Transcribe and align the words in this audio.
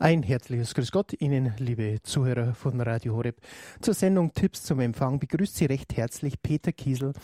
Ein 0.00 0.22
herzliches 0.22 0.74
Grüß 0.74 0.92
Gott 0.92 1.20
Ihnen, 1.20 1.54
liebe 1.58 1.98
Zuhörer 2.04 2.54
von 2.54 2.80
Radio 2.80 3.16
Horeb. 3.16 3.40
Zur 3.80 3.94
Sendung 3.94 4.32
Tipps 4.32 4.62
zum 4.62 4.78
Empfang 4.78 5.18
begrüßt 5.18 5.56
Sie 5.56 5.64
recht 5.64 5.96
herzlich 5.96 6.40
Peter 6.40 6.70
Kiesel 6.70 7.14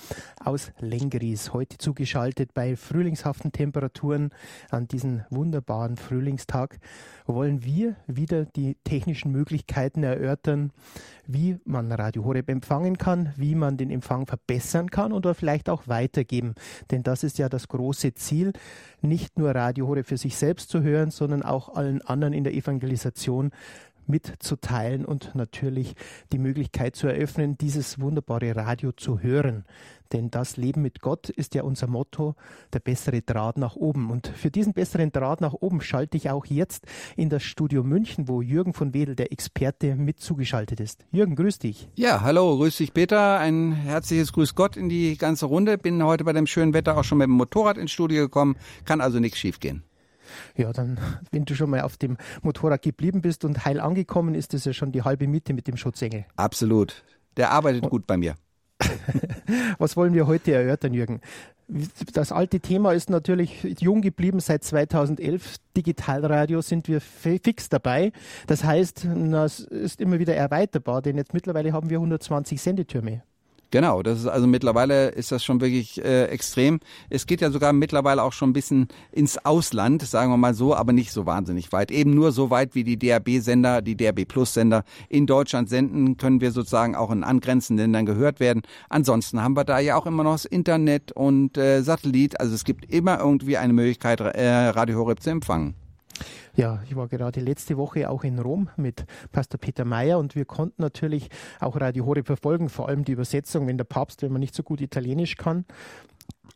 aus 0.45 0.73
Lengries, 0.81 1.53
heute 1.53 1.79
zugeschaltet 1.79 2.53
bei 2.53 2.75
frühlingshaften 2.75 3.53
Temperaturen 3.53 4.31
an 4.71 4.89
diesem 4.89 5.23
wunderbaren 5.31 5.97
Frühlingstag. 5.97 6.81
Wollen 7.27 7.65
wir 7.65 7.95
wieder 8.09 8.45
die 8.45 8.77
technischen 8.83 9.31
Möglichkeiten 9.31 10.03
erörtern, 10.03 10.73
wie 11.29 11.59
man 11.65 11.93
Radio 11.93 12.25
Horeb 12.25 12.51
empfangen 12.51 12.99
kann, 12.99 13.33
wie 13.37 13.55
man 13.55 13.77
den 13.77 13.91
Empfang 13.93 14.27
verbessern 14.27 14.91
kann 14.91 15.13
oder 15.13 15.37
vielleicht 15.37 15.69
auch 15.69 15.87
weitergeben. 15.87 16.57
Denn 16.91 17.05
das 17.05 17.23
ist 17.23 17.39
ja 17.39 17.49
das 17.49 17.69
große 17.69 18.15
Ziel, 18.15 18.53
nicht 19.05 19.39
nur 19.39 19.55
Radio 19.55 19.87
Horeb 19.87 20.07
für 20.07 20.17
sich 20.17 20.37
selbst 20.37 20.69
zu 20.71 20.83
hören, 20.83 21.11
sondern 21.11 21.43
auch 21.43 21.75
allen 21.75 22.03
anderen 22.03 22.33
in 22.33 22.45
der 22.45 22.55
Evangelisation 22.55 23.53
mitzuteilen 24.09 25.05
und 25.05 25.35
natürlich 25.35 25.95
die 26.33 26.39
Möglichkeit 26.39 26.97
zu 26.97 27.07
eröffnen, 27.07 27.59
dieses 27.59 28.01
wunderbare 28.01 28.57
Radio 28.57 28.93
zu 28.93 29.21
hören. 29.21 29.65
Denn 30.13 30.31
das 30.31 30.57
Leben 30.57 30.83
mit 30.83 31.01
Gott 31.01 31.29
ist 31.29 31.55
ja 31.57 31.65
unser 31.65 31.89
Motto, 31.89 32.37
der 32.73 32.79
bessere 32.79 33.23
Draht 33.23 33.59
nach 33.59 33.75
oben. 33.75 34.11
Und 34.11 34.29
für 34.29 34.51
diesen 34.51 34.73
besseren 34.73 35.11
Draht 35.11 35.41
nach 35.41 35.55
oben 35.55 35.81
schalte 35.81 36.17
ich 36.17 36.31
auch 36.31 36.47
jetzt 36.47 36.87
in 37.17 37.31
das 37.31 37.43
Studio 37.43 37.83
München, 37.83 38.29
wo 38.29 38.41
Jürgen 38.41 38.75
von 38.75 38.95
Wedel, 38.95 39.17
der 39.17 39.33
Experte, 39.33 39.97
mit 39.97 40.21
zugeschaltet 40.21 40.79
ist. 40.79 41.05
Jürgen, 41.11 41.35
grüß 41.35 41.59
dich. 41.59 41.89
Ja, 41.97 42.21
hallo, 42.21 42.57
grüß 42.59 42.77
dich 42.77 42.95
Peter. 42.95 43.39
Ein 43.41 43.73
herzliches 43.73 44.33
Grüß 44.33 44.55
Gott 44.55 44.77
in 44.77 44.89
die 44.89 45.17
ganze 45.17 45.47
Runde. 45.47 45.79
Bin 45.79 46.05
heute 46.05 46.25
bei 46.25 46.33
dem 46.33 46.47
schönen 46.47 46.75
Wetter 46.75 46.97
auch 46.97 47.05
schon 47.05 47.19
mit 47.19 47.27
dem 47.27 47.33
Motorrad 47.33 47.77
ins 47.77 47.91
Studio 47.91 48.23
gekommen. 48.23 48.57
Kann 48.85 49.01
also 49.01 49.19
nichts 49.19 49.39
schiefgehen. 49.39 49.83
Ja, 50.57 50.73
dann, 50.73 50.99
wenn 51.31 51.45
du 51.45 51.55
schon 51.55 51.71
mal 51.71 51.83
auf 51.83 51.97
dem 51.97 52.17
Motorrad 52.43 52.83
geblieben 52.83 53.21
bist 53.21 53.45
und 53.45 53.65
heil 53.65 53.81
angekommen, 53.81 54.35
ist 54.35 54.55
das 54.55 54.65
ja 54.65 54.73
schon 54.73 54.93
die 54.93 55.03
halbe 55.03 55.27
Miete 55.27 55.53
mit 55.55 55.67
dem 55.67 55.77
Schutzengel. 55.77 56.25
Absolut. 56.37 57.05
Der 57.37 57.51
arbeitet 57.51 57.89
gut 57.91 58.07
bei 58.07 58.17
mir. 58.17 58.35
Was 59.79 59.97
wollen 59.97 60.15
wir 60.15 60.27
heute 60.27 60.53
erörtern, 60.53 60.95
Jürgen? 60.95 61.21
Das 62.13 62.31
alte 62.31 62.61
Thema 62.61 62.93
ist 62.93 63.09
natürlich 63.09 63.63
jung 63.81 64.03
geblieben 64.03 64.41
seit 64.41 64.65
2011. 64.65 65.57
Digitalradio 65.77 66.61
sind 66.61 66.89
wir 66.89 67.01
fix 67.01 67.71
dabei. 67.71 68.13
Das 68.47 68.65
heißt, 68.65 69.07
das 69.31 69.61
ist 69.61 70.01
immer 70.01 70.19
wieder 70.19 70.35
erweiterbar, 70.35 71.01
denn 71.01 71.17
jetzt 71.17 71.33
mittlerweile 71.33 71.73
haben 71.73 71.89
wir 71.89 71.99
120 71.99 72.61
Sendetürme. 72.61 73.23
Genau, 73.75 74.05
das 74.05 74.21
ist 74.21 74.29
also 74.29 74.47
mittlerweile 74.47 75.09
ist 75.09 75.33
das 75.33 75.43
schon 75.43 75.61
wirklich 75.61 76.01
äh, 76.01 76.27
extrem. 76.27 76.79
Es 77.11 77.27
geht 77.27 77.41
ja 77.41 77.51
sogar 77.51 77.73
mittlerweile 77.73 78.23
auch 78.23 78.33
schon 78.33 78.51
ein 78.51 78.53
bisschen 78.53 78.87
ins 79.11 79.45
Ausland, 79.45 80.01
sagen 80.03 80.31
wir 80.31 80.37
mal 80.37 80.55
so, 80.55 80.77
aber 80.77 80.93
nicht 80.93 81.11
so 81.11 81.27
wahnsinnig 81.27 81.73
weit. 81.73 81.91
Eben 81.91 82.15
nur 82.15 82.31
so 82.31 82.51
weit, 82.51 82.77
wie 82.77 82.85
die 82.85 82.97
DAB-Sender, 82.97 83.83
die 83.83 83.97
DAB 83.97 84.27
Plus-Sender 84.27 84.85
in 85.09 85.27
Deutschland 85.27 85.69
senden, 85.69 86.17
können 86.19 86.41
wir 86.41 86.53
sozusagen 86.53 86.95
auch 86.95 87.11
in 87.11 87.25
angrenzenden 87.25 87.87
Ländern 87.87 88.07
gehört 88.07 88.39
werden. 88.39 88.63
Ansonsten 88.91 89.43
haben 89.43 89.57
wir 89.57 89.65
da 89.65 89.81
ja 89.81 89.97
auch 89.97 90.07
immer 90.07 90.23
noch 90.23 90.35
das 90.35 90.45
Internet 90.45 91.11
und 91.11 91.59
äh, 91.59 91.83
Satellit. 91.83 92.39
Also 92.39 92.55
es 92.55 92.63
gibt 92.63 92.89
immer 92.93 93.19
irgendwie 93.19 93.57
eine 93.57 93.73
Möglichkeit, 93.73 94.21
äh, 94.21 94.69
Radio 94.69 94.99
Horeb 95.01 95.21
zu 95.21 95.31
empfangen. 95.31 95.75
Ja, 96.55 96.83
ich 96.89 96.95
war 96.95 97.09
gerade 97.09 97.41
letzte 97.41 97.77
Woche 97.77 98.09
auch 98.09 98.25
in 98.25 98.39
Rom 98.39 98.71
mit 98.77 99.05
Pastor 99.33 99.59
Peter 99.59 99.85
Mayer 99.85 100.19
und 100.19 100.37
wir 100.37 100.45
konnten 100.45 100.83
natürlich 100.83 101.29
auch 101.61 101.81
Radio 101.81 102.07
Horeb 102.07 102.27
verfolgen, 102.27 102.69
vor 102.69 102.89
allem 102.89 103.05
die 103.05 103.13
Übersetzung, 103.13 103.67
wenn 103.67 103.77
der 103.77 103.85
Papst, 103.85 104.23
wenn 104.23 104.33
man 104.33 104.41
nicht 104.41 104.55
so 104.55 104.63
gut 104.63 104.81
Italienisch 104.81 105.37
kann, 105.37 105.65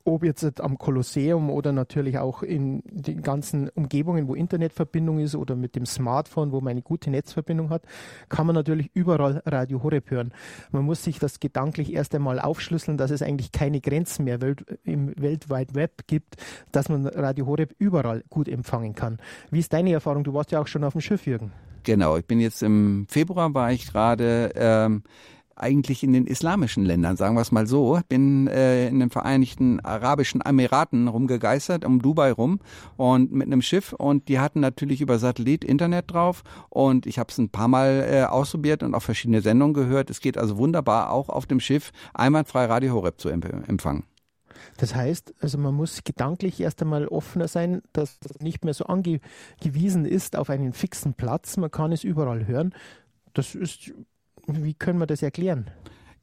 ob 0.08 0.24
jetzt 0.24 0.60
am 0.60 0.78
Kolosseum 0.78 1.50
oder 1.50 1.72
natürlich 1.72 2.18
auch 2.18 2.42
in 2.42 2.82
den 2.86 3.22
ganzen 3.22 3.68
Umgebungen, 3.70 4.28
wo 4.28 4.34
Internetverbindung 4.34 5.20
ist 5.20 5.34
oder 5.34 5.54
mit 5.54 5.76
dem 5.76 5.86
Smartphone, 5.86 6.52
wo 6.52 6.60
man 6.60 6.72
eine 6.72 6.82
gute 6.82 7.10
Netzverbindung 7.10 7.70
hat, 7.70 7.82
kann 8.28 8.46
man 8.46 8.54
natürlich 8.54 8.90
überall 8.94 9.42
Radio 9.44 9.82
Horeb 9.82 10.10
hören. 10.10 10.32
Man 10.70 10.84
muss 10.84 11.04
sich 11.04 11.18
das 11.18 11.40
gedanklich 11.40 11.92
erst 11.92 12.14
einmal 12.14 12.40
aufschlüsseln, 12.40 12.96
dass 12.96 13.10
es 13.10 13.22
eigentlich 13.22 13.52
keine 13.52 13.80
Grenzen 13.80 14.24
mehr 14.24 14.38
im 14.84 15.14
Welt 15.20 15.50
Wide 15.50 15.74
Web 15.74 16.06
gibt, 16.06 16.36
dass 16.72 16.88
man 16.88 17.06
Radio 17.06 17.46
Horeb 17.46 17.74
überall 17.78 18.24
gut 18.30 18.48
empfangen 18.48 18.94
kann. 18.94 19.18
Wie 19.50 19.60
ist 19.60 19.72
deine 19.72 19.92
Erfahrung? 19.92 20.24
Du 20.24 20.34
warst 20.34 20.52
ja 20.52 20.60
auch 20.60 20.66
schon 20.66 20.84
auf 20.84 20.92
dem 20.92 21.00
Schiff, 21.00 21.26
Jürgen. 21.26 21.52
Genau, 21.84 22.16
ich 22.16 22.26
bin 22.26 22.40
jetzt 22.40 22.62
im 22.62 23.06
Februar, 23.08 23.54
war 23.54 23.72
ich 23.72 23.90
gerade 23.90 24.52
ähm, 24.54 25.02
eigentlich 25.60 26.02
in 26.02 26.12
den 26.12 26.26
islamischen 26.26 26.84
Ländern, 26.84 27.16
sagen 27.16 27.34
wir 27.34 27.42
es 27.42 27.52
mal 27.52 27.66
so. 27.66 28.00
Bin 28.08 28.46
äh, 28.46 28.88
in 28.88 29.00
den 29.00 29.10
Vereinigten 29.10 29.80
Arabischen 29.80 30.40
Emiraten 30.40 31.08
rumgegeistert, 31.08 31.84
um 31.84 32.00
Dubai 32.00 32.32
rum 32.32 32.60
und 32.96 33.32
mit 33.32 33.46
einem 33.46 33.62
Schiff 33.62 33.92
und 33.92 34.28
die 34.28 34.38
hatten 34.38 34.60
natürlich 34.60 35.00
über 35.00 35.18
Satellit 35.18 35.64
Internet 35.64 36.12
drauf 36.12 36.42
und 36.68 37.06
ich 37.06 37.18
habe 37.18 37.30
es 37.30 37.38
ein 37.38 37.50
paar 37.50 37.68
Mal 37.68 38.06
äh, 38.10 38.22
ausprobiert 38.24 38.82
und 38.82 38.94
auch 38.94 39.02
verschiedene 39.02 39.40
Sendungen 39.40 39.74
gehört. 39.74 40.10
Es 40.10 40.20
geht 40.20 40.38
also 40.38 40.58
wunderbar 40.58 41.10
auch 41.10 41.28
auf 41.28 41.46
dem 41.46 41.60
Schiff 41.60 41.92
einwandfrei 42.14 42.66
Radio 42.66 42.94
Horeb 42.94 43.20
zu 43.20 43.28
empfangen. 43.28 44.04
Das 44.76 44.94
heißt, 44.94 45.34
also 45.40 45.58
man 45.58 45.74
muss 45.74 46.04
gedanklich 46.04 46.60
erst 46.60 46.82
einmal 46.82 47.08
offener 47.08 47.48
sein, 47.48 47.82
dass 47.92 48.18
es 48.24 48.40
nicht 48.40 48.64
mehr 48.64 48.74
so 48.74 48.86
angewiesen 48.86 50.04
ist 50.04 50.36
auf 50.36 50.50
einen 50.50 50.72
fixen 50.72 51.14
Platz. 51.14 51.56
Man 51.56 51.70
kann 51.70 51.92
es 51.92 52.04
überall 52.04 52.46
hören. 52.46 52.74
Das 53.34 53.54
ist 53.54 53.92
wie 54.48 54.74
können 54.74 54.98
wir 54.98 55.06
das 55.06 55.22
erklären? 55.22 55.66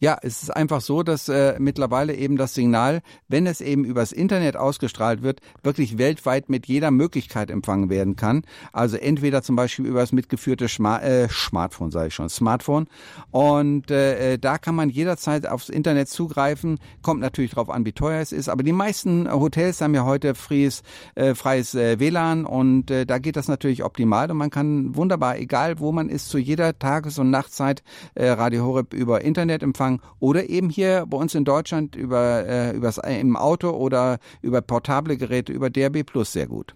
Ja, 0.05 0.19
es 0.21 0.43
ist 0.43 0.55
einfach 0.55 0.81
so, 0.81 1.01
dass 1.01 1.29
äh, 1.29 1.55
mittlerweile 1.57 2.13
eben 2.13 2.37
das 2.37 2.53
Signal, 2.53 3.01
wenn 3.27 3.47
es 3.47 3.59
eben 3.59 3.83
übers 3.85 4.11
Internet 4.11 4.55
ausgestrahlt 4.55 5.23
wird, 5.23 5.39
wirklich 5.63 5.97
weltweit 5.97 6.47
mit 6.47 6.67
jeder 6.67 6.91
Möglichkeit 6.91 7.49
empfangen 7.49 7.89
werden 7.89 8.15
kann. 8.15 8.43
Also 8.71 8.97
entweder 8.97 9.41
zum 9.41 9.55
Beispiel 9.55 9.87
übers 9.87 10.11
mitgeführte 10.11 10.69
Schma 10.69 10.99
äh, 10.99 11.27
Smartphone, 11.27 11.89
sage 11.89 12.09
ich 12.09 12.13
schon, 12.13 12.29
Smartphone. 12.29 12.85
Und 13.31 13.89
äh, 13.89 14.33
äh, 14.33 14.37
da 14.37 14.59
kann 14.59 14.75
man 14.75 14.91
jederzeit 14.91 15.47
aufs 15.47 15.69
Internet 15.69 16.07
zugreifen. 16.07 16.77
Kommt 17.01 17.21
natürlich 17.21 17.55
darauf 17.55 17.71
an, 17.71 17.83
wie 17.83 17.93
teuer 17.93 18.21
es 18.21 18.31
ist. 18.31 18.47
Aber 18.47 18.61
die 18.61 18.73
meisten 18.73 19.27
Hotels 19.27 19.81
haben 19.81 19.95
ja 19.95 20.05
heute 20.05 20.35
freies, 20.35 20.83
äh, 21.15 21.33
freies 21.33 21.73
äh, 21.73 21.99
WLAN 21.99 22.45
und 22.45 22.91
äh, 22.91 23.07
da 23.07 23.17
geht 23.17 23.37
das 23.37 23.47
natürlich 23.47 23.83
optimal 23.83 24.29
und 24.29 24.37
man 24.37 24.51
kann 24.51 24.95
wunderbar, 24.95 25.39
egal 25.39 25.79
wo 25.79 25.91
man 25.91 26.09
ist, 26.09 26.29
zu 26.29 26.37
jeder 26.37 26.77
Tages- 26.77 27.17
und 27.17 27.31
Nachtzeit 27.31 27.81
äh, 28.13 28.29
Radio 28.29 28.65
Horeb 28.65 28.93
über 28.93 29.21
Internet 29.21 29.63
empfangen 29.63 29.94
Empfang 29.95 30.01
oder 30.19 30.49
eben 30.49 30.69
hier 30.69 31.05
bei 31.07 31.17
uns 31.17 31.35
in 31.35 31.45
Deutschland 31.45 31.95
über 31.95 32.45
äh, 32.45 32.75
übers, 32.75 32.97
im 32.97 33.35
Auto 33.35 33.69
oder 33.69 34.19
über 34.41 34.61
portable 34.61 35.17
Geräte 35.17 35.51
über 35.51 35.69
DRB 35.69 36.05
Plus 36.05 36.33
sehr 36.33 36.47
gut. 36.47 36.75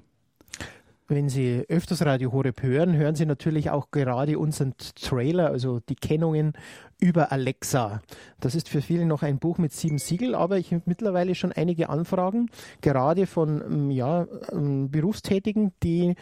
Wenn 1.12 1.28
Sie 1.28 1.66
öfters 1.70 2.06
Radio 2.06 2.32
Horeb 2.32 2.62
hören, 2.62 2.96
hören 2.96 3.16
Sie 3.16 3.26
natürlich 3.26 3.72
auch 3.72 3.90
gerade 3.90 4.38
unseren 4.38 4.76
Trailer, 4.78 5.48
also 5.48 5.80
die 5.80 5.96
Kennungen 5.96 6.54
über 7.00 7.32
Alexa. 7.32 8.02
Das 8.40 8.54
ist 8.54 8.70
für 8.70 8.84
viele 8.84 9.08
noch 9.08 9.24
ein 9.24 9.40
Buch 9.40 9.58
mit 9.58 9.74
sieben 9.74 9.98
Siegel, 9.98 10.36
aber 10.36 10.58
ich 10.58 10.72
habe 10.72 10.84
mittlerweile 10.86 11.34
schon 11.34 11.52
einige 11.52 11.90
Anfragen, 11.90 12.52
gerade 12.82 13.26
von 13.26 13.90
ja, 13.90 14.28
Berufstätigen, 14.52 15.72
die 15.82 16.14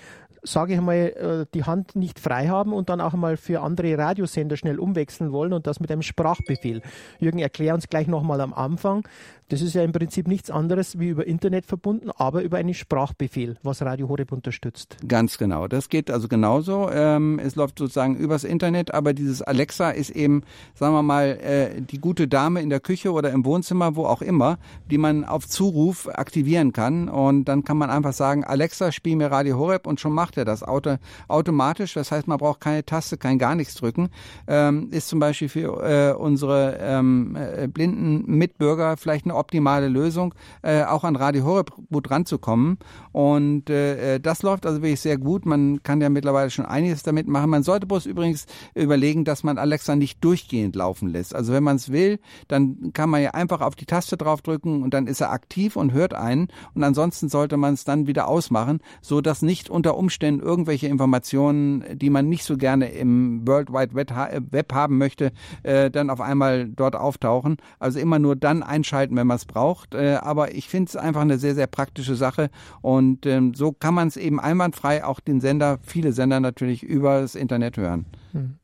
sage 0.52 0.74
ich 0.74 0.82
mal, 0.82 0.96
äh, 0.96 1.46
die 1.54 1.64
Hand 1.64 1.96
nicht 1.96 2.20
frei 2.20 2.48
haben 2.48 2.74
und 2.74 2.90
dann 2.90 3.02
auch 3.02 3.14
mal 3.14 3.38
für 3.38 3.62
andere 3.62 3.98
Radiosender 3.98 4.58
schnell 4.58 4.80
umwechseln 4.80 5.32
wollen 5.32 5.54
und 5.54 5.68
das 5.68 5.80
mit 5.80 5.92
einem 5.92 6.02
Sprachbefehl. 6.02 6.82
Jürgen, 7.20 7.40
erklär 7.40 7.74
uns 7.74 7.88
gleich 7.88 8.08
nochmal 8.08 8.42
am 8.42 8.54
Anfang. 8.54 9.08
Das 9.50 9.62
ist 9.62 9.76
ja 9.76 9.84
im 9.84 9.94
Prinzip 9.94 10.28
nichts 10.28 10.52
anderes 10.52 11.00
wie 11.00 11.08
über 11.08 11.26
Internet 11.26 11.66
verbunden, 11.66 12.12
aber 12.18 12.44
über 12.44 12.58
einen 12.58 12.74
Sprachbefehl, 12.74 13.56
was 13.64 13.82
Radio 13.82 14.10
Horeb 14.10 14.34
unterstützt. 14.34 14.98
Ganz 15.08 15.38
genau. 15.38 15.70
Das 15.70 15.88
geht 15.88 16.12
also 16.12 16.28
genauso. 16.28 16.90
Ähm, 16.92 17.40
es 17.40 17.56
läuft 17.56 17.80
sozusagen 17.80 18.18
übers 18.18 18.44
Internet, 18.44 18.94
aber 18.94 19.14
dieses 19.14 19.42
Alexa 19.42 19.92
ist 19.92 20.10
eben, 20.10 20.44
sagen 20.76 20.94
wir 20.94 21.02
mal, 21.02 21.40
äh, 21.42 21.82
die 21.82 22.00
gute 22.00 22.28
Dame 22.28 22.62
in 22.62 22.70
der 22.70 22.82
Küche 22.82 23.14
oder 23.14 23.32
im 23.32 23.46
Wohnzimmer, 23.46 23.96
wo 23.96 24.04
auch 24.04 24.22
immer, 24.22 24.58
die 24.92 24.98
man 24.98 25.24
auf 25.24 25.48
Zuruf 25.48 26.10
aktivieren 26.10 26.74
kann. 26.74 27.08
Und 27.08 27.46
dann 27.46 27.64
kann 27.64 27.78
man 27.78 27.90
einfach 27.90 28.12
sagen, 28.12 28.44
Alexa, 28.44 28.92
spiel 28.92 29.16
mir 29.16 29.32
Radio 29.32 29.58
Horeb 29.58 29.88
und 29.88 30.02
schon 30.02 30.12
macht 30.12 30.36
er 30.36 30.44
das 30.44 30.62
Auto, 30.62 30.98
automatisch. 31.30 31.94
Das 31.94 32.12
heißt, 32.12 32.28
man 32.28 32.38
braucht 32.38 32.60
keine 32.60 32.84
Taste, 32.84 33.16
kein 33.16 33.40
gar 33.40 33.56
nichts 33.56 33.76
drücken. 33.76 34.10
Ähm, 34.46 34.90
ist 34.92 35.08
zum 35.08 35.20
Beispiel 35.20 35.48
für 35.48 36.12
äh, 36.12 36.14
unsere 36.14 36.78
ähm, 36.82 37.38
äh, 37.38 37.70
blinden 37.70 38.26
Mitbürger 38.26 38.98
vielleicht 38.98 39.24
eine 39.24 39.37
optimale 39.38 39.88
Lösung, 39.88 40.34
äh, 40.62 40.84
auch 40.84 41.04
an 41.04 41.16
Radio 41.16 41.46
Horeb 41.46 41.72
gut 41.92 42.10
ranzukommen. 42.12 42.78
Und 43.12 43.70
äh, 43.70 44.16
äh, 44.16 44.20
das 44.20 44.44
läuft 44.44 44.66
also 44.66 44.82
wirklich 44.82 45.02
sehr 45.02 45.18
gut. 45.18 45.46
Man 45.46 45.82
kann 45.84 46.02
ja 46.02 46.10
mittlerweile 46.10 46.50
schon 46.50 46.66
einiges 46.66 47.04
damit 47.04 47.28
machen. 47.28 47.50
Man 47.50 47.64
sollte 47.64 47.88
bloß 47.88 48.06
übrigens 48.06 48.46
überlegen, 48.76 49.26
dass 49.26 49.44
man 49.44 49.58
Alexa 49.58 49.96
nicht 49.96 50.24
durchgehend 50.24 50.76
laufen 50.76 51.10
lässt. 51.10 51.36
Also 51.36 51.54
wenn 51.54 51.64
man 51.64 51.78
es 51.78 51.92
will, 51.92 52.20
dann 52.48 52.92
kann 52.94 53.10
man 53.10 53.22
ja 53.22 53.32
einfach 53.32 53.62
auf 53.62 53.76
die 53.76 53.86
Taste 53.86 54.18
draufdrücken 54.18 54.84
und 54.84 54.94
dann 54.94 55.08
ist 55.08 55.22
er 55.22 55.32
aktiv 55.32 55.76
und 55.76 55.94
hört 55.94 56.14
einen. 56.14 56.48
Und 56.74 56.84
ansonsten 56.84 57.30
sollte 57.30 57.58
man 57.58 57.74
es 57.74 57.84
dann 57.84 58.08
wieder 58.08 58.28
ausmachen, 58.28 58.80
so 59.02 59.22
dass 59.22 59.42
nicht 59.42 59.70
unter 59.70 59.98
Umständen 59.98 60.42
irgendwelche 60.42 60.88
Informationen, 60.88 61.84
die 61.98 62.10
man 62.10 62.28
nicht 62.30 62.44
so 62.44 62.58
gerne 62.58 62.90
im 62.90 63.48
World 63.48 63.72
Wide 63.72 63.94
Web 63.94 64.74
haben 64.74 64.98
möchte, 64.98 65.32
äh, 65.64 65.90
dann 65.92 66.10
auf 66.10 66.22
einmal 66.22 66.68
dort 66.70 66.96
auftauchen. 66.96 67.58
Also 67.80 68.00
immer 68.00 68.20
nur 68.20 68.36
dann 68.36 68.64
einschalten, 68.64 69.16
wenn 69.16 69.27
wenn 69.28 69.30
man 69.30 69.36
es 69.38 69.46
braucht. 69.46 69.94
Äh, 69.94 70.16
aber 70.22 70.56
ich 70.56 70.70
finde 70.70 70.88
es 70.90 70.96
einfach 70.96 71.22
eine 71.22 71.38
sehr, 71.38 71.54
sehr 71.54 71.68
praktische 71.68 72.16
Sache. 72.16 72.50
Und 72.82 73.26
ähm, 73.26 73.54
so 73.54 73.74
kann 73.74 73.94
man 73.94 74.08
es 74.08 74.16
eben 74.16 74.40
einwandfrei 74.40 75.04
auch 75.04 75.20
den 75.20 75.42
Sender, 75.42 75.80
viele 75.84 76.14
Sender 76.14 76.40
natürlich 76.40 76.82
über 76.82 77.20
das 77.22 77.36
Internet 77.36 77.76
hören. 77.78 78.06
Hm. 78.32 78.58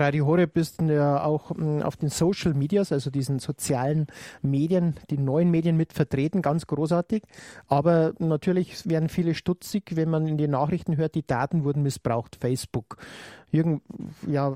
Radio 0.00 0.26
Horeb 0.26 0.56
ist 0.56 0.80
ja 0.80 1.24
auch 1.24 1.50
hm, 1.50 1.82
auf 1.82 1.96
den 1.96 2.08
Social 2.08 2.54
Medias, 2.54 2.92
also 2.92 3.10
diesen 3.10 3.38
sozialen 3.38 4.06
Medien, 4.42 4.94
die 5.10 5.18
neuen 5.18 5.50
Medien 5.50 5.76
mit 5.76 5.92
vertreten, 5.92 6.42
ganz 6.42 6.66
großartig. 6.66 7.22
Aber 7.66 8.12
natürlich 8.18 8.88
werden 8.88 9.08
viele 9.08 9.34
stutzig, 9.34 9.96
wenn 9.96 10.10
man 10.10 10.26
in 10.26 10.38
den 10.38 10.52
Nachrichten 10.52 10.96
hört, 10.96 11.14
die 11.14 11.26
Daten 11.26 11.64
wurden 11.64 11.82
missbraucht, 11.82 12.36
Facebook. 12.36 12.96
Jürgen, 13.50 13.80
ja, 14.26 14.54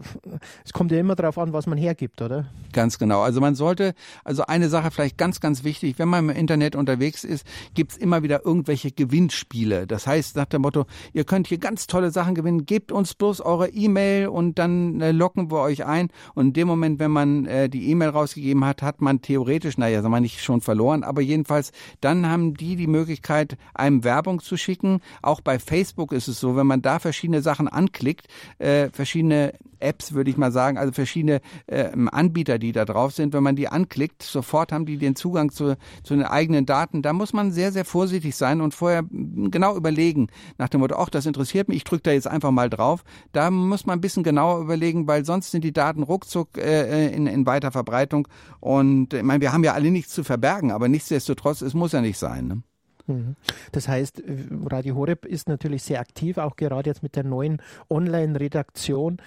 es 0.65 0.73
kommt 0.75 0.93
ja 0.93 0.99
immer 0.99 1.15
darauf 1.15 1.39
an, 1.39 1.55
was 1.55 1.67
man 1.67 1.79
hergibt, 1.79 2.21
oder? 2.21 2.47
Ganz 2.73 2.99
genau. 2.99 3.23
Also 3.23 3.41
man 3.41 3.55
sollte, 3.55 3.95
also 4.23 4.45
eine 4.45 4.69
Sache 4.69 4.91
vielleicht 4.91 5.17
ganz, 5.17 5.41
ganz 5.41 5.65
wichtig, 5.65 5.99
wenn 5.99 6.09
man 6.09 6.29
im 6.29 6.37
Internet 6.37 6.77
unterwegs 6.77 7.25
ist, 7.25 7.47
gibt's 7.73 7.97
immer 7.97 8.23
wieder 8.23 8.45
irgendwelche 8.45 8.93
Gewinnspiele. 8.93 9.87
Das 9.87 10.07
heißt 10.07 10.37
nach 10.37 10.45
dem 10.45 10.63
Motto, 10.63 10.85
ihr 11.15 11.25
könnt 11.25 11.47
hier 11.47 11.57
ganz 11.57 11.87
tolle 11.87 12.11
Sachen 12.11 12.35
gewinnen, 12.35 12.67
gebt 12.67 12.93
uns 12.93 13.15
bloß 13.15 13.41
eure 13.41 13.71
E-Mail 13.71 14.29
und 14.29 14.59
dann 14.59 15.01
äh, 15.01 15.13
locken 15.33 15.51
wir 15.51 15.61
euch 15.61 15.85
ein. 15.85 16.09
Und 16.35 16.49
in 16.49 16.53
dem 16.53 16.69
Moment, 16.69 16.99
wenn 16.99 17.11
man 17.11 17.47
äh, 17.47 17.69
die 17.69 17.91
E-Mail 17.91 18.11
rausgegeben 18.11 18.65
hat, 18.65 18.83
hat 18.83 19.01
man 19.01 19.23
theoretisch, 19.23 19.79
naja, 19.79 20.03
sagen 20.03 20.13
wir 20.13 20.21
nicht 20.21 20.43
schon 20.43 20.61
verloren, 20.61 21.05
aber 21.05 21.21
jedenfalls, 21.21 21.73
dann 22.01 22.29
haben 22.29 22.55
die 22.55 22.77
die 22.77 22.87
Möglichkeit, 22.87 23.57
einem 23.75 24.05
Werbung 24.05 24.41
zu 24.41 24.57
schicken. 24.57 25.01
Auch 25.23 25.41
bei 25.41 25.59
Facebook 25.59 26.13
ist 26.13 26.29
es 26.29 26.41
so, 26.41 26.57
wenn 26.57 26.67
man 26.67 26.83
da 26.83 26.99
verschiedene 26.99 27.43
Sachen 27.43 27.69
anklickt, 27.69 28.27
äh, 28.59 28.91
verschiedene 28.91 29.53
Apps, 29.83 30.13
würde 30.13 30.31
ich 30.31 30.37
mal 30.37 30.53
sagen, 30.53 30.79
also 30.79 30.93
verschiedene 30.93 31.41
äh, 31.67 31.91
Anbieter, 32.11 32.59
die 32.59 32.73
da 32.73 32.85
drauf 32.85 33.13
sind. 33.13 33.33
Wenn 33.35 33.43
man 33.43 33.57
die 33.57 33.69
anklickt, 33.69 34.23
sofort 34.23 34.73
haben 34.73 34.87
die 34.87 34.97
den 34.97 35.17
Zugang 35.17 35.51
zu, 35.51 35.77
zu 36.03 36.15
den 36.15 36.25
eigenen 36.25 36.67
Daten. 36.67 37.03
Da 37.03 37.13
muss 37.13 37.33
man 37.33 37.51
sehr, 37.51 37.73
sehr 37.73 37.85
vorsichtig 37.85 38.37
sein 38.37 38.61
und 38.61 38.75
vorher 38.75 39.03
genau 39.11 39.77
überlegen, 39.77 40.29
nach 40.59 40.69
dem 40.69 40.81
Motto, 40.81 40.97
ach, 40.97 41.11
das 41.11 41.27
interessiert 41.27 41.69
mich, 41.69 41.79
ich 41.79 41.85
drücke 41.85 42.05
da 42.05 42.13
jetzt 42.13 42.29
einfach 42.29 42.51
mal 42.51 42.71
drauf. 42.71 43.05
Da 43.33 43.51
muss 43.51 43.85
man 43.85 43.99
ein 43.99 44.01
bisschen 44.01 44.23
genauer 44.23 44.61
überlegen, 44.61 45.07
weil 45.13 45.27
sonst 45.27 45.51
sind 45.51 45.63
die 45.63 45.75
Daten 45.75 46.03
ruckzuck 46.03 46.57
äh, 46.57 47.09
in, 47.09 47.27
in 47.27 47.45
weiter 47.45 47.71
Verbreitung. 47.71 48.29
Und 48.61 49.13
ich 49.13 49.23
meine, 49.23 49.43
wir 49.43 49.53
haben 49.53 49.63
ja 49.63 49.75
alle 49.75 49.91
nichts 49.91 50.15
zu 50.15 50.25
verbergen, 50.25 50.73
aber 50.73 50.89
nichtsdestotrotz, 50.89 51.61
es 51.61 51.75
muss 51.75 51.93
ja 51.93 52.01
nicht 52.01 52.17
sein. 52.17 52.47
Ne? 52.47 52.63
Mhm. 53.07 53.37
Das 53.73 53.89
heißt, 53.89 54.23
Radio 54.71 54.97
Horeb 54.97 55.27
ist 55.27 55.51
natürlich 55.51 55.83
sehr 55.83 56.01
aktiv, 56.01 56.39
auch 56.39 56.57
gerade 56.57 56.89
jetzt 56.89 57.03
mit 57.03 57.15
der 57.15 57.25
neuen 57.25 57.61
Online-Redaktion 57.91 59.21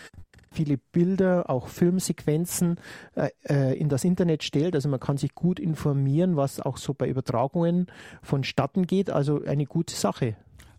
viele 0.52 0.78
Bilder, 0.78 1.50
auch 1.50 1.68
Filmsequenzen 1.68 2.80
äh, 3.16 3.30
äh, 3.44 3.78
in 3.78 3.90
das 3.90 4.06
Internet 4.06 4.42
stellt. 4.42 4.74
Also 4.74 4.88
man 4.88 5.02
kann 5.02 5.18
sich 5.18 5.36
gut 5.36 5.60
informieren, 5.60 6.38
was 6.38 6.62
auch 6.62 6.78
so 6.78 6.94
bei 6.94 7.10
Übertragungen 7.10 7.88
vonstatten 8.24 8.88
geht. 8.88 9.10
Also 9.10 9.44
eine 9.44 9.66
gute 9.66 9.94
Sache. 9.94 10.38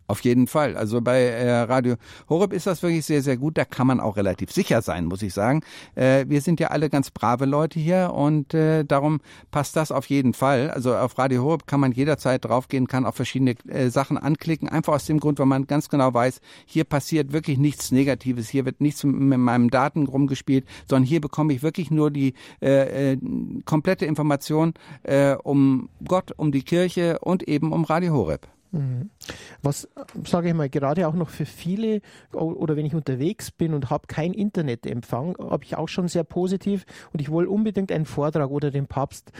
Auf 0.08 0.20
jeden 0.20 0.46
Fall. 0.46 0.76
Also 0.76 1.00
bei 1.00 1.20
äh, 1.22 1.62
Radio 1.62 1.96
Horeb 2.28 2.52
ist 2.52 2.66
das 2.68 2.82
wirklich 2.82 3.04
sehr, 3.04 3.22
sehr 3.22 3.36
gut. 3.36 3.58
Da 3.58 3.64
kann 3.64 3.88
man 3.88 3.98
auch 3.98 4.16
relativ 4.16 4.52
sicher 4.52 4.80
sein, 4.80 5.06
muss 5.06 5.20
ich 5.22 5.34
sagen. 5.34 5.62
Äh, 5.96 6.26
wir 6.28 6.40
sind 6.40 6.60
ja 6.60 6.68
alle 6.68 6.88
ganz 6.90 7.10
brave 7.10 7.44
Leute 7.44 7.80
hier 7.80 8.12
und 8.14 8.54
äh, 8.54 8.84
darum 8.84 9.20
passt 9.50 9.74
das 9.74 9.90
auf 9.90 10.06
jeden 10.06 10.32
Fall. 10.32 10.70
Also 10.70 10.94
auf 10.94 11.18
Radio 11.18 11.42
Horeb 11.42 11.66
kann 11.66 11.80
man 11.80 11.90
jederzeit 11.90 12.44
draufgehen, 12.44 12.86
kann 12.86 13.04
auf 13.04 13.16
verschiedene 13.16 13.56
äh, 13.68 13.88
Sachen 13.90 14.16
anklicken. 14.16 14.68
Einfach 14.68 14.94
aus 14.94 15.06
dem 15.06 15.18
Grund, 15.18 15.40
weil 15.40 15.46
man 15.46 15.66
ganz 15.66 15.88
genau 15.88 16.14
weiß, 16.14 16.40
hier 16.66 16.84
passiert 16.84 17.32
wirklich 17.32 17.58
nichts 17.58 17.90
Negatives. 17.90 18.48
Hier 18.48 18.64
wird 18.64 18.80
nichts 18.80 19.02
mit 19.02 19.38
meinem 19.38 19.70
Daten 19.70 20.06
rumgespielt, 20.06 20.66
sondern 20.88 21.06
hier 21.06 21.20
bekomme 21.20 21.52
ich 21.52 21.64
wirklich 21.64 21.90
nur 21.90 22.12
die 22.12 22.34
äh, 22.62 23.12
äh, 23.12 23.18
komplette 23.64 24.06
Information 24.06 24.74
um 25.42 25.88
Gott, 26.06 26.32
um 26.36 26.52
die 26.52 26.62
Kirche 26.62 27.18
und 27.20 27.42
eben 27.48 27.72
um 27.72 27.84
Radio 27.84 28.12
Horeb. 28.12 28.48
Mhm. 28.76 29.10
Was, 29.62 29.88
sage 30.24 30.48
ich 30.48 30.54
mal, 30.54 30.68
gerade 30.68 31.08
auch 31.08 31.14
noch 31.14 31.28
für 31.28 31.46
viele, 31.46 32.00
oder 32.32 32.76
wenn 32.76 32.86
ich 32.86 32.94
unterwegs 32.94 33.50
bin 33.50 33.74
und 33.74 33.90
habe 33.90 34.06
kein 34.06 34.32
Internetempfang, 34.32 35.36
habe 35.38 35.64
ich 35.64 35.76
auch 35.76 35.88
schon 35.88 36.08
sehr 36.08 36.24
positiv 36.24 36.84
und 37.12 37.20
ich 37.20 37.30
will 37.30 37.46
unbedingt 37.46 37.90
einen 37.90 38.06
Vortrag 38.06 38.50
oder 38.50 38.70
den 38.70 38.86
Papst 38.86 39.32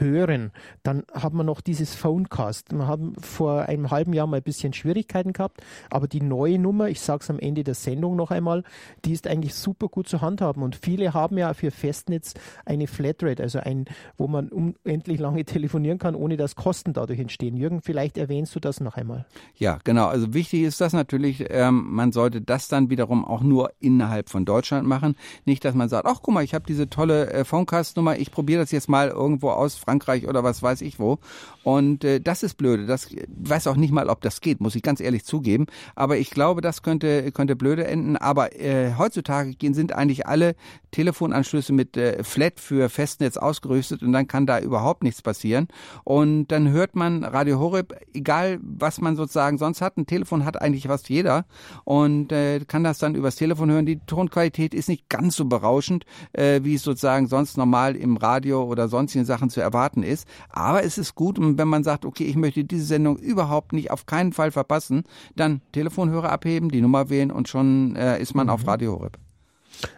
hören, 0.00 0.52
dann 0.82 1.04
hat 1.12 1.32
man 1.32 1.46
noch 1.46 1.60
dieses 1.60 1.94
Phonecast. 1.94 2.72
Wir 2.72 2.86
haben 2.86 3.14
vor 3.20 3.62
einem 3.62 3.90
halben 3.90 4.12
Jahr 4.12 4.26
mal 4.26 4.38
ein 4.38 4.42
bisschen 4.42 4.72
Schwierigkeiten 4.72 5.32
gehabt, 5.32 5.62
aber 5.90 6.08
die 6.08 6.20
neue 6.20 6.58
Nummer, 6.58 6.88
ich 6.88 7.00
sage 7.00 7.22
es 7.22 7.30
am 7.30 7.38
Ende 7.38 7.64
der 7.64 7.74
Sendung 7.74 8.16
noch 8.16 8.30
einmal, 8.30 8.64
die 9.04 9.12
ist 9.12 9.26
eigentlich 9.26 9.54
super 9.54 9.88
gut 9.88 10.08
zu 10.08 10.20
handhaben 10.20 10.62
und 10.62 10.76
viele 10.76 11.14
haben 11.14 11.38
ja 11.38 11.54
für 11.54 11.70
Festnetz 11.70 12.34
eine 12.64 12.86
Flatrate, 12.86 13.42
also 13.42 13.60
ein, 13.60 13.86
wo 14.16 14.26
man 14.26 14.48
unendlich 14.48 15.18
lange 15.18 15.44
telefonieren 15.44 15.98
kann, 15.98 16.14
ohne 16.14 16.36
dass 16.36 16.56
Kosten 16.56 16.92
dadurch 16.92 17.18
entstehen. 17.18 17.56
Jürgen, 17.56 17.82
vielleicht 17.82 18.18
erwähnst 18.18 18.54
du 18.54 18.60
das 18.60 18.80
noch 18.80 18.96
einmal. 18.96 19.26
Ja, 19.56 19.78
genau. 19.84 20.06
Also 20.06 20.34
wichtig 20.34 20.62
ist 20.62 20.80
das 20.80 20.92
natürlich, 20.92 21.46
ähm, 21.50 21.86
man 21.90 22.12
sollte 22.12 22.40
das 22.40 22.68
dann 22.68 22.90
wiederum 22.90 23.24
auch 23.24 23.42
nur 23.42 23.72
innerhalb 23.80 24.28
von 24.28 24.44
Deutschland 24.44 24.86
machen. 24.86 25.16
Nicht, 25.44 25.64
dass 25.64 25.74
man 25.74 25.88
sagt, 25.88 26.06
ach 26.06 26.20
guck 26.22 26.34
mal, 26.34 26.44
ich 26.44 26.54
habe 26.54 26.64
diese 26.66 26.88
tolle 26.88 27.30
äh, 27.30 27.44
Phonecast-Nummer, 27.44 28.18
ich 28.18 28.30
probiere 28.30 28.60
das 28.62 28.72
jetzt 28.72 28.88
mal 28.88 29.08
irgendwo 29.08 29.50
aus 29.50 29.76
Frankreich 29.84 30.26
oder 30.26 30.42
was 30.42 30.62
weiß 30.62 30.80
ich 30.80 30.98
wo. 30.98 31.18
Und 31.62 32.04
äh, 32.04 32.20
das 32.20 32.42
ist 32.42 32.56
blöde. 32.56 32.86
Das 32.86 33.08
weiß 33.28 33.66
auch 33.66 33.76
nicht 33.76 33.92
mal, 33.92 34.08
ob 34.08 34.20
das 34.22 34.40
geht, 34.40 34.60
muss 34.60 34.74
ich 34.74 34.82
ganz 34.82 35.00
ehrlich 35.00 35.24
zugeben. 35.24 35.66
Aber 35.94 36.16
ich 36.16 36.30
glaube, 36.30 36.60
das 36.60 36.82
könnte 36.82 37.30
könnte 37.32 37.56
blöde 37.56 37.86
enden. 37.86 38.16
Aber 38.16 38.58
äh, 38.58 38.94
heutzutage 38.96 39.54
sind 39.74 39.92
eigentlich 39.92 40.26
alle 40.26 40.54
Telefonanschlüsse 40.90 41.72
mit 41.72 41.96
äh, 41.96 42.22
Flat 42.24 42.60
für 42.60 42.88
Festnetz 42.88 43.36
ausgerüstet 43.36 44.02
und 44.02 44.12
dann 44.12 44.28
kann 44.28 44.46
da 44.46 44.58
überhaupt 44.60 45.02
nichts 45.02 45.22
passieren. 45.22 45.68
Und 46.04 46.48
dann 46.48 46.70
hört 46.70 46.96
man 46.96 47.24
Radio 47.24 47.58
Horeb, 47.58 47.94
egal 48.14 48.58
was 48.62 49.00
man 49.00 49.16
sozusagen 49.16 49.58
sonst 49.58 49.80
hat. 49.80 49.96
Ein 49.96 50.06
Telefon 50.06 50.44
hat 50.44 50.60
eigentlich 50.60 50.86
fast 50.86 51.08
jeder 51.08 51.44
und 51.84 52.32
äh, 52.32 52.60
kann 52.60 52.84
das 52.84 52.98
dann 52.98 53.14
übers 53.14 53.36
Telefon 53.36 53.70
hören. 53.70 53.86
Die 53.86 53.98
Tonqualität 54.00 54.72
ist 54.72 54.88
nicht 54.88 55.08
ganz 55.08 55.36
so 55.36 55.44
berauschend, 55.44 56.04
äh, 56.32 56.60
wie 56.62 56.74
es 56.74 56.82
sozusagen 56.82 57.26
sonst 57.26 57.58
normal 57.58 57.96
im 57.96 58.16
Radio 58.16 58.64
oder 58.64 58.88
sonstigen 58.88 59.24
Sachen 59.24 59.50
zu 59.50 59.60
erwarten 59.60 59.73
ist. 60.02 60.26
Aber 60.48 60.84
es 60.84 60.98
ist 60.98 61.14
gut, 61.14 61.38
wenn 61.40 61.68
man 61.68 61.84
sagt, 61.84 62.04
okay, 62.04 62.24
ich 62.24 62.36
möchte 62.36 62.64
diese 62.64 62.84
Sendung 62.84 63.16
überhaupt 63.16 63.72
nicht 63.72 63.90
auf 63.90 64.06
keinen 64.06 64.32
Fall 64.32 64.50
verpassen, 64.50 65.04
dann 65.36 65.60
Telefonhörer 65.72 66.30
abheben, 66.30 66.70
die 66.70 66.80
Nummer 66.80 67.10
wählen 67.10 67.30
und 67.30 67.48
schon 67.48 67.96
äh, 67.96 68.20
ist 68.20 68.34
man 68.34 68.46
mhm. 68.46 68.52
auf 68.52 68.66
Radio 68.66 68.92
Horeb. 68.92 69.18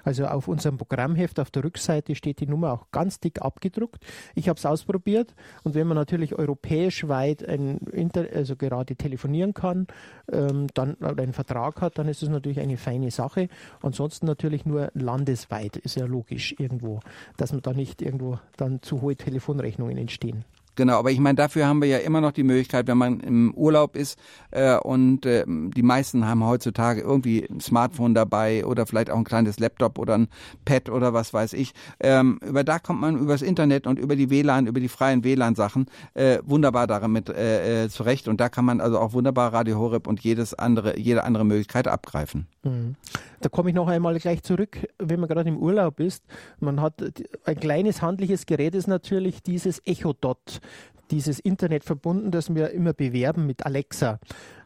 Also 0.04 0.26
auf 0.26 0.48
unserem 0.48 0.78
Programmheft 0.78 1.40
auf 1.40 1.50
der 1.50 1.64
Rückseite 1.64 2.14
steht 2.14 2.40
die 2.40 2.46
Nummer 2.46 2.72
auch 2.72 2.86
ganz 2.92 3.20
dick 3.20 3.42
abgedruckt. 3.42 4.04
Ich 4.34 4.48
habe 4.48 4.58
es 4.58 4.66
ausprobiert 4.66 5.34
und 5.64 5.74
wenn 5.74 5.86
man 5.86 5.96
natürlich 5.96 6.34
europäisch 6.34 7.08
weit 7.08 7.42
Inter 7.42 8.26
also 8.34 8.56
gerade 8.56 8.96
telefonieren 8.96 9.54
kann, 9.54 9.86
ähm, 10.30 10.66
dann 10.74 11.00
einen 11.02 11.32
Vertrag 11.32 11.80
hat, 11.80 11.98
dann 11.98 12.08
ist 12.08 12.22
es 12.22 12.28
natürlich 12.28 12.60
eine 12.60 12.76
feine 12.76 13.10
Sache. 13.10 13.48
Ansonsten 13.82 14.26
natürlich 14.26 14.64
nur 14.66 14.90
landesweit, 14.94 15.76
ist 15.76 15.96
ja 15.96 16.06
logisch 16.06 16.54
irgendwo, 16.58 17.00
dass 17.36 17.52
man 17.52 17.62
da 17.62 17.72
nicht 17.72 18.02
irgendwo 18.02 18.38
dann 18.56 18.82
zu 18.82 19.00
hohe 19.00 19.16
Telefonrechnungen 19.16 19.96
entstehen. 19.96 20.44
Genau, 20.76 20.98
aber 20.98 21.10
ich 21.10 21.18
meine, 21.18 21.36
dafür 21.36 21.66
haben 21.66 21.80
wir 21.80 21.88
ja 21.88 21.98
immer 21.98 22.20
noch 22.20 22.32
die 22.32 22.42
Möglichkeit, 22.42 22.86
wenn 22.86 22.98
man 22.98 23.20
im 23.20 23.54
Urlaub 23.54 23.96
ist 23.96 24.18
äh, 24.50 24.76
und 24.76 25.24
äh, 25.24 25.44
die 25.46 25.82
meisten 25.82 26.26
haben 26.26 26.44
heutzutage 26.44 27.00
irgendwie 27.00 27.46
ein 27.50 27.60
Smartphone 27.60 28.14
dabei 28.14 28.64
oder 28.64 28.86
vielleicht 28.86 29.10
auch 29.10 29.16
ein 29.16 29.24
kleines 29.24 29.58
Laptop 29.58 29.98
oder 29.98 30.18
ein 30.18 30.28
Pad 30.66 30.90
oder 30.90 31.14
was 31.14 31.32
weiß 31.32 31.54
ich. 31.54 31.72
Ähm, 31.98 32.38
über 32.46 32.62
da 32.62 32.78
kommt 32.78 33.00
man 33.00 33.18
übers 33.18 33.42
Internet 33.42 33.86
und 33.86 33.98
über 33.98 34.16
die 34.16 34.30
WLAN, 34.30 34.66
über 34.66 34.80
die 34.80 34.88
freien 34.88 35.24
WLAN-Sachen 35.24 35.86
äh, 36.14 36.38
wunderbar 36.44 36.86
damit 36.86 37.30
äh, 37.30 37.84
äh, 37.84 37.88
zurecht 37.88 38.28
und 38.28 38.40
da 38.40 38.48
kann 38.48 38.64
man 38.64 38.80
also 38.80 38.98
auch 38.98 39.14
wunderbar 39.14 39.52
Radio 39.52 39.78
Horeb 39.78 40.06
und 40.06 40.20
jedes 40.20 40.52
andere, 40.54 40.98
jede 40.98 41.24
andere 41.24 41.44
Möglichkeit 41.44 41.88
abgreifen. 41.88 42.46
Mhm. 42.62 42.96
Da 43.40 43.48
komme 43.48 43.70
ich 43.70 43.74
noch 43.74 43.88
einmal 43.88 44.18
gleich 44.18 44.42
zurück, 44.42 44.88
wenn 44.98 45.20
man 45.20 45.28
gerade 45.28 45.48
im 45.48 45.58
Urlaub 45.58 46.00
ist. 46.00 46.24
Man 46.58 46.80
hat 46.80 47.02
ein 47.44 47.60
kleines 47.60 48.02
handliches 48.02 48.46
Gerät 48.46 48.74
ist 48.74 48.86
natürlich 48.86 49.42
dieses 49.42 49.80
Echo 49.86 50.12
Dot, 50.12 50.60
dieses 51.10 51.38
Internet 51.38 51.84
verbunden, 51.84 52.30
das 52.30 52.54
wir 52.54 52.70
immer 52.70 52.92
bewerben 52.92 53.46
mit 53.46 53.64
Alexa. 53.64 54.18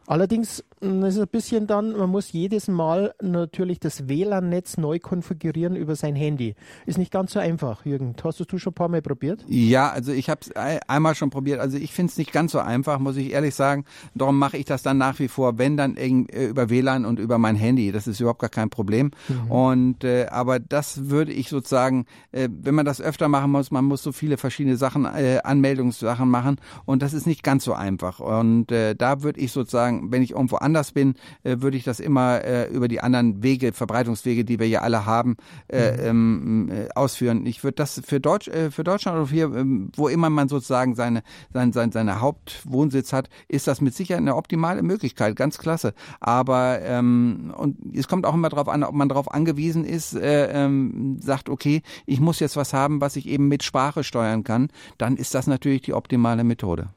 Allerdings 0.07 0.63
mm, 0.81 1.03
ist 1.03 1.15
es 1.15 1.21
ein 1.21 1.27
bisschen 1.27 1.67
dann, 1.67 1.95
man 1.95 2.09
muss 2.09 2.31
jedes 2.31 2.67
Mal 2.67 3.13
natürlich 3.21 3.79
das 3.79 4.07
WLAN-Netz 4.07 4.77
neu 4.77 4.99
konfigurieren 4.99 5.75
über 5.75 5.95
sein 5.95 6.15
Handy. 6.15 6.55
Ist 6.85 6.97
nicht 6.97 7.11
ganz 7.11 7.33
so 7.33 7.39
einfach, 7.39 7.85
Jürgen. 7.85 8.15
Hast 8.23 8.39
du 8.39 8.45
es 8.51 8.61
schon 8.61 8.71
ein 8.71 8.75
paar 8.75 8.89
Mal 8.89 9.01
probiert? 9.01 9.45
Ja, 9.47 9.89
also 9.89 10.11
ich 10.11 10.29
habe 10.29 10.41
es 10.41 10.51
einmal 10.55 11.15
schon 11.15 11.29
probiert. 11.29 11.59
Also 11.59 11.77
ich 11.77 11.93
finde 11.93 12.11
es 12.11 12.17
nicht 12.17 12.31
ganz 12.31 12.51
so 12.51 12.59
einfach, 12.59 12.99
muss 12.99 13.15
ich 13.17 13.31
ehrlich 13.31 13.55
sagen. 13.55 13.85
Darum 14.15 14.39
mache 14.39 14.57
ich 14.57 14.65
das 14.65 14.83
dann 14.83 14.97
nach 14.97 15.19
wie 15.19 15.27
vor, 15.27 15.57
wenn 15.57 15.77
dann 15.77 15.95
äh, 15.97 16.47
über 16.47 16.69
WLAN 16.69 17.05
und 17.05 17.19
über 17.19 17.37
mein 17.37 17.55
Handy. 17.55 17.91
Das 17.91 18.07
ist 18.07 18.19
überhaupt 18.19 18.41
gar 18.41 18.49
kein 18.49 18.69
Problem. 18.69 19.11
Mhm. 19.27 19.51
Und 19.51 20.03
äh, 20.03 20.27
aber 20.31 20.59
das 20.59 21.09
würde 21.09 21.31
ich 21.31 21.49
sozusagen, 21.49 22.05
äh, 22.31 22.49
wenn 22.51 22.75
man 22.75 22.85
das 22.85 23.01
öfter 23.01 23.27
machen 23.27 23.51
muss, 23.51 23.71
man 23.71 23.85
muss 23.85 24.01
so 24.01 24.11
viele 24.11 24.37
verschiedene 24.37 24.77
Sachen, 24.77 25.05
äh, 25.05 25.39
Anmeldungssachen 25.43 26.29
machen 26.29 26.57
und 26.85 27.01
das 27.01 27.13
ist 27.13 27.27
nicht 27.27 27.43
ganz 27.43 27.63
so 27.63 27.73
einfach. 27.73 28.19
Und 28.19 28.71
äh, 28.71 28.95
da 28.95 29.23
würde 29.23 29.39
ich 29.39 29.51
sozusagen 29.51 29.90
sozusagen, 29.91 30.11
wenn 30.11 30.21
ich 30.21 30.31
irgendwo 30.31 30.57
anders 30.57 30.91
bin, 30.91 31.15
äh, 31.43 31.57
würde 31.59 31.77
ich 31.77 31.83
das 31.83 31.99
immer 31.99 32.43
äh, 32.43 32.67
über 32.67 32.87
die 32.87 33.01
anderen 33.01 33.43
Wege, 33.43 33.73
Verbreitungswege, 33.73 34.45
die 34.45 34.59
wir 34.59 34.67
ja 34.67 34.81
alle 34.81 35.05
haben, 35.05 35.37
äh, 35.67 35.91
mhm. 35.91 36.69
ähm, 36.69 36.69
äh, 36.71 36.89
ausführen. 36.95 37.45
Ich 37.45 37.63
würde 37.63 37.75
das 37.75 38.01
für 38.05 38.19
Deutsch, 38.19 38.49
für 38.71 38.83
Deutschland 38.83 39.17
oder 39.17 39.29
hier, 39.29 39.45
ähm, 39.45 39.91
wo 39.95 40.07
immer 40.07 40.29
man 40.29 40.47
sozusagen 40.49 40.95
seine, 40.95 41.23
sein, 41.53 41.73
sein, 41.73 41.91
seine 41.91 42.21
Hauptwohnsitz 42.21 43.13
hat, 43.13 43.29
ist 43.47 43.67
das 43.67 43.81
mit 43.81 43.93
Sicherheit 43.93 44.21
eine 44.21 44.35
optimale 44.35 44.83
Möglichkeit, 44.83 45.35
ganz 45.35 45.57
klasse. 45.57 45.93
Aber 46.19 46.79
ähm, 46.81 47.53
und 47.57 47.77
es 47.95 48.07
kommt 48.07 48.25
auch 48.25 48.33
immer 48.33 48.49
darauf 48.49 48.67
an, 48.67 48.83
ob 48.83 48.93
man 48.93 49.09
darauf 49.09 49.31
angewiesen 49.31 49.85
ist, 49.85 50.13
äh, 50.15 50.51
ähm, 50.51 51.17
sagt, 51.21 51.49
okay, 51.49 51.81
ich 52.05 52.19
muss 52.19 52.39
jetzt 52.39 52.55
was 52.55 52.73
haben, 52.73 53.01
was 53.01 53.15
ich 53.15 53.27
eben 53.27 53.47
mit 53.47 53.63
Sprache 53.63 54.03
steuern 54.03 54.43
kann, 54.43 54.69
dann 54.97 55.17
ist 55.17 55.33
das 55.33 55.47
natürlich 55.47 55.81
die 55.81 55.93
optimale 55.93 56.43
Methode. 56.43 56.89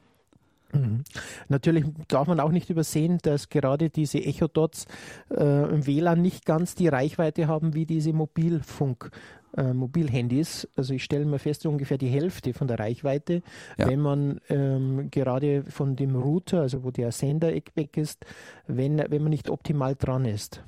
Mhm. 0.79 1.03
Natürlich 1.49 1.85
darf 2.07 2.27
man 2.27 2.39
auch 2.39 2.51
nicht 2.51 2.69
übersehen, 2.69 3.19
dass 3.21 3.49
gerade 3.49 3.89
diese 3.89 4.19
Echo-Dots 4.19 4.85
äh, 5.31 5.69
im 5.69 5.85
WLAN 5.85 6.21
nicht 6.21 6.45
ganz 6.45 6.75
die 6.75 6.87
Reichweite 6.87 7.47
haben 7.47 7.73
wie 7.73 7.85
diese 7.85 8.13
Mobilfunk. 8.13 9.11
Äh, 9.57 9.73
Mobilhandys, 9.73 10.67
also 10.75 10.93
ich 10.93 11.03
stelle 11.03 11.25
mir 11.25 11.39
fest, 11.39 11.65
ungefähr 11.65 11.97
die 11.97 12.09
Hälfte 12.09 12.53
von 12.53 12.67
der 12.67 12.79
Reichweite, 12.79 13.41
ja. 13.77 13.87
wenn 13.87 14.01
man 14.01 14.41
ähm, 14.49 15.09
gerade 15.11 15.63
von 15.63 15.95
dem 15.95 16.15
Router, 16.15 16.61
also 16.61 16.83
wo 16.83 16.91
der 16.91 17.11
Sender 17.13 17.53
weg 17.53 17.95
ist, 17.95 18.25
wenn, 18.67 18.97
wenn 18.97 19.21
man 19.21 19.29
nicht 19.29 19.49
optimal 19.49 19.95
dran 19.95 20.25
ist. 20.25 20.61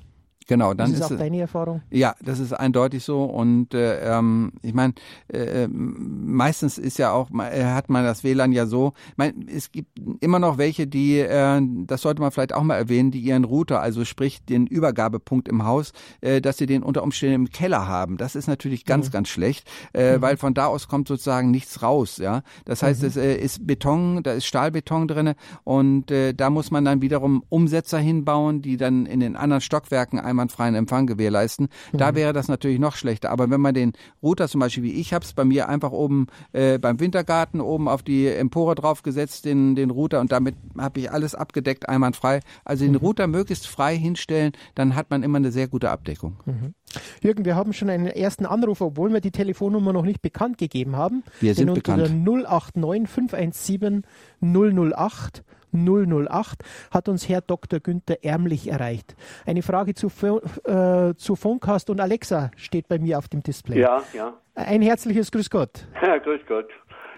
Genau, 0.48 0.72
dann 0.72 0.90
ist 0.90 1.02
das 1.02 1.12
auch 1.12 1.18
deine 1.18 1.40
Erfahrung. 1.40 1.82
Ja, 1.90 2.14
das 2.24 2.38
ist 2.40 2.54
eindeutig 2.54 3.04
so 3.04 3.24
und 3.24 3.74
äh, 3.74 4.00
ähm, 4.00 4.52
ich 4.62 4.72
meine, 4.72 4.94
äh, 5.30 5.64
ähm, 5.64 6.24
meistens 6.24 6.78
ist 6.78 6.98
ja 6.98 7.12
auch 7.12 7.30
äh, 7.30 7.64
hat 7.64 7.90
man 7.90 8.02
das 8.02 8.24
WLAN 8.24 8.52
ja 8.52 8.64
so. 8.64 8.94
Ich 9.10 9.18
mein, 9.18 9.46
es 9.54 9.70
gibt 9.72 10.00
immer 10.20 10.38
noch 10.38 10.56
welche, 10.56 10.86
die, 10.86 11.18
äh, 11.18 11.60
das 11.86 12.00
sollte 12.00 12.22
man 12.22 12.30
vielleicht 12.30 12.54
auch 12.54 12.62
mal 12.62 12.76
erwähnen, 12.76 13.10
die 13.10 13.20
ihren 13.20 13.44
Router, 13.44 13.82
also 13.82 14.06
sprich 14.06 14.42
den 14.42 14.66
Übergabepunkt 14.66 15.48
im 15.48 15.66
Haus, 15.66 15.92
äh, 16.22 16.40
dass 16.40 16.56
sie 16.56 16.64
den 16.64 16.82
unter 16.82 17.02
Umständen 17.02 17.34
im 17.34 17.50
Keller 17.50 17.86
haben. 17.86 18.16
Das 18.16 18.34
ist 18.34 18.46
natürlich 18.46 18.86
ganz, 18.86 19.08
mhm. 19.08 19.12
ganz 19.12 19.28
schlecht, 19.28 19.68
äh, 19.92 20.16
mhm. 20.16 20.22
weil 20.22 20.36
von 20.38 20.54
da 20.54 20.64
aus 20.64 20.88
kommt 20.88 21.08
sozusagen 21.08 21.50
nichts 21.50 21.82
raus. 21.82 22.16
Ja, 22.16 22.40
das 22.64 22.82
heißt, 22.82 23.02
mhm. 23.02 23.08
es 23.08 23.16
äh, 23.18 23.34
ist 23.34 23.66
Beton, 23.66 24.22
da 24.22 24.32
ist 24.32 24.46
Stahlbeton 24.46 25.08
drinne 25.08 25.36
und 25.64 26.10
äh, 26.10 26.32
da 26.32 26.48
muss 26.48 26.70
man 26.70 26.86
dann 26.86 27.02
wiederum 27.02 27.44
Umsetzer 27.50 27.98
hinbauen, 27.98 28.62
die 28.62 28.78
dann 28.78 29.04
in 29.04 29.20
den 29.20 29.36
anderen 29.36 29.60
Stockwerken 29.60 30.18
einmal 30.18 30.37
einwandfreien 30.38 30.74
Empfang 30.74 31.06
gewährleisten. 31.06 31.68
Mhm. 31.92 31.98
Da 31.98 32.14
wäre 32.14 32.32
das 32.32 32.48
natürlich 32.48 32.78
noch 32.78 32.96
schlechter. 32.96 33.30
Aber 33.30 33.50
wenn 33.50 33.60
man 33.60 33.74
den 33.74 33.92
Router 34.22 34.48
zum 34.48 34.60
Beispiel, 34.60 34.84
wie 34.84 34.92
ich 34.92 35.12
habe 35.12 35.24
es 35.24 35.32
bei 35.32 35.44
mir 35.44 35.68
einfach 35.68 35.90
oben 35.90 36.26
äh, 36.52 36.78
beim 36.78 37.00
Wintergarten 37.00 37.60
oben 37.60 37.88
auf 37.88 38.02
die 38.02 38.26
Empore 38.26 38.74
draufgesetzt, 38.74 39.44
den, 39.44 39.74
den 39.74 39.90
Router 39.90 40.20
und 40.20 40.32
damit 40.32 40.54
habe 40.78 41.00
ich 41.00 41.10
alles 41.10 41.34
abgedeckt, 41.34 41.88
einwandfrei. 41.88 42.40
Also 42.64 42.84
den 42.84 42.92
mhm. 42.92 42.98
Router 42.98 43.26
möglichst 43.26 43.66
frei 43.66 43.96
hinstellen, 43.96 44.52
dann 44.74 44.94
hat 44.94 45.10
man 45.10 45.22
immer 45.22 45.38
eine 45.38 45.50
sehr 45.50 45.68
gute 45.68 45.90
Abdeckung. 45.90 46.36
Mhm. 46.46 46.74
Jürgen, 47.22 47.44
wir 47.44 47.54
haben 47.54 47.72
schon 47.72 47.90
einen 47.90 48.06
ersten 48.06 48.46
Anruf, 48.46 48.80
obwohl 48.80 49.12
wir 49.12 49.20
die 49.20 49.30
Telefonnummer 49.30 49.92
noch 49.92 50.04
nicht 50.04 50.22
bekannt 50.22 50.56
gegeben 50.58 50.96
haben. 50.96 51.22
Wir 51.40 51.54
sind 51.54 51.74
bekannt. 51.74 52.24
089 52.24 53.08
517 53.08 54.02
008 54.40 55.44
008 55.72 56.62
hat 56.90 57.08
uns 57.08 57.28
Herr 57.28 57.40
Dr. 57.40 57.80
Günther 57.80 58.22
Ärmlich 58.22 58.70
erreicht. 58.70 59.16
Eine 59.46 59.62
Frage 59.62 59.94
zu, 59.94 60.08
äh, 60.08 61.14
zu 61.14 61.36
Phonecast 61.36 61.90
und 61.90 62.00
Alexa 62.00 62.50
steht 62.56 62.88
bei 62.88 62.98
mir 62.98 63.18
auf 63.18 63.28
dem 63.28 63.42
Display. 63.42 63.80
Ja, 63.80 64.02
ja. 64.12 64.34
Ein 64.54 64.82
herzliches 64.82 65.30
Grüß 65.30 65.50
Gott. 65.50 65.86
Ja, 66.02 66.18
grüß 66.18 66.40
Gott. 66.48 66.68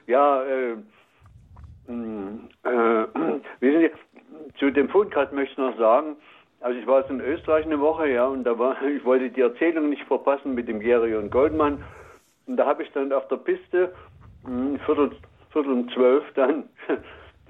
Ja, 0.07 0.43
äh, 0.45 0.77
hm, 1.87 2.49
äh, 2.65 2.71
wissen 3.61 3.81
Sie, 3.81 3.91
zu 4.59 4.71
dem 4.71 4.89
Phonecast 4.89 5.33
möchte 5.33 5.53
ich 5.53 5.59
noch 5.59 5.79
sagen, 5.79 6.17
also 6.61 6.79
ich 6.79 6.87
war 6.87 7.01
jetzt 7.01 7.11
in 7.11 7.21
Österreich 7.21 7.65
eine 7.65 7.81
Woche, 7.81 8.09
ja, 8.09 8.27
und 8.27 8.45
da 8.45 8.59
war, 8.59 8.81
ich 8.83 9.05
wollte 9.05 9.31
die 9.31 9.41
Erzählung 9.41 9.89
nicht 9.89 10.05
verpassen 10.05 10.55
mit 10.55 10.69
dem 10.69 10.81
Gary 10.81 11.15
und 11.15 11.31
Goldmann. 11.31 11.83
Und 12.47 12.57
da 12.57 12.67
habe 12.67 12.83
ich 12.83 12.93
dann 12.93 13.13
auf 13.13 13.27
der 13.29 13.37
Piste, 13.37 13.93
hm, 14.45 14.79
Viertel, 14.85 15.13
Viertel 15.53 15.73
um 15.73 15.89
zwölf 15.91 16.25
dann, 16.35 16.65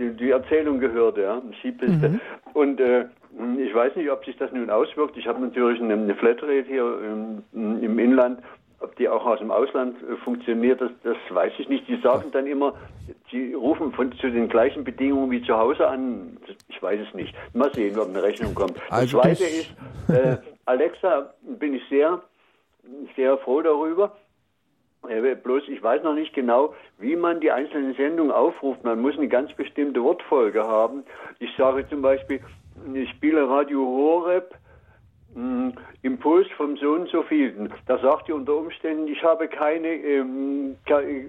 die, 0.01 0.17
die 0.17 0.31
Erzählung 0.31 0.81
gehört, 0.81 1.19
ja, 1.19 1.41
Skipiste. 1.61 2.09
Mhm. 2.09 2.21
Und 2.55 2.81
äh, 2.81 3.05
ich 3.59 3.75
weiß 3.75 3.95
nicht, 3.97 4.11
ob 4.11 4.25
sich 4.25 4.37
das 4.39 4.51
nun 4.53 4.71
auswirkt. 4.71 5.17
Ich 5.17 5.27
habe 5.27 5.41
natürlich 5.41 5.81
eine, 5.81 5.95
eine 5.95 6.15
Flatrate 6.15 6.65
hier 6.67 6.99
im, 7.05 7.43
im, 7.53 7.99
Inland. 7.99 8.41
Ob 8.81 8.97
die 8.97 9.09
auch 9.09 9.27
aus 9.27 9.39
dem 9.39 9.51
Ausland 9.51 9.97
äh, 10.03 10.17
funktioniert, 10.25 10.81
das, 10.81 10.91
das 11.05 11.17
weiß 11.29 11.53
ich 11.59 11.69
nicht. 11.69 11.87
Die 11.87 12.01
sagen 12.01 12.31
dann 12.33 12.47
immer, 12.47 12.75
sie 13.31 13.53
rufen 13.53 13.93
von, 13.93 14.11
zu 14.13 14.31
den 14.31 14.49
gleichen 14.49 14.85
Bedingungen 14.85 15.31
wie 15.31 15.43
zu 15.43 15.57
Hause 15.57 15.87
an. 15.87 16.39
Ich 16.69 16.83
weiß 16.83 17.01
es 17.07 17.15
nicht. 17.15 17.35
Mal 17.53 17.73
sehen, 17.75 17.99
ob 17.99 18.09
eine 18.09 18.23
Rechnung 18.23 18.55
kommt. 18.55 18.81
Also 18.91 19.21
das 19.21 19.39
Zweite 19.39 19.45
ist, 19.45 19.71
äh, 20.09 20.39
Alexa 20.65 21.35
bin 21.43 21.75
ich 21.75 21.83
sehr, 21.91 22.23
sehr 23.17 23.37
froh 23.39 23.61
darüber. 23.61 24.17
Äh, 25.09 25.35
bloß 25.35 25.63
ich 25.69 25.83
weiß 25.83 26.03
noch 26.03 26.15
nicht 26.15 26.35
genau, 26.35 26.75
wie 26.99 27.17
man 27.17 27.41
die 27.41 27.51
einzelnen 27.51 27.95
Sendungen 27.95 28.33
aufruft. 28.33 28.85
Man 28.85 29.01
muss 29.01 29.17
eine 29.17 29.29
ganz 29.29 29.53
bestimmte 29.55 30.03
Wortfolge 30.03 30.63
haben. 30.63 31.05
Ich 31.39 31.51
sage 31.57 31.89
zum 31.89 32.03
Beispiel, 32.03 32.41
ich 32.95 33.09
spiele 33.11 33.49
Radio 33.49 33.81
Horeb, 33.81 34.55
hm, 35.35 35.73
Impuls 36.03 36.49
vom 36.57 36.77
so 36.77 36.93
und 36.93 37.09
so 37.09 37.23
vielen. 37.23 37.73
Da 37.87 37.99
sagt 37.99 38.29
ihr 38.29 38.35
unter 38.35 38.57
Umständen, 38.57 39.07
ich 39.07 39.23
habe 39.23 39.49
keine, 39.49 39.89
ähm, 39.89 40.77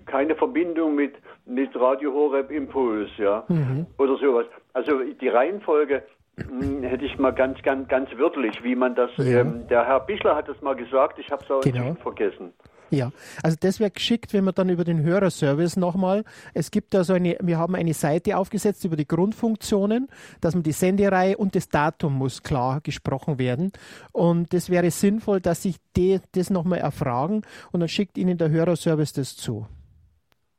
keine 0.05 0.35
Verbindung 0.35 0.95
mit, 0.95 1.15
mit 1.45 1.75
Radio 1.79 2.11
Horeb 2.13 2.51
Impuls, 2.51 3.09
ja, 3.17 3.43
mhm. 3.47 3.85
oder 3.97 4.17
sowas. 4.17 4.47
Also 4.73 4.99
die 4.99 5.27
Reihenfolge 5.29 6.03
hm, 6.37 6.83
hätte 6.83 7.05
ich 7.05 7.17
mal 7.19 7.31
ganz, 7.31 7.61
ganz, 7.61 7.87
ganz 7.87 8.09
wörtlich, 8.17 8.63
wie 8.63 8.75
man 8.75 8.95
das, 8.95 9.11
ja. 9.17 9.41
ähm, 9.41 9.67
der 9.69 9.85
Herr 9.85 9.99
Bischler 9.99 10.35
hat 10.35 10.47
das 10.47 10.61
mal 10.61 10.75
gesagt, 10.75 11.19
ich 11.19 11.29
habe 11.29 11.43
es 11.43 11.51
auch 11.51 11.61
genau. 11.61 11.93
vergessen. 12.01 12.53
Ja, 12.91 13.13
also 13.41 13.55
das 13.57 13.79
wäre 13.79 13.89
geschickt, 13.89 14.33
wenn 14.33 14.43
man 14.43 14.53
dann 14.53 14.69
über 14.69 14.83
den 14.83 15.01
Hörerservice 15.01 15.77
nochmal, 15.77 16.25
es 16.53 16.71
gibt 16.71 16.93
da 16.93 17.05
so 17.05 17.13
eine, 17.13 17.37
wir 17.41 17.57
haben 17.57 17.73
eine 17.73 17.93
Seite 17.93 18.35
aufgesetzt 18.35 18.83
über 18.83 18.97
die 18.97 19.07
Grundfunktionen, 19.07 20.09
dass 20.41 20.55
man 20.55 20.63
die 20.63 20.73
Sendereihe 20.73 21.37
und 21.37 21.55
das 21.55 21.69
Datum 21.69 22.15
muss 22.15 22.43
klar 22.43 22.81
gesprochen 22.81 23.39
werden. 23.39 23.71
Und 24.11 24.53
das 24.53 24.69
wäre 24.69 24.91
sinnvoll, 24.91 25.39
dass 25.39 25.63
sich 25.63 25.77
die 25.95 26.19
das 26.33 26.49
nochmal 26.49 26.79
erfragen 26.79 27.43
und 27.71 27.79
dann 27.79 27.89
schickt 27.89 28.17
Ihnen 28.17 28.37
der 28.37 28.49
Hörerservice 28.49 29.13
das 29.13 29.37
zu. 29.37 29.67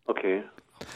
Okay. 0.07 0.42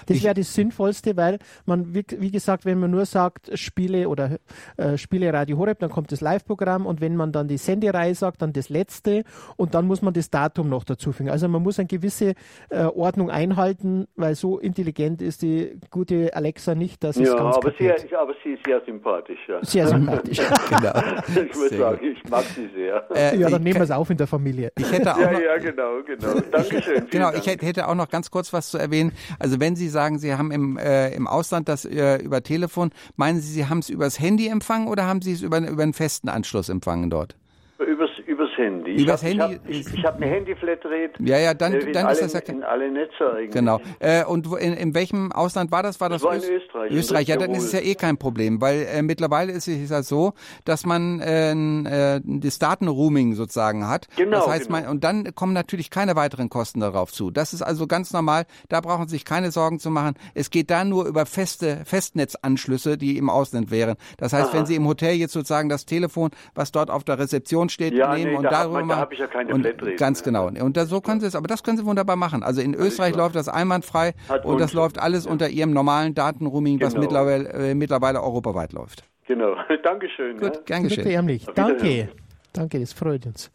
Das 0.06 0.22
wäre 0.22 0.34
das 0.34 0.54
Sinnvollste, 0.54 1.16
weil 1.16 1.38
man, 1.64 1.94
wie, 1.94 2.04
wie, 2.18 2.30
gesagt, 2.30 2.64
wenn 2.64 2.78
man 2.80 2.90
nur 2.90 3.06
sagt, 3.06 3.50
Spiele 3.58 4.08
oder 4.08 4.38
äh, 4.76 4.96
Spiele 4.96 5.32
Radio 5.32 5.58
Horeb, 5.58 5.78
dann 5.78 5.90
kommt 5.90 6.12
das 6.12 6.20
Live-Programm 6.20 6.86
und 6.86 7.00
wenn 7.00 7.16
man 7.16 7.32
dann 7.32 7.48
die 7.48 7.58
Sendereihe 7.58 8.14
sagt, 8.14 8.42
dann 8.42 8.52
das 8.52 8.68
letzte 8.68 9.24
und 9.56 9.74
dann 9.74 9.86
muss 9.86 10.02
man 10.02 10.14
das 10.14 10.30
Datum 10.30 10.68
noch 10.68 10.84
dazu 10.84 11.12
fügen. 11.12 11.30
Also 11.30 11.48
man 11.48 11.62
muss 11.62 11.78
eine 11.78 11.86
gewisse 11.86 12.34
äh, 12.70 12.84
Ordnung 12.84 13.30
einhalten, 13.30 14.06
weil 14.16 14.34
so 14.34 14.58
intelligent 14.58 15.22
ist 15.22 15.42
die 15.42 15.78
gute 15.90 16.34
Alexa 16.34 16.74
nicht, 16.74 17.02
dass 17.04 17.16
es 17.16 17.28
ja, 17.28 17.36
ganz 17.36 17.56
aber 17.56 17.72
sie, 17.78 17.90
aber 18.14 18.34
sie 18.42 18.50
ist 18.50 18.64
sehr 18.64 18.80
sympathisch. 18.84 19.38
Ja. 19.48 19.64
Sehr 19.64 19.86
sympathisch. 19.88 20.38
genau. 20.68 20.92
Ich 21.26 21.54
muss 21.54 21.70
sagen, 21.70 22.04
ich 22.04 22.30
mag 22.30 22.44
sie 22.44 22.68
sehr. 22.74 23.06
Äh, 23.14 23.38
ja, 23.38 23.50
dann 23.50 23.62
nehmen 23.62 23.76
wir 23.76 23.82
es 23.82 23.90
auf 23.90 24.10
in 24.10 24.16
der 24.16 24.26
Familie. 24.26 24.72
Ich 24.78 24.90
hätte 24.90 25.14
auch 25.14 25.18
ja, 25.18 25.38
ja, 25.38 25.56
genau, 25.58 26.02
genau. 26.04 26.40
Dankeschön. 26.50 27.06
Genau, 27.10 27.32
ich 27.32 27.46
hätte 27.46 27.88
auch 27.88 27.94
noch 27.94 28.08
ganz 28.08 28.30
kurz 28.30 28.52
was 28.52 28.70
zu 28.70 28.78
erwähnen. 28.78 29.12
Also 29.38 29.60
wenn 29.60 29.75
Sie 29.76 29.88
sagen, 29.88 30.18
Sie 30.18 30.34
haben 30.34 30.50
im, 30.50 30.76
äh, 30.76 31.10
im 31.14 31.26
Ausland 31.26 31.68
das 31.68 31.84
äh, 31.84 32.16
über 32.16 32.42
Telefon, 32.42 32.90
meinen 33.16 33.40
Sie, 33.40 33.52
Sie 33.52 33.66
haben 33.66 33.78
es 33.78 33.88
übers 33.88 34.18
Handy 34.18 34.48
empfangen 34.48 34.88
oder 34.88 35.06
haben 35.06 35.22
Sie 35.22 35.32
es 35.32 35.42
über, 35.42 35.58
über 35.58 35.82
einen 35.82 35.92
festen 35.92 36.28
Anschluss 36.28 36.68
empfangen 36.68 37.10
dort? 37.10 37.36
Handy. 38.56 39.02
Übers 39.02 39.22
ich 39.22 39.38
Handy? 39.38 39.58
Ich, 39.68 39.94
ich 39.94 40.04
habe 40.04 40.16
eine 40.16 40.26
Handy-Flatrate. 40.26 41.12
Ja, 41.20 41.38
ja, 41.38 41.54
dann, 41.54 41.74
äh, 41.74 41.92
dann 41.92 42.06
alle, 42.06 42.12
ist 42.14 42.22
das 42.22 42.32
ja... 42.32 42.54
In 42.54 42.62
alle 42.62 42.90
Netze 42.90 43.32
eigentlich. 43.32 43.50
Genau. 43.50 43.80
Äh, 43.98 44.24
und 44.24 44.46
in, 44.58 44.72
in 44.74 44.94
welchem 44.94 45.32
Ausland 45.32 45.70
war 45.70 45.82
das? 45.82 46.00
War 46.00 46.08
das, 46.08 46.22
das 46.22 46.30
war 46.30 46.36
in 46.36 46.42
Österreich. 46.42 46.92
Österreich, 46.92 47.28
ja, 47.28 47.36
dann 47.36 47.52
ist 47.52 47.64
es 47.64 47.72
ja 47.72 47.80
eh 47.80 47.94
kein 47.94 48.16
Problem, 48.18 48.60
weil 48.60 48.86
äh, 48.92 49.02
mittlerweile 49.02 49.52
ist 49.52 49.68
es 49.68 49.90
ja 49.90 50.02
so, 50.02 50.32
dass 50.64 50.86
man 50.86 51.20
äh, 51.20 51.52
äh, 51.52 52.20
das 52.24 52.58
Datenrooming 52.58 53.34
sozusagen 53.34 53.88
hat. 53.88 54.08
Genau. 54.16 54.38
Das 54.38 54.48
heißt, 54.48 54.66
genau. 54.66 54.80
man, 54.80 54.88
und 54.88 55.04
dann 55.04 55.34
kommen 55.34 55.52
natürlich 55.52 55.90
keine 55.90 56.16
weiteren 56.16 56.48
Kosten 56.48 56.80
darauf 56.80 57.12
zu. 57.12 57.30
Das 57.30 57.52
ist 57.52 57.62
also 57.62 57.86
ganz 57.86 58.12
normal. 58.12 58.46
Da 58.68 58.80
brauchen 58.80 59.08
Sie 59.08 59.16
sich 59.16 59.24
keine 59.24 59.50
Sorgen 59.50 59.78
zu 59.78 59.90
machen. 59.90 60.14
Es 60.34 60.50
geht 60.50 60.70
da 60.70 60.84
nur 60.84 61.06
über 61.06 61.26
feste 61.26 61.82
Festnetzanschlüsse, 61.84 62.98
die 62.98 63.18
im 63.18 63.30
Ausland 63.30 63.70
wären. 63.70 63.96
Das 64.18 64.32
heißt, 64.32 64.50
Aha. 64.50 64.58
wenn 64.58 64.66
Sie 64.66 64.74
im 64.74 64.86
Hotel 64.86 65.14
jetzt 65.14 65.32
sozusagen 65.32 65.68
das 65.68 65.86
Telefon, 65.86 66.30
was 66.54 66.72
dort 66.72 66.90
auf 66.90 67.04
der 67.04 67.18
Rezeption 67.18 67.68
steht, 67.68 67.94
ja, 67.94 68.14
nehmen 68.14 68.32
nee, 68.32 68.36
und 68.36 68.45
da 68.50 68.62
darüber 68.62 68.80
man, 68.80 68.88
da 68.88 68.96
habe 68.96 69.14
ich 69.14 69.20
ja 69.20 69.26
keine 69.26 69.54
und 69.54 69.62
Flatrate. 69.62 69.96
Ganz 69.96 70.22
genau. 70.22 70.48
Und 70.48 70.76
da, 70.76 70.86
so 70.86 71.00
können 71.00 71.20
Sie 71.20 71.26
es, 71.26 71.34
aber 71.34 71.48
das 71.48 71.62
können 71.62 71.78
Sie 71.78 71.84
wunderbar 71.84 72.16
machen. 72.16 72.42
Also 72.42 72.60
in 72.60 72.74
Österreich 72.74 73.14
läuft 73.14 73.36
das 73.36 73.48
einwandfrei 73.48 74.14
Hat 74.28 74.44
und 74.44 74.60
das 74.60 74.72
läuft 74.72 74.98
alles 74.98 75.24
ja. 75.24 75.30
unter 75.30 75.48
Ihrem 75.48 75.72
normalen 75.72 76.14
Datenroaming, 76.14 76.78
genau. 76.78 76.86
was 76.86 76.96
mittlerweile, 76.96 77.48
äh, 77.50 77.74
mittlerweile 77.74 78.22
europaweit 78.22 78.72
läuft. 78.72 79.04
Genau. 79.26 79.56
Dankeschön. 79.82 80.38
Gut, 80.38 80.56
ja. 80.56 80.62
gern 80.64 80.82
geschehen. 80.84 81.40
Danke. 81.54 82.08
Danke, 82.52 82.80
das 82.80 82.92
freut 82.92 83.26
uns. 83.26 83.50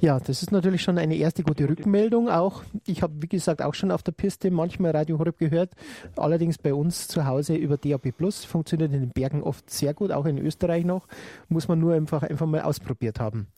Ja, 0.00 0.18
das 0.18 0.42
ist 0.42 0.52
natürlich 0.52 0.82
schon 0.82 0.98
eine 0.98 1.16
erste 1.16 1.42
gute 1.42 1.68
Rückmeldung. 1.68 2.28
Auch 2.28 2.62
ich 2.86 3.02
habe, 3.02 3.14
wie 3.20 3.28
gesagt, 3.28 3.62
auch 3.62 3.74
schon 3.74 3.90
auf 3.90 4.02
der 4.02 4.12
Piste 4.12 4.50
manchmal 4.50 4.90
Radio 4.90 5.18
Horeb 5.18 5.38
gehört. 5.38 5.72
Allerdings 6.16 6.58
bei 6.58 6.74
uns 6.74 7.08
zu 7.08 7.26
Hause 7.26 7.54
über 7.54 7.76
DAB 7.76 8.12
Plus 8.12 8.44
funktioniert 8.44 8.92
in 8.92 9.00
den 9.00 9.10
Bergen 9.10 9.42
oft 9.42 9.70
sehr 9.70 9.94
gut, 9.94 10.10
auch 10.10 10.26
in 10.26 10.38
Österreich 10.38 10.84
noch. 10.84 11.06
Muss 11.48 11.68
man 11.68 11.78
nur 11.78 11.94
einfach, 11.94 12.22
einfach 12.22 12.46
mal 12.46 12.62
ausprobiert 12.62 13.20
haben. 13.20 13.48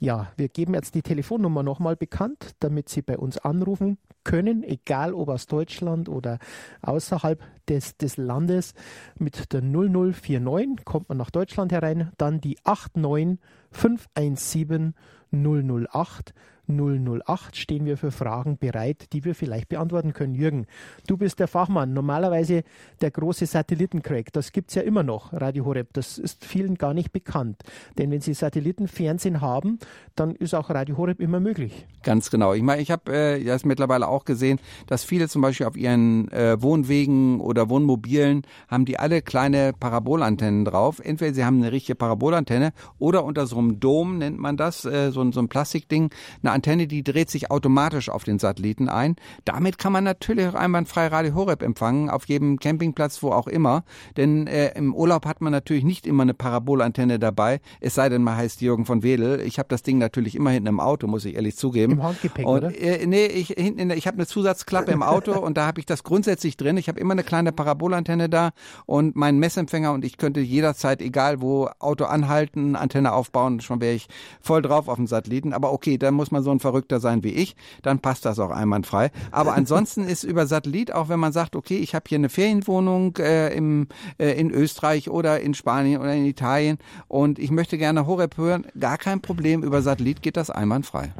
Ja, 0.00 0.32
wir 0.36 0.48
geben 0.48 0.74
jetzt 0.74 0.94
die 0.94 1.02
Telefonnummer 1.02 1.62
nochmal 1.62 1.96
bekannt, 1.96 2.54
damit 2.60 2.88
Sie 2.88 3.02
bei 3.02 3.18
uns 3.18 3.38
anrufen 3.38 3.98
können, 4.22 4.62
egal 4.62 5.14
ob 5.14 5.28
aus 5.28 5.46
Deutschland 5.46 6.08
oder 6.08 6.38
außerhalb 6.82 7.42
des, 7.68 7.96
des 7.96 8.16
Landes. 8.16 8.74
Mit 9.18 9.52
der 9.52 9.62
0049 9.62 10.84
kommt 10.84 11.08
man 11.08 11.18
nach 11.18 11.30
Deutschland 11.30 11.72
herein, 11.72 12.12
dann 12.18 12.40
die 12.40 12.58
89 12.64 13.38
517 13.70 14.94
008 15.32 16.32
008 16.68 17.56
stehen 17.56 17.86
wir 17.86 17.96
für 17.96 18.10
Fragen 18.10 18.58
bereit, 18.58 19.12
die 19.12 19.24
wir 19.24 19.34
vielleicht 19.34 19.68
beantworten 19.68 20.12
können. 20.12 20.34
Jürgen, 20.34 20.66
du 21.06 21.16
bist 21.16 21.40
der 21.40 21.48
Fachmann. 21.48 21.92
Normalerweise 21.92 22.62
der 23.00 23.10
große 23.10 23.46
Satellitencrack, 23.46 24.32
das 24.32 24.52
gibt 24.52 24.70
es 24.70 24.74
ja 24.74 24.82
immer 24.82 25.02
noch, 25.02 25.32
Radio 25.32 25.64
Horeb. 25.64 25.88
Das 25.92 26.18
ist 26.18 26.44
vielen 26.44 26.76
gar 26.76 26.94
nicht 26.94 27.12
bekannt. 27.12 27.62
Denn 27.96 28.10
wenn 28.10 28.20
Sie 28.20 28.34
Satellitenfernsehen 28.34 29.40
haben, 29.40 29.78
dann 30.14 30.34
ist 30.34 30.54
auch 30.54 30.70
Radio 30.70 30.96
Horeb 30.96 31.20
immer 31.20 31.40
möglich. 31.40 31.86
Ganz 32.02 32.30
genau. 32.30 32.54
Ich 32.54 32.62
meine, 32.62 32.82
ich 32.82 32.90
habe 32.90 33.12
äh, 33.12 33.44
das 33.44 33.64
mittlerweile 33.64 34.08
auch 34.08 34.24
gesehen, 34.24 34.60
dass 34.86 35.04
viele 35.04 35.28
zum 35.28 35.42
Beispiel 35.42 35.66
auf 35.66 35.76
ihren 35.76 36.30
äh, 36.30 36.60
Wohnwegen 36.60 37.40
oder 37.40 37.68
Wohnmobilen 37.68 38.42
haben 38.68 38.84
die 38.84 38.98
alle 38.98 39.22
kleine 39.22 39.72
Parabolantennen 39.72 40.64
drauf. 40.64 41.00
Entweder 41.02 41.34
sie 41.34 41.44
haben 41.44 41.58
eine 41.58 41.72
richtige 41.72 41.96
Parabolantenne 41.96 42.72
oder 42.98 43.24
unter 43.24 43.46
so 43.46 43.58
einem 43.58 43.80
Dom 43.80 44.18
nennt 44.18 44.38
man 44.38 44.56
das, 44.56 44.84
äh, 44.84 45.10
so, 45.10 45.30
so 45.32 45.40
ein 45.40 45.48
Plastikding, 45.48 46.10
eine 46.42 46.52
Antenne, 46.58 46.88
die 46.88 47.04
dreht 47.04 47.30
sich 47.30 47.52
automatisch 47.52 48.08
auf 48.08 48.24
den 48.24 48.40
Satelliten 48.40 48.88
ein. 48.88 49.14
Damit 49.44 49.78
kann 49.78 49.92
man 49.92 50.02
natürlich 50.02 50.48
auch 50.48 50.54
einwandfrei 50.54 51.06
Radio 51.06 51.34
Horeb 51.34 51.62
empfangen, 51.62 52.10
auf 52.10 52.26
jedem 52.26 52.58
Campingplatz, 52.58 53.22
wo 53.22 53.30
auch 53.30 53.46
immer. 53.46 53.84
Denn 54.16 54.48
äh, 54.48 54.76
im 54.76 54.92
Urlaub 54.92 55.24
hat 55.24 55.40
man 55.40 55.52
natürlich 55.52 55.84
nicht 55.84 56.04
immer 56.04 56.24
eine 56.24 56.34
Parabolantenne 56.34 57.20
dabei, 57.20 57.60
es 57.80 57.94
sei 57.94 58.08
denn, 58.08 58.24
man 58.24 58.36
heißt 58.36 58.60
Jürgen 58.60 58.86
von 58.86 59.04
Wedel. 59.04 59.40
Ich 59.40 59.60
habe 59.60 59.68
das 59.68 59.84
Ding 59.84 59.98
natürlich 59.98 60.34
immer 60.34 60.50
hinten 60.50 60.66
im 60.66 60.80
Auto, 60.80 61.06
muss 61.06 61.24
ich 61.24 61.36
ehrlich 61.36 61.56
zugeben. 61.56 61.92
Im 61.92 62.02
Handgepäck, 62.02 62.44
und, 62.44 62.56
oder? 62.56 62.76
Äh, 62.76 63.06
nee, 63.06 63.26
ich, 63.26 63.50
hinten, 63.50 63.90
ich 63.90 64.08
habe 64.08 64.16
eine 64.16 64.26
Zusatzklappe 64.26 64.90
im 64.90 65.04
Auto 65.04 65.38
und 65.38 65.56
da 65.56 65.66
habe 65.66 65.78
ich 65.78 65.86
das 65.86 66.02
grundsätzlich 66.02 66.56
drin. 66.56 66.76
Ich 66.76 66.88
habe 66.88 66.98
immer 66.98 67.12
eine 67.12 67.22
kleine 67.22 67.52
Parabolantenne 67.52 68.28
da 68.28 68.50
und 68.86 69.14
meinen 69.14 69.38
Messempfänger 69.38 69.92
und 69.92 70.04
ich 70.04 70.16
könnte 70.16 70.40
jederzeit, 70.40 71.00
egal 71.02 71.40
wo, 71.40 71.68
Auto 71.78 72.06
anhalten, 72.06 72.74
Antenne 72.74 73.12
aufbauen, 73.12 73.60
schon 73.60 73.80
wäre 73.80 73.94
ich 73.94 74.08
voll 74.40 74.60
drauf 74.60 74.88
auf 74.88 74.96
dem 74.96 75.06
Satelliten. 75.06 75.52
Aber 75.52 75.72
okay, 75.72 75.98
da 75.98 76.10
muss 76.10 76.32
man 76.32 76.42
so 76.42 76.47
so 76.48 76.52
ein 76.52 76.60
Verrückter 76.60 76.98
sein 76.98 77.22
wie 77.22 77.32
ich, 77.32 77.56
dann 77.82 77.98
passt 77.98 78.24
das 78.24 78.38
auch 78.38 78.50
einwandfrei. 78.50 79.10
Aber 79.30 79.54
ansonsten 79.54 80.04
ist 80.04 80.24
über 80.24 80.46
Satellit, 80.46 80.94
auch 80.94 81.10
wenn 81.10 81.20
man 81.20 81.32
sagt, 81.32 81.54
okay, 81.54 81.76
ich 81.76 81.94
habe 81.94 82.04
hier 82.08 82.16
eine 82.16 82.30
Ferienwohnung 82.30 83.16
äh, 83.18 83.54
im, 83.54 83.88
äh, 84.16 84.32
in 84.32 84.50
Österreich 84.50 85.10
oder 85.10 85.40
in 85.40 85.52
Spanien 85.52 86.00
oder 86.00 86.14
in 86.14 86.24
Italien 86.24 86.78
und 87.06 87.38
ich 87.38 87.50
möchte 87.50 87.76
gerne 87.76 88.06
Horeb 88.06 88.38
hören, 88.38 88.66
gar 88.80 88.96
kein 88.96 89.20
Problem, 89.20 89.62
über 89.62 89.82
Satellit 89.82 90.22
geht 90.22 90.38
das 90.38 90.48
einwandfrei. 90.48 91.12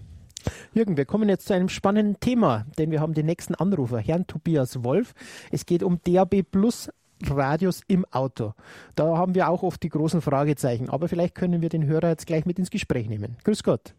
Jürgen, 0.72 0.96
wir 0.96 1.04
kommen 1.04 1.28
jetzt 1.28 1.46
zu 1.46 1.52
einem 1.52 1.68
spannenden 1.68 2.20
Thema, 2.20 2.64
denn 2.78 2.90
wir 2.90 3.00
haben 3.00 3.12
den 3.12 3.26
nächsten 3.26 3.54
Anrufer, 3.54 3.98
Herrn 3.98 4.26
Tobias 4.26 4.82
Wolf. 4.82 5.12
Es 5.50 5.66
geht 5.66 5.82
um 5.82 6.00
DAB 6.04 6.42
Plus 6.50 6.88
Radios 7.26 7.82
im 7.88 8.06
Auto. 8.06 8.54
Da 8.94 9.16
haben 9.18 9.34
wir 9.34 9.48
auch 9.48 9.62
oft 9.62 9.82
die 9.82 9.88
großen 9.88 10.22
Fragezeichen, 10.22 10.88
aber 10.88 11.08
vielleicht 11.08 11.34
können 11.34 11.60
wir 11.60 11.68
den 11.68 11.84
Hörer 11.84 12.08
jetzt 12.08 12.26
gleich 12.26 12.46
mit 12.46 12.58
ins 12.58 12.70
Gespräch 12.70 13.08
nehmen. 13.08 13.36
Grüß 13.44 13.62
Gott. 13.62 13.94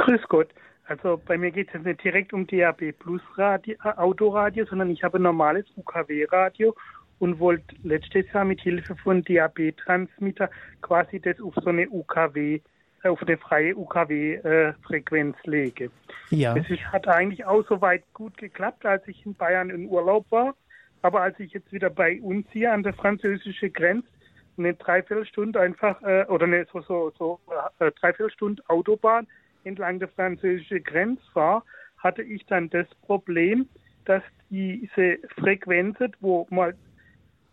Grüß 0.00 0.22
Gott. 0.28 0.48
Also 0.86 1.20
bei 1.24 1.36
mir 1.36 1.50
geht 1.50 1.68
es 1.68 1.74
jetzt 1.74 1.84
nicht 1.84 2.02
direkt 2.02 2.32
um 2.32 2.46
DAB 2.46 2.92
Plus 2.98 3.20
Radio, 3.36 3.76
äh, 3.84 3.88
Autoradio, 3.96 4.64
sondern 4.64 4.90
ich 4.90 5.04
habe 5.04 5.18
ein 5.18 5.22
normales 5.22 5.66
UKW-Radio 5.76 6.74
und 7.18 7.38
wollte 7.38 7.76
letztes 7.82 8.24
Jahr 8.32 8.46
mit 8.46 8.60
Hilfe 8.62 8.96
von 8.96 9.22
DAB-Transmitter 9.22 10.48
quasi 10.80 11.20
das 11.20 11.38
auf 11.40 11.54
so 11.62 11.68
eine 11.68 11.88
UKW, 11.88 12.60
äh, 13.04 13.08
auf 13.08 13.22
eine 13.22 13.36
freie 13.36 13.76
UKW-Frequenz 13.76 15.36
äh, 15.44 15.50
legen. 15.50 15.90
Ja. 16.30 16.54
Das 16.54 16.68
ist, 16.70 16.82
hat 16.90 17.06
eigentlich 17.06 17.44
auch 17.44 17.64
soweit 17.68 18.02
gut 18.14 18.36
geklappt, 18.38 18.86
als 18.86 19.06
ich 19.06 19.24
in 19.26 19.34
Bayern 19.34 19.68
in 19.68 19.86
Urlaub 19.86 20.24
war. 20.30 20.54
Aber 21.02 21.20
als 21.20 21.38
ich 21.38 21.52
jetzt 21.52 21.72
wieder 21.72 21.90
bei 21.90 22.20
uns 22.22 22.46
hier 22.52 22.72
an 22.72 22.82
der 22.82 22.94
französischen 22.94 23.72
Grenze 23.72 24.08
eine 24.56 24.74
Dreiviertelstunde 24.74 25.60
einfach, 25.60 26.00
äh, 26.02 26.24
oder 26.28 26.46
eine 26.46 26.66
so, 26.72 26.80
so, 26.80 27.12
so 27.18 27.40
äh, 27.78 27.90
Dreiviertelstunde 27.92 28.62
Autobahn 28.68 29.26
entlang 29.64 29.98
der 29.98 30.08
französischen 30.08 30.82
Grenze 30.82 31.22
war, 31.34 31.64
hatte 31.98 32.22
ich 32.22 32.44
dann 32.46 32.70
das 32.70 32.86
Problem, 33.02 33.68
dass 34.04 34.22
diese 34.48 35.18
Frequenzen, 35.38 36.16
wo 36.20 36.46
mal 36.50 36.74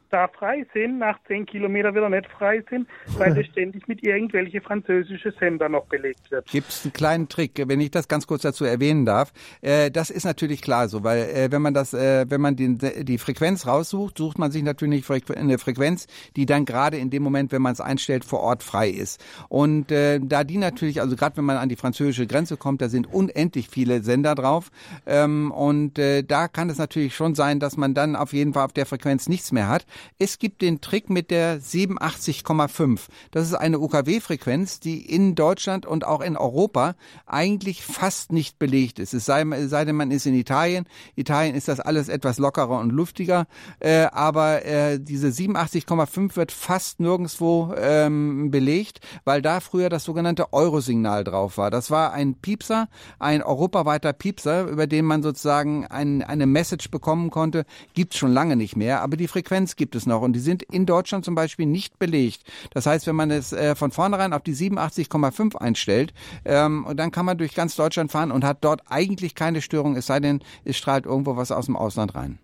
da 0.10 0.28
frei 0.28 0.66
sind, 0.74 1.00
nach 1.00 1.20
zehn 1.28 1.46
Kilometern 1.46 1.96
wieder 1.96 2.10
nicht 2.10 2.28
frei 2.28 2.64
sind, 2.70 2.88
weil 3.18 3.34
das 3.36 3.46
ständig 3.48 3.88
mit 3.88 4.04
irgendwelchen 4.04 4.62
französischen 4.62 5.34
Sender 5.40 5.70
noch 5.70 5.86
belegt 5.86 6.32
wird. 6.32 6.48
Gibt 6.48 6.70
es 6.70 6.84
einen 6.84 6.94
kleinen 6.94 7.30
Trick, 7.30 7.62
wenn 7.68 7.82
ich 7.82 7.92
das 7.92 8.08
ganz 8.08 8.28
kurz 8.28 8.42
dazu 8.42 8.66
erwähnen 8.66 9.06
darf? 9.06 9.32
Äh, 9.62 9.92
das 9.92 10.10
ist 10.10 10.26
natürlich 10.26 10.62
klar 10.62 10.88
so, 10.88 11.04
weil 11.04 11.20
äh, 11.20 11.52
wenn 11.52 11.62
man 11.62 11.74
das, 11.74 11.94
äh, 11.94 12.26
wenn 12.30 12.42
man 12.42 12.56
den, 12.56 12.80
die 12.80 13.18
Frequenz 13.18 13.68
raussucht, 13.68 14.18
sucht 14.18 14.40
man 14.40 14.52
sich 14.52 14.64
natürlich 14.64 15.10
eine 15.10 15.58
Frequenz, 15.58 16.08
die 16.36 16.46
dann 16.46 16.66
gerade 16.66 16.98
in 16.98 17.10
dem 17.10 17.24
Moment, 17.24 17.52
wenn 17.52 17.62
man 17.62 17.74
es 17.74 17.82
einstellt, 17.82 18.26
vor 18.26 18.42
Ort 18.42 18.64
frei 18.64 18.90
ist. 18.90 19.24
Und 19.50 19.92
äh, 19.92 20.20
da 20.22 20.44
die 20.44 20.58
natürlich, 20.58 21.02
also 21.02 21.16
gerade 21.16 21.38
wenn 21.38 21.46
man 21.46 21.58
an 21.58 21.70
die 21.70 21.76
französische 21.76 22.28
Grenze 22.28 22.58
kommt, 22.58 22.82
da 22.82 22.90
sind 22.90 23.12
unendlich 23.12 23.70
viele 23.70 24.02
Sender 24.04 24.36
drauf. 24.36 24.70
Ähm, 25.06 25.52
und 25.52 26.00
äh, 26.00 26.24
da 26.24 26.48
kann 26.48 26.70
es 26.70 26.78
natürlich 26.78 27.16
schon 27.16 27.36
sein, 27.36 27.60
dass 27.60 27.78
man 27.78 27.94
dann 27.94 28.16
auf 28.16 28.34
jeden 28.34 28.54
Fall 28.54 28.66
auf 28.66 28.74
der 28.74 28.86
Frequenz 28.86 29.28
nichts 29.30 29.52
mehr 29.52 29.68
hat. 29.68 29.86
Es 30.18 30.40
gibt 30.40 30.62
den 30.62 30.82
Trick 30.82 31.10
mit 31.10 31.32
der 31.32 31.62
87,5. 31.62 33.02
Das 33.32 33.48
ist 33.48 33.54
eine 33.54 33.80
UKW-Frequenz, 33.80 34.80
die 34.80 35.06
in 35.06 35.36
Deutschland 35.36 35.86
und 35.86 36.06
auch 36.06 36.22
in 36.22 36.38
Europa 36.38 36.96
eigentlich 37.26 37.84
fast 37.84 38.32
nicht 38.32 38.60
belegt 38.60 39.00
ist. 39.00 39.14
Es 39.14 39.26
sei, 39.26 39.46
sei 39.68 39.86
denn, 39.86 39.96
man 39.96 40.12
ist 40.12 40.26
in 40.26 40.34
Italien. 40.34 40.86
Italien 41.16 41.56
ist 41.56 41.68
das 41.68 41.80
alles 41.80 42.10
etwas 42.10 42.38
lockerer 42.38 42.80
und 42.80 42.92
luftiger. 42.92 43.48
Äh, 43.80 44.06
aber 44.12 44.66
äh, 44.66 45.00
diese 45.00 45.28
87,5 45.28 46.36
wird 46.36 46.52
fast 46.52 47.00
nirgendwo 47.00 47.74
ähm, 47.78 48.52
belegt, 48.52 49.00
weil 49.24 49.42
da 49.42 49.60
früher 49.60 49.90
das 49.90 50.04
sogenannte 50.04 50.54
Eurosignal 50.54 51.24
drauf 51.24 51.58
war. 51.58 51.72
Das 51.72 51.92
war 51.92 52.14
ein 52.14 52.36
Piepser, 52.36 52.90
ein 53.20 53.42
europaweiter 53.42 54.14
Piepser, 54.14 54.68
über 54.68 54.88
den 54.88 55.06
man 55.06 55.24
sozusagen 55.24 55.86
ein, 55.88 56.24
eine 56.24 56.46
Message 56.46 56.90
bekommen 56.92 57.30
konnte. 57.30 57.66
Gibt's 57.94 58.18
schon 58.18 58.34
lange 58.34 58.56
nicht 58.56 58.76
mehr, 58.76 59.02
aber 59.02 59.18
die 59.18 59.28
Frequenz 59.28 59.76
gibt 59.76 59.87
es 59.96 60.06
noch 60.06 60.22
und 60.22 60.34
die 60.34 60.40
sind 60.40 60.64
in 60.64 60.86
Deutschland 60.86 61.26
zum 61.26 61.36
Beispiel 61.36 61.66
nicht 61.66 62.00
belegt. 62.00 62.44
Das 62.74 62.86
heißt, 62.86 63.08
wenn 63.08 63.16
man 63.16 63.32
es 63.32 63.54
äh, 63.54 63.76
von 63.76 63.92
vornherein 63.92 64.34
auf 64.34 64.44
die 64.44 64.56
87,5 64.56 65.56
einstellt, 65.56 66.14
ähm, 66.46 66.88
dann 66.96 67.12
kann 67.12 67.26
man 67.26 67.38
durch 67.38 67.54
ganz 67.54 67.76
Deutschland 67.76 68.12
fahren 68.12 68.32
und 68.32 68.44
hat 68.44 68.64
dort 68.64 68.82
eigentlich 68.88 69.36
keine 69.36 69.62
Störung, 69.62 69.96
es 69.96 70.08
sei 70.08 70.20
denn, 70.20 70.42
es 70.64 70.78
strahlt 70.78 71.06
irgendwo 71.06 71.36
was 71.36 71.52
aus 71.52 71.66
dem 71.66 71.76
Ausland 71.76 72.16
rein. 72.16 72.40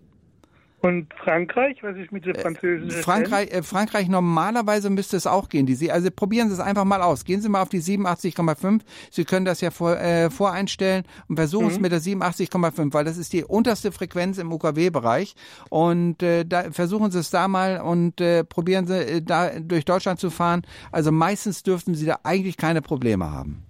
Und 0.86 1.14
Frankreich, 1.14 1.82
was 1.82 1.96
ist 1.96 2.12
mit 2.12 2.26
der 2.26 2.36
französischen? 2.36 3.00
Äh, 3.00 3.04
Frankreich, 3.04 3.54
äh, 3.54 3.64
Frankreich 3.64 4.10
normalerweise 4.10 4.90
müsste 4.90 5.16
es 5.16 5.26
auch 5.26 5.48
gehen. 5.48 5.66
Die, 5.66 5.90
also 5.90 6.12
probieren 6.12 6.50
Sie 6.50 6.56
es 6.56 6.60
einfach 6.60 6.84
mal 6.84 7.02
aus. 7.02 7.24
Gehen 7.24 7.40
Sie 7.40 7.48
mal 7.48 7.62
auf 7.62 7.70
die 7.70 7.82
87,5. 7.82 8.82
Sie 9.10 9.24
können 9.24 9.46
das 9.46 9.62
ja 9.62 9.72
vor, 9.72 9.98
äh, 9.98 10.30
voreinstellen 10.30 11.06
und 11.30 11.38
versuchen 11.38 11.68
mhm. 11.68 11.72
es 11.72 11.80
mit 11.80 11.94
der 11.94 12.02
87,5, 12.02 12.94
weil 12.94 13.06
das 13.06 13.18
ist 13.18 13.32
die 13.32 13.46
unterste 13.46 13.94
Frequenz 13.94 14.38
im 14.40 14.52
UKW-Bereich. 14.52 15.36
Und 15.70 16.22
äh, 16.22 16.44
da 16.44 16.70
versuchen 16.74 17.12
Sie 17.12 17.20
es 17.20 17.30
da 17.30 17.48
mal 17.48 17.80
und 17.80 18.20
äh, 18.20 18.44
probieren 18.44 18.86
Sie 18.86 18.98
äh, 18.98 19.22
da 19.22 19.52
durch 19.58 19.86
Deutschland 19.86 20.20
zu 20.20 20.32
fahren. 20.32 20.64
Also 20.92 21.14
meistens 21.14 21.64
dürften 21.64 21.96
Sie 21.96 22.06
da 22.06 22.20
eigentlich 22.24 22.58
keine 22.58 22.82
Probleme 22.82 23.32
haben. 23.32 23.64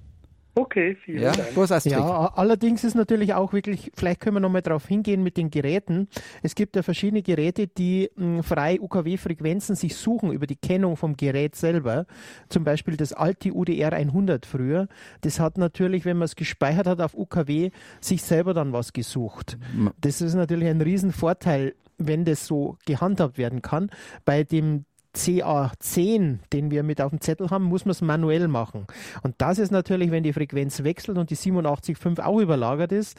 Okay, 0.56 0.96
vielen 1.04 1.24
ja, 1.24 1.32
Dank. 1.32 1.86
Ja, 1.86 2.32
allerdings 2.36 2.84
ist 2.84 2.94
natürlich 2.94 3.34
auch 3.34 3.54
wirklich, 3.54 3.92
vielleicht 3.96 4.20
können 4.20 4.36
wir 4.36 4.40
nochmal 4.40 4.62
darauf 4.62 4.88
hingehen 4.88 5.24
mit 5.24 5.36
den 5.36 5.50
Geräten. 5.50 6.08
Es 6.44 6.54
gibt 6.54 6.76
ja 6.76 6.84
verschiedene 6.84 7.24
Geräte, 7.24 7.68
die 7.68 8.12
mh, 8.16 8.26
hm, 8.26 8.44
frei 8.44 8.80
UKW-Frequenzen 8.80 9.76
sich 9.76 9.96
suchen 9.96 10.32
über 10.32 10.46
die 10.46 10.56
Kennung 10.56 10.96
vom 10.96 11.18
Gerät 11.18 11.56
selber. 11.56 12.06
Zum 12.50 12.64
Beispiel 12.64 12.98
das 12.98 13.14
alte 13.14 13.52
UDR 13.52 13.94
100 13.94 14.46
früher. 14.46 14.88
Das 15.22 15.40
hat 15.40 15.58
natürlich, 15.58 16.06
wenn 16.06 16.18
man 16.18 16.26
es 16.26 16.36
gespeichert 16.36 16.86
hat 16.86 17.02
auf 17.02 17.16
UKW, 17.16 17.72
sich 18.00 18.22
selber 18.22 18.54
dann 18.54 18.74
was 18.74 18.94
gesucht. 18.94 19.58
Das 20.02 20.22
ist 20.22 20.36
natürlich 20.36 20.68
ein 20.68 20.82
Riesenvorteil, 20.82 21.74
wenn 21.98 22.26
das 22.26 22.46
so 22.46 22.78
gehandhabt 22.86 23.40
werden 23.40 23.64
kann. 23.64 23.90
Bei 24.24 24.44
dem 24.44 24.86
CA10, 25.16 26.40
den 26.52 26.72
wir 26.72 26.84
mit 26.84 27.02
auf 27.02 27.12
dem 27.12 27.22
Zettel 27.22 27.50
haben, 27.50 27.66
muss 27.66 27.86
man 27.86 27.92
es 27.92 28.02
manuell 28.02 28.48
machen. 28.48 28.88
Und 29.22 29.36
das 29.38 29.60
ist 29.60 29.72
natürlich, 29.72 30.12
wenn 30.12 30.24
die 30.24 30.34
Frequenz 30.34 30.84
wechselt 30.84 31.18
und 31.18 31.30
die 31.30 31.38
87,5 31.38 32.20
auch 32.22 32.40
überlagert 32.40 32.92
ist, 32.92 33.18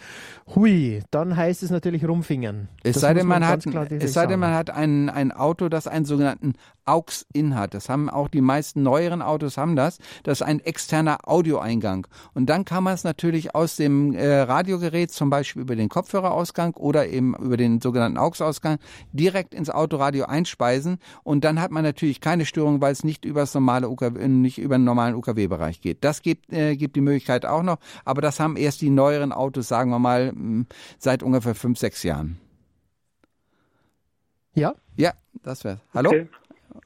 hui, 0.54 1.02
dann 1.10 1.36
heißt 1.36 1.62
es 1.62 1.70
natürlich 1.70 2.06
rumfingern. 2.06 2.68
Es 2.82 3.00
sei 3.00 3.14
denn, 3.14 3.26
man, 3.26 3.42
man 3.42 3.48
hat, 3.48 3.66
es 3.66 4.12
sei 4.12 4.26
denn, 4.26 4.40
man 4.40 4.54
hat 4.54 4.70
ein, 4.70 5.08
ein 5.08 5.32
Auto, 5.32 5.68
das 5.68 5.86
einen 5.86 6.04
sogenannten 6.04 6.54
AUX-In 6.86 7.54
hat. 7.54 7.74
Das 7.74 7.88
haben 7.88 8.10
auch 8.10 8.28
die 8.28 8.40
meisten 8.40 8.82
neueren 8.82 9.22
Autos 9.22 9.56
haben 9.56 9.76
das. 9.76 9.98
Das 10.22 10.40
ist 10.40 10.46
ein 10.46 10.60
externer 10.60 11.18
Audioeingang. 11.24 12.06
Und 12.34 12.46
dann 12.46 12.64
kann 12.64 12.84
man 12.84 12.94
es 12.94 13.04
natürlich 13.04 13.54
aus 13.54 13.76
dem 13.76 14.14
äh, 14.14 14.40
Radiogerät, 14.40 15.10
zum 15.10 15.30
Beispiel 15.30 15.62
über 15.62 15.76
den 15.76 15.88
Kopfhörerausgang 15.88 16.74
oder 16.74 17.06
eben 17.08 17.34
über 17.36 17.56
den 17.56 17.80
sogenannten 17.80 18.18
AUX-Ausgang, 18.18 18.78
direkt 19.12 19.54
ins 19.54 19.70
Autoradio 19.70 20.26
einspeisen. 20.26 20.98
Und 21.22 21.44
dann 21.44 21.60
hat 21.60 21.70
man 21.70 21.83
natürlich 21.84 22.20
keine 22.20 22.44
Störung, 22.44 22.80
weil 22.80 22.92
es 22.92 23.04
nicht 23.04 23.24
über 23.24 23.40
das 23.40 23.54
normale 23.54 23.88
UKW, 23.88 24.26
nicht 24.26 24.58
über 24.58 24.76
den 24.76 24.84
normalen 24.84 25.14
UKW-Bereich 25.14 25.80
geht. 25.80 26.02
Das 26.02 26.22
gibt, 26.22 26.52
äh, 26.52 26.76
gibt 26.76 26.96
die 26.96 27.00
Möglichkeit 27.00 27.46
auch 27.46 27.62
noch. 27.62 27.78
Aber 28.04 28.20
das 28.20 28.40
haben 28.40 28.56
erst 28.56 28.80
die 28.82 28.90
neueren 28.90 29.32
Autos, 29.32 29.68
sagen 29.68 29.90
wir 29.90 29.98
mal, 29.98 30.32
seit 30.98 31.22
ungefähr 31.22 31.54
fünf, 31.54 31.78
sechs 31.78 32.02
Jahren. 32.02 32.38
Ja? 34.54 34.74
Ja, 34.96 35.12
das 35.42 35.64
wär's. 35.64 35.80
Hallo? 35.94 36.10
Okay. 36.10 36.28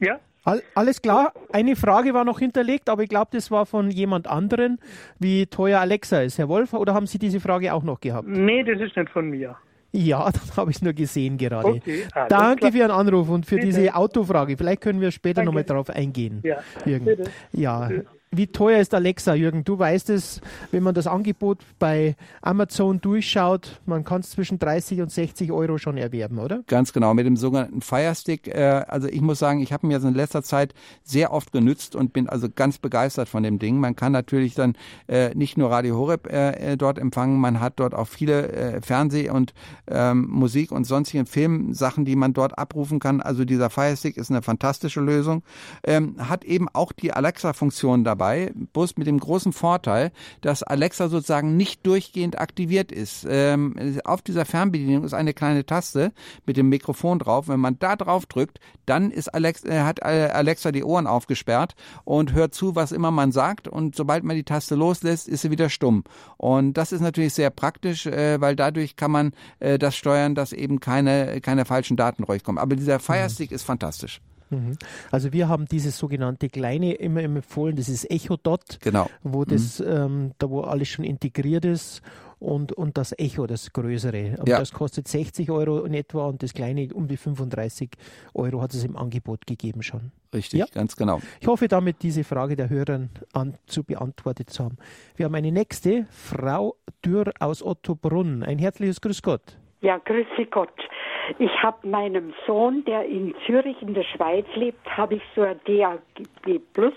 Ja? 0.01 0.21
All, 0.45 0.63
alles 0.75 1.03
klar. 1.03 1.33
Eine 1.53 1.77
Frage 1.77 2.15
war 2.15 2.25
noch 2.25 2.39
hinterlegt, 2.39 2.89
aber 2.89 3.03
ich 3.03 3.09
glaube, 3.09 3.29
das 3.33 3.51
war 3.51 3.67
von 3.67 3.91
jemand 3.91 4.27
anderen, 4.27 4.79
wie 5.19 5.47
teuer 5.47 5.81
Alexa 5.81 6.23
ist. 6.23 6.39
Herr 6.39 6.49
Wolf, 6.49 6.73
oder 6.73 6.95
haben 6.95 7.07
Sie 7.07 7.19
diese 7.19 7.41
Frage 7.41 7.75
auch 7.75 7.83
noch 7.83 8.01
gehabt? 8.01 8.27
Nee, 8.27 8.63
das 8.65 8.81
ist 8.81 8.97
nicht 8.97 9.11
von 9.11 9.29
mir. 9.29 9.57
Ja, 9.93 10.31
das 10.33 10.57
habe 10.57 10.71
ich 10.71 10.83
nur 10.83 10.93
gesehen 10.93 11.39
gerade. 11.39 11.69
Okay, 11.69 12.05
Danke 12.29 12.57
klar. 12.61 12.73
für 12.73 12.79
Ihren 12.79 12.91
Anruf 12.91 13.29
und 13.29 13.47
für 13.47 13.57
bitte. 13.57 13.67
diese 13.69 13.95
Autofrage. 13.95 14.57
Vielleicht 14.57 14.81
können 14.81 15.01
wir 15.01 15.11
später 15.11 15.43
nochmal 15.45 15.65
darauf 15.65 15.91
eingehen. 15.91 16.43
Ja, 16.45 16.59
bitte. 16.85 17.25
ja. 17.53 17.87
Bitte. 17.89 18.07
Wie 18.31 18.47
teuer 18.47 18.79
ist 18.79 18.93
Alexa, 18.93 19.33
Jürgen? 19.33 19.65
Du 19.65 19.79
weißt 19.79 20.11
es, 20.11 20.43
wenn 20.71 20.83
man 20.83 20.95
das 20.95 21.07
Angebot 21.07 21.61
bei 21.79 22.15
Amazon 22.43 23.01
durchschaut, 23.01 23.81
man 23.87 24.05
kann 24.05 24.21
es 24.21 24.31
zwischen 24.31 24.59
30 24.59 25.01
und 25.01 25.11
60 25.11 25.51
Euro 25.51 25.79
schon 25.79 25.97
erwerben, 25.97 26.39
oder? 26.39 26.63
Ganz 26.67 26.93
genau, 26.93 27.15
mit 27.15 27.25
dem 27.25 27.39
sogenannten 27.39 27.81
Fire 27.81 28.15
Stick. 28.15 28.47
Äh, 28.47 28.85
also 28.87 29.09
ich 29.09 29.23
muss 29.23 29.39
sagen, 29.39 29.61
ich 29.61 29.73
habe 29.73 29.87
mir 29.87 29.95
das 29.95 30.05
in 30.05 30.13
letzter 30.13 30.43
Zeit 30.43 30.75
sehr 31.05 31.33
oft 31.33 31.53
genützt 31.53 31.97
und 31.97 32.13
bin 32.13 32.29
also 32.29 32.49
ganz 32.55 32.77
begeistert 32.77 33.31
von 33.31 33.43
dem 33.43 33.59
Ding. 33.59 33.81
Man 33.81 33.97
kann 33.97 34.13
natürlich 34.13 34.55
dann 34.55 34.77
äh, 35.07 35.35
nicht 35.35 35.57
nur 35.57 35.71
Radio 35.71 35.97
Horeb 35.97 36.31
äh, 36.31 36.77
dort 36.77 36.99
empfangen, 36.99 37.41
man 37.41 37.61
hat 37.61 37.81
dort 37.81 37.95
auch 37.95 38.09
viele 38.09 38.81
Fernseh- 38.83 39.31
und 39.31 39.55
ähm, 39.87 40.27
Musik- 40.29 40.71
und 40.71 40.85
sonstigen 40.85 41.25
Filmsachen, 41.25 42.05
die 42.05 42.17
man 42.17 42.35
dort 42.35 42.59
abrufen 42.59 42.99
kann. 42.99 43.23
Also 43.23 43.47
dieser 43.47 43.71
Fire 43.71 43.97
Stick 43.97 44.19
ist 44.19 44.31
eine 44.31 44.43
fantastische 44.43 45.01
Lösung. 45.01 45.43
Ähm, 45.83 46.17
hat 46.19 46.45
eben 46.45 46.69
auch 46.69 46.93
die 46.93 47.13
Alexa-Funktion 47.13 48.05
dabei 48.05 48.18
dabei, 48.19 48.53
bloß 48.73 48.97
mit 48.97 49.07
dem 49.07 49.19
großen 49.19 49.53
Vorteil, 49.53 50.11
dass 50.41 50.63
Alexa 50.63 51.09
sozusagen 51.09 51.57
nicht 51.57 51.87
durchgehend 51.87 52.39
aktiviert 52.39 52.91
ist. 52.91 53.27
Ähm, 53.29 54.01
auf 54.05 54.23
dieser 54.23 54.45
Fernbedienung 54.45 55.05
ist 55.05 55.15
eine 55.15 55.35
kleine 55.35 55.65
Taste 55.65 56.13
mit 56.47 56.57
dem 56.57 56.69
Mikrofon 56.69 57.19
drauf. 57.19 57.49
Wenn 57.49 57.61
man 57.61 57.79
da 57.79 57.97
drauf 57.97 58.27
drückt, 58.27 58.59
dann 58.87 59.11
ist 59.11 59.29
Alexa, 59.29 59.69
äh, 59.69 59.81
hat 59.81 60.03
Alexa 60.03 60.73
die 60.73 60.85
Ohren 60.85 61.07
aufgesperrt 61.07 61.75
und 62.05 62.33
hört 62.33 62.55
zu, 62.55 62.75
was 62.75 62.93
immer 62.93 63.11
man 63.11 63.33
sagt. 63.33 63.69
Und 63.69 63.95
sobald 63.95 64.25
man 64.25 64.37
die 64.37 64.45
Taste 64.45 64.75
loslässt, 64.75 65.29
ist 65.29 65.43
sie 65.43 65.51
wieder 65.51 65.71
stumm. 65.71 66.05
Und 66.37 66.75
das 66.75 66.93
ist 66.93 67.01
natürlich 67.01 67.35
sehr 67.35 67.51
praktisch, 67.51 68.07
äh, 68.07 68.41
weil 68.41 68.57
dadurch 68.57 68.97
kann 68.97 69.11
man 69.11 69.33
äh, 69.61 69.79
das 69.79 69.97
steuern, 69.97 70.35
dass 70.35 70.53
eben 70.53 70.81
keine, 70.81 71.41
keine 71.41 71.65
falschen 71.65 71.97
Daten 71.97 72.25
durchkommen. 72.25 72.59
Aber 72.59 72.75
dieser 72.75 72.99
Firestick 72.99 73.51
mhm. 73.51 73.57
ist 73.57 73.63
fantastisch. 73.63 74.21
Mhm. 74.51 74.77
Also 75.11 75.33
wir 75.33 75.49
haben 75.49 75.67
dieses 75.67 75.99
sogenannte 75.99 76.49
kleine 76.49 76.95
immer 76.95 77.23
empfohlen, 77.23 77.77
das 77.77 77.89
ist 77.89 78.11
Echo 78.11 78.37
Dot, 78.37 78.79
genau. 78.81 79.09
wo 79.23 79.45
das, 79.45 79.81
mhm. 79.81 79.87
ähm, 79.89 80.31
da 80.39 80.51
wo 80.51 80.61
alles 80.63 80.89
schon 80.89 81.05
integriert 81.05 81.65
ist 81.65 82.03
und, 82.39 82.73
und 82.73 82.97
das 82.97 83.15
Echo, 83.19 83.47
das 83.47 83.73
größere. 83.73 84.37
Aber 84.39 84.49
ja. 84.49 84.59
das 84.59 84.73
kostet 84.73 85.09
60 85.09 85.51
Euro 85.51 85.85
in 85.85 85.95
etwa 85.95 86.27
und 86.27 86.43
das 86.43 86.55
kleine 86.55 86.89
um 86.95 87.09
die 87.09 87.17
35 87.17 87.91
Euro 88.35 88.63
hat 88.63 88.75
es 88.75 88.85
im 88.85 88.97
Angebot 88.97 89.47
gegeben 89.47 89.83
schon. 89.83 90.13
Richtig, 90.33 90.61
ja? 90.61 90.67
ganz 90.73 90.97
genau. 90.97 91.21
Ich 91.41 91.47
hoffe 91.47 91.69
damit 91.69 92.03
diese 92.03 92.23
Frage 92.23 92.55
der 92.55 92.69
Hörer 92.69 93.09
an, 93.33 93.55
zu 93.67 93.83
beantwortet 93.83 94.51
zu 94.51 94.65
haben. 94.65 94.77
Wir 95.17 95.27
haben 95.27 95.35
eine 95.35 95.53
nächste, 95.53 96.07
Frau 96.11 96.77
Dürr 97.05 97.33
aus 97.41 97.63
Ottobrunn. 97.63 98.43
Ein 98.43 98.59
herzliches 98.59 99.01
Grüß 99.01 99.23
Gott. 99.23 99.59
Ja, 99.81 99.99
grüße 99.99 100.47
Gott. 100.51 100.75
Ich 101.39 101.51
habe 101.63 101.87
meinem 101.87 102.33
Sohn, 102.47 102.85
der 102.85 103.05
in 103.05 103.35
Zürich 103.47 103.81
in 103.83 103.95
der 103.95 104.05
Schweiz 104.05 104.47
lebt, 104.55 104.85
habe 104.97 105.17
ich 105.17 105.23
so 105.35 105.43
ein 105.43 105.61
DAB 105.67 106.61
Plus 106.73 106.95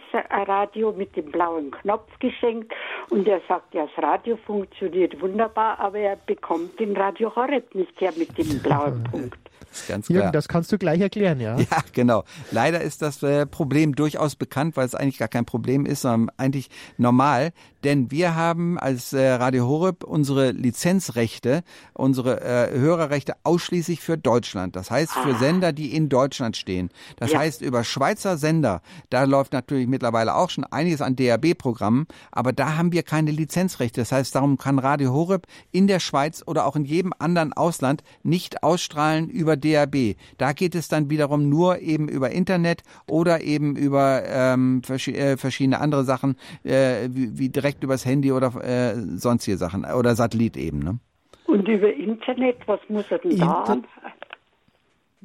Radio 0.48 0.92
mit 0.92 1.16
dem 1.16 1.32
blauen 1.32 1.72
Knopf 1.72 2.08
geschenkt 2.20 2.74
und 3.10 3.28
er 3.28 3.42
sagt, 3.48 3.74
ja, 3.74 3.88
das 3.88 4.04
Radio 4.04 4.38
funktioniert 4.38 5.20
wunderbar, 5.22 5.80
aber 5.80 6.00
er 6.00 6.16
bekommt 6.16 6.80
den 6.80 6.96
Radio 6.96 7.36
Horeb 7.36 7.76
nicht 7.76 8.00
her 8.00 8.14
mit 8.18 8.38
dem 8.38 8.60
blauen 8.62 9.04
Punkt. 9.12 9.38
Das 9.72 9.88
ganz 9.88 10.08
klar. 10.08 10.18
Jürgen, 10.18 10.34
das 10.34 10.48
kannst 10.48 10.72
du 10.72 10.78
gleich 10.78 11.00
erklären, 11.00 11.40
ja? 11.40 11.58
Ja, 11.58 11.84
genau. 11.94 12.24
Leider 12.52 12.82
ist 12.82 13.02
das 13.02 13.24
äh, 13.24 13.46
Problem 13.46 13.96
durchaus 13.96 14.36
bekannt, 14.36 14.76
weil 14.76 14.86
es 14.86 14.96
eigentlich 14.96 15.18
gar 15.18 15.30
kein 15.30 15.46
Problem 15.46 15.86
ist, 15.86 16.02
sondern 16.02 16.36
eigentlich 16.38 16.70
normal. 16.98 17.52
Denn 17.84 18.12
wir 18.12 18.36
haben 18.36 18.78
als 18.78 19.14
äh, 19.14 19.30
Radio 19.30 19.68
Horeb 19.68 20.04
unsere 20.04 20.52
Lizenzrechte, 20.52 21.64
unsere 21.94 22.42
äh, 22.42 22.78
Hörerrechte 22.78 23.34
ausschließlich 23.44 24.02
für 24.02 24.18
Deutschland. 24.22 24.76
Das 24.76 24.92
heißt 24.92 25.12
für 25.12 25.36
ah. 25.36 25.40
Sender, 25.40 25.74
die 25.74 25.96
in 25.96 26.10
Deutschland 26.10 26.58
stehen. 26.58 26.90
Das 27.18 27.32
ja. 27.32 27.40
heißt 27.40 27.62
über 27.62 27.84
Schweizer 27.84 28.38
Sender, 28.38 28.82
da 29.10 29.24
läuft 29.24 29.54
natürlich 29.54 29.88
mittlerweile 29.88 30.36
auch 30.36 30.50
schon 30.50 30.64
einiges 30.64 31.02
an 31.02 31.16
DAB-Programmen, 31.16 32.08
aber 32.32 32.54
da 32.54 32.78
haben 32.78 32.92
wir 32.92 33.04
keine 33.04 33.32
Lizenzrechte. 33.32 34.02
Das 34.02 34.12
heißt, 34.12 34.36
darum 34.36 34.58
kann 34.58 34.80
Radio 34.80 35.14
Horeb 35.14 35.48
in 35.72 35.88
der 35.88 36.00
Schweiz 36.00 36.44
oder 36.46 36.66
auch 36.66 36.76
in 36.76 36.86
jedem 36.86 37.14
anderen 37.20 37.54
Ausland 37.54 38.04
nicht 38.24 38.64
ausstrahlen 38.64 39.30
über 39.30 39.58
DAB. 39.58 40.16
Da 40.38 40.54
geht 40.54 40.76
es 40.76 40.88
dann 40.88 41.10
wiederum 41.10 41.50
nur 41.50 41.80
eben 41.80 42.08
über 42.08 42.32
Internet 42.32 42.84
oder 43.08 43.42
eben 43.42 43.76
über 43.76 44.24
ähm, 44.26 44.82
vers 44.84 45.08
äh, 45.08 45.38
verschiedene 45.38 45.80
andere 45.80 46.04
Sachen, 46.06 46.36
äh, 46.64 47.10
wie, 47.12 47.38
wie 47.38 47.50
direkt 47.50 47.84
übers 47.84 48.06
Handy 48.06 48.32
oder 48.32 48.54
äh, 48.64 48.96
sonstige 49.18 49.58
Sachen 49.58 49.86
oder 49.86 50.16
Satellit 50.16 50.58
eben. 50.58 50.80
Ne? 50.80 51.00
Und 51.52 51.68
über 51.68 51.94
Internet, 51.94 52.58
was 52.66 52.80
muss 52.88 53.04
er 53.10 53.20
denn 53.20 53.32
Inter 53.32 53.66
da? 53.68 53.82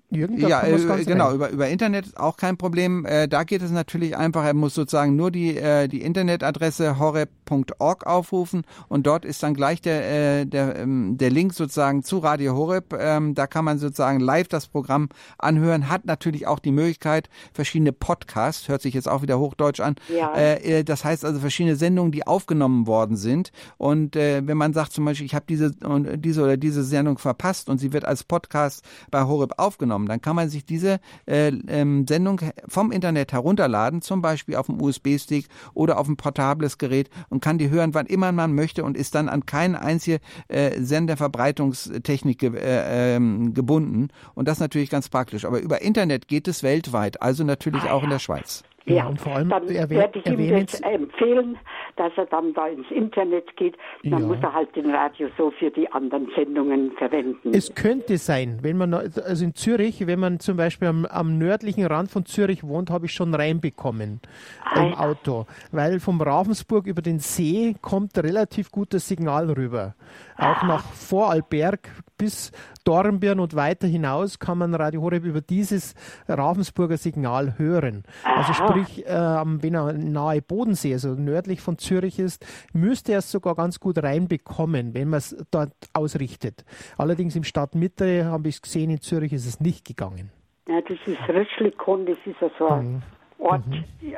Jürgen, 0.08 0.38
ja, 0.38 0.62
äh, 0.62 1.04
genau, 1.04 1.32
über, 1.32 1.50
über 1.50 1.68
Internet 1.68 2.06
ist 2.06 2.16
auch 2.16 2.36
kein 2.36 2.56
Problem. 2.56 3.04
Äh, 3.04 3.26
da 3.26 3.42
geht 3.42 3.60
es 3.60 3.72
natürlich 3.72 4.16
einfach, 4.16 4.44
er 4.44 4.54
muss 4.54 4.74
sozusagen 4.74 5.16
nur 5.16 5.32
die, 5.32 5.56
äh, 5.56 5.88
die 5.88 6.02
Internetadresse 6.02 7.00
horeb.org 7.00 8.06
aufrufen 8.06 8.62
und 8.88 9.08
dort 9.08 9.24
ist 9.24 9.42
dann 9.42 9.54
gleich 9.54 9.80
der, 9.80 10.40
äh, 10.40 10.46
der, 10.46 10.76
ähm, 10.76 11.18
der 11.18 11.30
Link 11.30 11.54
sozusagen 11.54 12.04
zu 12.04 12.18
Radio 12.18 12.54
Horeb. 12.54 12.96
Ähm, 12.96 13.34
da 13.34 13.48
kann 13.48 13.64
man 13.64 13.78
sozusagen 13.78 14.20
live 14.20 14.46
das 14.46 14.68
Programm 14.68 15.08
anhören, 15.38 15.88
hat 15.88 16.04
natürlich 16.04 16.46
auch 16.46 16.60
die 16.60 16.70
Möglichkeit, 16.70 17.28
verschiedene 17.52 17.92
Podcasts, 17.92 18.68
hört 18.68 18.82
sich 18.82 18.94
jetzt 18.94 19.08
auch 19.08 19.22
wieder 19.22 19.40
Hochdeutsch 19.40 19.80
an, 19.80 19.96
ja. 20.08 20.34
äh, 20.34 20.84
das 20.84 21.04
heißt 21.04 21.24
also 21.24 21.40
verschiedene 21.40 21.74
Sendungen, 21.74 22.12
die 22.12 22.24
aufgenommen 22.24 22.86
worden 22.86 23.16
sind 23.16 23.50
und 23.76 24.14
äh, 24.14 24.46
wenn 24.46 24.56
man 24.56 24.72
sagt 24.72 24.92
zum 24.92 25.04
Beispiel, 25.04 25.26
ich 25.26 25.34
habe 25.34 25.46
diese, 25.48 25.72
diese 26.16 26.42
oder 26.44 26.56
diese 26.56 26.84
Sendung 26.84 27.18
verpasst 27.18 27.68
und 27.68 27.78
sie 27.78 27.92
wird 27.92 28.04
als 28.04 28.22
Podcast 28.22 28.84
bei 29.10 29.24
Horeb 29.24 29.54
aufgenommen, 29.56 29.95
aufgenommen. 29.96 30.06
Dann 30.06 30.20
kann 30.20 30.36
man 30.36 30.48
sich 30.48 30.64
diese 30.64 31.00
äh, 31.26 31.48
ähm, 31.68 32.06
Sendung 32.08 32.40
vom 32.68 32.92
Internet 32.92 33.32
herunterladen, 33.32 34.02
zum 34.02 34.22
Beispiel 34.22 34.56
auf 34.56 34.66
dem 34.66 34.80
USB-Stick 34.80 35.48
oder 35.74 35.98
auf 35.98 36.08
ein 36.08 36.16
portables 36.16 36.78
Gerät 36.78 37.10
und 37.28 37.40
kann 37.40 37.58
die 37.58 37.70
hören, 37.70 37.94
wann 37.94 38.06
immer 38.06 38.32
man 38.32 38.54
möchte 38.54 38.84
und 38.84 38.96
ist 38.96 39.14
dann 39.14 39.28
an 39.28 39.46
keine 39.46 39.80
einzige 39.80 40.20
äh, 40.48 40.80
Senderverbreitungstechnik 40.80 42.38
ge 42.38 42.56
äh, 42.56 43.16
ähm, 43.16 43.54
gebunden. 43.54 44.08
Und 44.34 44.48
das 44.48 44.58
ist 44.58 44.60
natürlich 44.60 44.90
ganz 44.90 45.08
praktisch. 45.08 45.44
Aber 45.44 45.60
über 45.60 45.82
Internet 45.82 46.28
geht 46.28 46.48
es 46.48 46.62
weltweit, 46.62 47.22
also 47.22 47.44
natürlich 47.44 47.82
ah, 47.84 47.92
auch 47.92 48.04
in 48.04 48.10
der 48.10 48.18
Schweiz. 48.18 48.62
Ja, 48.86 48.96
ja, 48.96 49.06
und 49.06 49.20
vor 49.20 49.34
allem 49.34 49.48
dann 49.48 49.68
werde 49.68 50.18
ich 50.18 50.26
ihm 50.26 50.64
das 50.64 50.80
empfehlen, 50.80 51.58
dass 51.96 52.12
er 52.16 52.26
dann 52.26 52.54
da 52.54 52.68
ins 52.68 52.88
Internet 52.90 53.56
geht. 53.56 53.76
Dann 54.04 54.20
ja. 54.20 54.26
muss 54.26 54.38
er 54.40 54.52
halt 54.52 54.74
den 54.76 54.90
Radio 54.94 55.28
so 55.36 55.50
für 55.50 55.70
die 55.70 55.90
anderen 55.90 56.28
Sendungen 56.36 56.92
verwenden. 56.92 57.52
Es 57.52 57.74
könnte 57.74 58.16
sein, 58.16 58.58
wenn 58.62 58.76
man, 58.76 58.94
also 58.94 59.44
in 59.44 59.54
Zürich, 59.54 60.06
wenn 60.06 60.20
man 60.20 60.38
zum 60.38 60.56
Beispiel 60.56 60.86
am, 60.86 61.04
am 61.06 61.36
nördlichen 61.36 61.84
Rand 61.84 62.10
von 62.12 62.26
Zürich 62.26 62.62
wohnt, 62.62 62.90
habe 62.90 63.06
ich 63.06 63.12
schon 63.12 63.34
reinbekommen 63.34 64.20
ah, 64.64 64.80
im 64.80 64.94
Auto. 64.94 65.46
Weil 65.72 65.98
vom 65.98 66.20
Ravensburg 66.20 66.86
über 66.86 67.02
den 67.02 67.18
See 67.18 67.74
kommt 67.82 68.16
relativ 68.16 68.70
gutes 68.70 69.08
Signal 69.08 69.50
rüber. 69.50 69.96
Auch 70.36 70.62
ah. 70.62 70.66
nach 70.66 70.84
Vorarlberg 70.84 71.90
bis 72.18 72.52
Dornbirn 72.86 73.40
und 73.40 73.56
weiter 73.56 73.86
hinaus 73.86 74.38
kann 74.38 74.58
man 74.58 74.74
Radio 74.74 75.02
Horeb 75.02 75.24
über 75.24 75.40
dieses 75.40 75.94
Ravensburger 76.28 76.96
Signal 76.96 77.58
hören. 77.58 78.04
Also 78.24 78.52
sprich, 78.52 79.04
äh, 79.06 79.10
wenn 79.10 79.74
er 79.74 79.92
nahe 79.92 80.40
Bodensee, 80.40 80.92
also 80.92 81.10
nördlich 81.14 81.60
von 81.60 81.78
Zürich 81.78 82.18
ist, 82.18 82.46
müsste 82.72 83.12
er 83.12 83.18
es 83.18 83.30
sogar 83.30 83.56
ganz 83.56 83.80
gut 83.80 84.02
reinbekommen, 84.02 84.94
wenn 84.94 85.08
man 85.08 85.18
es 85.18 85.36
dort 85.50 85.72
ausrichtet. 85.94 86.64
Allerdings 86.96 87.34
im 87.34 87.44
Stadtmitte, 87.44 88.26
habe 88.26 88.48
ich 88.48 88.56
es 88.56 88.62
gesehen, 88.62 88.90
in 88.90 89.00
Zürich 89.00 89.32
ist 89.32 89.46
es 89.46 89.60
nicht 89.60 89.84
gegangen. 89.84 90.30
Ja, 90.68 90.80
das 90.80 90.98
ist 91.06 91.28
Röschlikon, 91.28 92.06
das 92.06 92.18
ist 92.24 92.40
ja 92.40 92.50
so 92.58 92.68
ein 92.68 92.86
Mhm. 92.94 93.02
Ort 93.38 93.64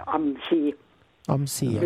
am 0.06 0.36
See. 0.48 0.74
Am 1.28 1.46
See. 1.46 1.78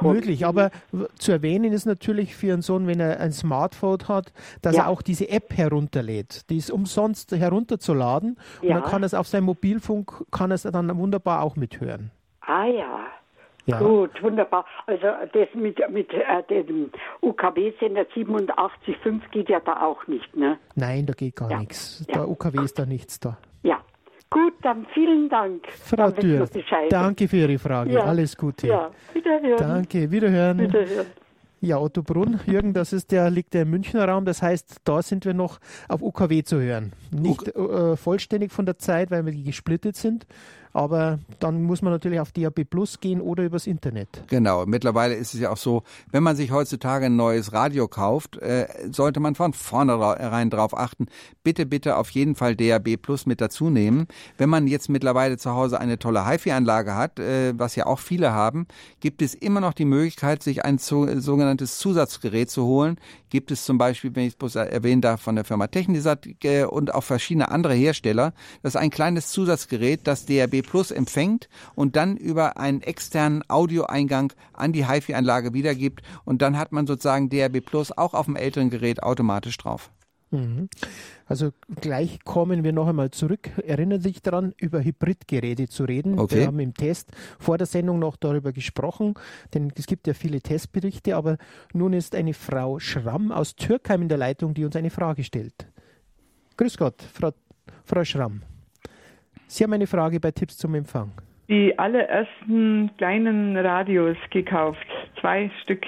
Möglich, 0.00 0.46
aber 0.46 0.70
zu 1.18 1.32
erwähnen 1.32 1.72
ist 1.72 1.84
natürlich 1.86 2.34
für 2.34 2.52
einen 2.52 2.62
Sohn, 2.62 2.86
wenn 2.86 2.98
er 3.00 3.20
ein 3.20 3.32
Smartphone 3.32 4.08
hat, 4.08 4.32
dass 4.62 4.76
Ja. 4.76 4.84
er 4.84 4.88
auch 4.88 5.02
diese 5.02 5.28
App 5.28 5.56
herunterlädt. 5.56 6.48
Die 6.50 6.56
ist 6.56 6.70
umsonst 6.70 7.32
herunterzuladen 7.32 8.38
und 8.62 8.68
Ja. 8.68 8.80
dann 8.80 8.84
kann 8.90 9.02
er 9.02 9.06
es 9.06 9.14
auf 9.14 9.26
seinem 9.28 9.44
Mobilfunk, 9.44 10.24
kann 10.30 10.50
es 10.50 10.62
dann 10.62 10.96
wunderbar 10.98 11.42
auch 11.42 11.56
mithören. 11.56 12.10
Ah 12.40 12.64
ja. 12.66 13.00
Ja. 13.68 13.80
Gut, 13.80 14.22
wunderbar. 14.22 14.64
Also 14.86 15.06
das 15.32 15.48
mit, 15.54 15.78
mit 15.90 16.08
äh, 16.12 16.62
dem 16.62 16.90
UKW-Sender 17.20 18.06
87.5 18.14 19.20
geht 19.32 19.48
ja 19.48 19.58
da 19.58 19.82
auch 19.82 20.06
nicht, 20.06 20.36
ne? 20.36 20.58
Nein, 20.76 21.04
da 21.06 21.12
geht 21.14 21.34
gar 21.34 21.50
Ja. 21.50 21.58
nichts. 21.58 22.06
Der 22.14 22.28
UKW 22.28 22.60
ist 22.62 22.78
da 22.78 22.86
nichts 22.86 23.18
da. 23.18 23.38
Gut, 24.30 24.54
dann 24.62 24.86
vielen 24.92 25.28
Dank. 25.28 25.66
Frau 25.68 26.10
Dürr, 26.10 26.48
danke 26.90 27.28
für 27.28 27.36
Ihre 27.36 27.58
Frage. 27.58 27.92
Ja. 27.92 28.04
Alles 28.04 28.36
Gute. 28.36 28.66
Ja, 28.66 28.90
wiederhören. 29.12 29.56
Danke, 29.56 30.10
wiederhören. 30.10 30.58
Wiederhören. 30.58 31.06
Ja, 31.60 31.78
Otto 31.78 32.02
Brunn, 32.02 32.38
Jürgen, 32.46 32.74
das 32.74 32.92
ist 32.92 33.10
der, 33.12 33.30
liegt 33.30 33.54
der 33.54 33.62
im 33.62 33.70
Münchner 33.70 34.06
Raum. 34.06 34.24
Das 34.24 34.42
heißt, 34.42 34.82
da 34.84 35.00
sind 35.00 35.24
wir 35.24 35.32
noch 35.32 35.58
auf 35.88 36.02
UKW 36.02 36.42
zu 36.42 36.60
hören. 36.60 36.92
Nicht 37.10 37.48
äh, 37.48 37.96
vollständig 37.96 38.52
von 38.52 38.66
der 38.66 38.78
Zeit, 38.78 39.10
weil 39.10 39.24
wir 39.24 39.32
gesplittet 39.32 39.96
sind. 39.96 40.26
Aber 40.76 41.20
dann 41.40 41.62
muss 41.62 41.80
man 41.80 41.90
natürlich 41.90 42.20
auf 42.20 42.32
DAB 42.32 42.64
Plus 42.68 43.00
gehen 43.00 43.22
oder 43.22 43.44
übers 43.44 43.66
Internet. 43.66 44.08
Genau, 44.26 44.66
mittlerweile 44.66 45.14
ist 45.14 45.32
es 45.32 45.40
ja 45.40 45.48
auch 45.48 45.56
so, 45.56 45.84
wenn 46.12 46.22
man 46.22 46.36
sich 46.36 46.50
heutzutage 46.52 47.06
ein 47.06 47.16
neues 47.16 47.54
Radio 47.54 47.88
kauft, 47.88 48.36
äh, 48.36 48.66
sollte 48.90 49.18
man 49.18 49.34
von 49.34 49.54
vornherein 49.54 50.50
darauf 50.50 50.76
achten, 50.76 51.06
bitte, 51.42 51.64
bitte 51.64 51.96
auf 51.96 52.10
jeden 52.10 52.34
Fall 52.34 52.56
DAB 52.56 52.98
Plus 52.98 53.24
mit 53.24 53.40
dazu 53.40 53.70
nehmen. 53.70 54.06
Wenn 54.36 54.50
man 54.50 54.66
jetzt 54.66 54.90
mittlerweile 54.90 55.38
zu 55.38 55.54
Hause 55.54 55.80
eine 55.80 55.98
tolle 55.98 56.28
HiFi-Anlage 56.28 56.94
hat, 56.94 57.20
äh, 57.20 57.58
was 57.58 57.74
ja 57.74 57.86
auch 57.86 57.98
viele 57.98 58.32
haben, 58.32 58.66
gibt 59.00 59.22
es 59.22 59.34
immer 59.34 59.62
noch 59.62 59.72
die 59.72 59.86
Möglichkeit, 59.86 60.42
sich 60.42 60.66
ein 60.66 60.76
so, 60.76 61.06
sogenanntes 61.18 61.78
Zusatzgerät 61.78 62.50
zu 62.50 62.66
holen. 62.66 63.00
Gibt 63.30 63.50
es 63.50 63.64
zum 63.64 63.78
Beispiel, 63.78 64.14
wenn 64.14 64.24
ich 64.24 64.34
es 64.34 64.36
bloß 64.36 64.56
erwähnen 64.56 65.00
darf, 65.00 65.22
von 65.22 65.36
der 65.36 65.46
Firma 65.46 65.68
Technisat 65.68 66.26
äh, 66.44 66.64
und 66.64 66.94
auch 66.94 67.02
verschiedene 67.02 67.50
andere 67.50 67.72
Hersteller. 67.72 68.34
Das 68.62 68.74
ist 68.74 68.80
ein 68.80 68.90
kleines 68.90 69.28
Zusatzgerät, 69.28 70.06
das 70.06 70.26
DAB 70.26 70.65
Plus 70.66 70.90
empfängt 70.90 71.48
und 71.74 71.96
dann 71.96 72.16
über 72.16 72.58
einen 72.58 72.82
externen 72.82 73.42
Audioeingang 73.48 74.32
an 74.52 74.72
die 74.72 74.86
HiFi-Anlage 74.86 75.54
wiedergibt 75.54 76.02
und 76.24 76.42
dann 76.42 76.58
hat 76.58 76.72
man 76.72 76.86
sozusagen 76.86 77.28
DAB 77.28 77.60
Plus 77.60 77.92
auch 77.96 78.14
auf 78.14 78.26
dem 78.26 78.36
älteren 78.36 78.70
Gerät 78.70 79.02
automatisch 79.02 79.56
drauf. 79.56 79.90
Mhm. 80.30 80.68
Also 81.26 81.52
gleich 81.80 82.24
kommen 82.24 82.64
wir 82.64 82.72
noch 82.72 82.88
einmal 82.88 83.10
zurück. 83.10 83.50
Erinnern 83.64 84.00
Sie 84.00 84.08
sich 84.08 84.22
daran, 84.22 84.54
über 84.56 84.82
Hybridgeräte 84.82 85.68
zu 85.68 85.84
reden. 85.84 86.18
Okay. 86.18 86.36
Wir 86.36 86.46
haben 86.46 86.58
im 86.60 86.74
Test 86.74 87.10
vor 87.38 87.58
der 87.58 87.66
Sendung 87.66 87.98
noch 87.98 88.16
darüber 88.16 88.52
gesprochen, 88.52 89.14
denn 89.54 89.72
es 89.76 89.86
gibt 89.86 90.06
ja 90.06 90.14
viele 90.14 90.40
Testberichte, 90.40 91.16
aber 91.16 91.38
nun 91.72 91.92
ist 91.92 92.14
eine 92.14 92.34
Frau 92.34 92.78
Schramm 92.78 93.32
aus 93.32 93.56
Türkheim 93.56 94.02
in 94.02 94.08
der 94.08 94.18
Leitung, 94.18 94.54
die 94.54 94.64
uns 94.64 94.76
eine 94.76 94.90
Frage 94.90 95.24
stellt. 95.24 95.66
Grüß 96.56 96.76
Gott, 96.76 97.02
Frau, 97.02 97.32
Frau 97.84 98.04
Schramm. 98.04 98.42
Sie 99.46 99.64
haben 99.64 99.72
eine 99.72 99.86
Frage 99.86 100.20
bei 100.20 100.30
Tipps 100.30 100.56
zum 100.56 100.74
Empfang. 100.74 101.12
die 101.48 101.78
allerersten 101.78 102.90
kleinen 102.98 103.56
Radios 103.56 104.16
gekauft. 104.30 104.86
Zwei 105.20 105.50
Stück. 105.62 105.84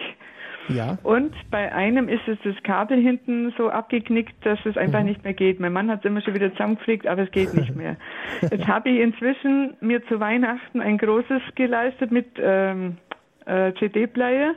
Ja, 0.68 0.98
Und 1.02 1.34
bei 1.50 1.72
einem 1.72 2.08
ist 2.08 2.28
es 2.28 2.38
das 2.44 2.54
Kabel 2.62 3.00
hinten 3.00 3.54
so 3.56 3.70
abgeknickt, 3.70 4.34
dass 4.44 4.58
es 4.66 4.76
einfach 4.76 5.02
nicht 5.02 5.24
mehr 5.24 5.32
geht. 5.32 5.60
Mein 5.60 5.72
Mann 5.72 5.90
hat 5.90 6.00
es 6.00 6.04
immer 6.04 6.20
schon 6.20 6.34
wieder 6.34 6.52
zusammengepflegt, 6.52 7.06
aber 7.06 7.22
es 7.22 7.30
geht 7.30 7.54
nicht 7.54 7.74
mehr. 7.74 7.96
Jetzt 8.42 8.68
habe 8.68 8.90
ich 8.90 9.00
inzwischen 9.00 9.76
mir 9.80 10.04
zu 10.08 10.20
Weihnachten 10.20 10.80
ein 10.82 10.98
großes 10.98 11.40
geleistet 11.54 12.10
mit 12.12 12.26
ähm, 12.38 12.98
äh, 13.46 13.72
CD-Player 13.78 14.54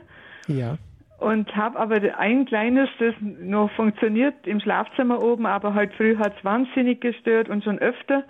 ja. 0.48 0.76
und 1.18 1.56
habe 1.56 1.78
aber 1.78 1.98
ein 2.18 2.44
kleines, 2.44 2.90
das 2.98 3.14
noch 3.20 3.70
funktioniert 3.72 4.34
im 4.46 4.60
Schlafzimmer 4.60 5.22
oben, 5.22 5.46
aber 5.46 5.74
heute 5.74 5.94
früh 5.96 6.16
hat 6.18 6.36
es 6.36 6.44
wahnsinnig 6.44 7.00
gestört 7.00 7.48
und 7.48 7.64
schon 7.64 7.78
öfter. 7.78 8.22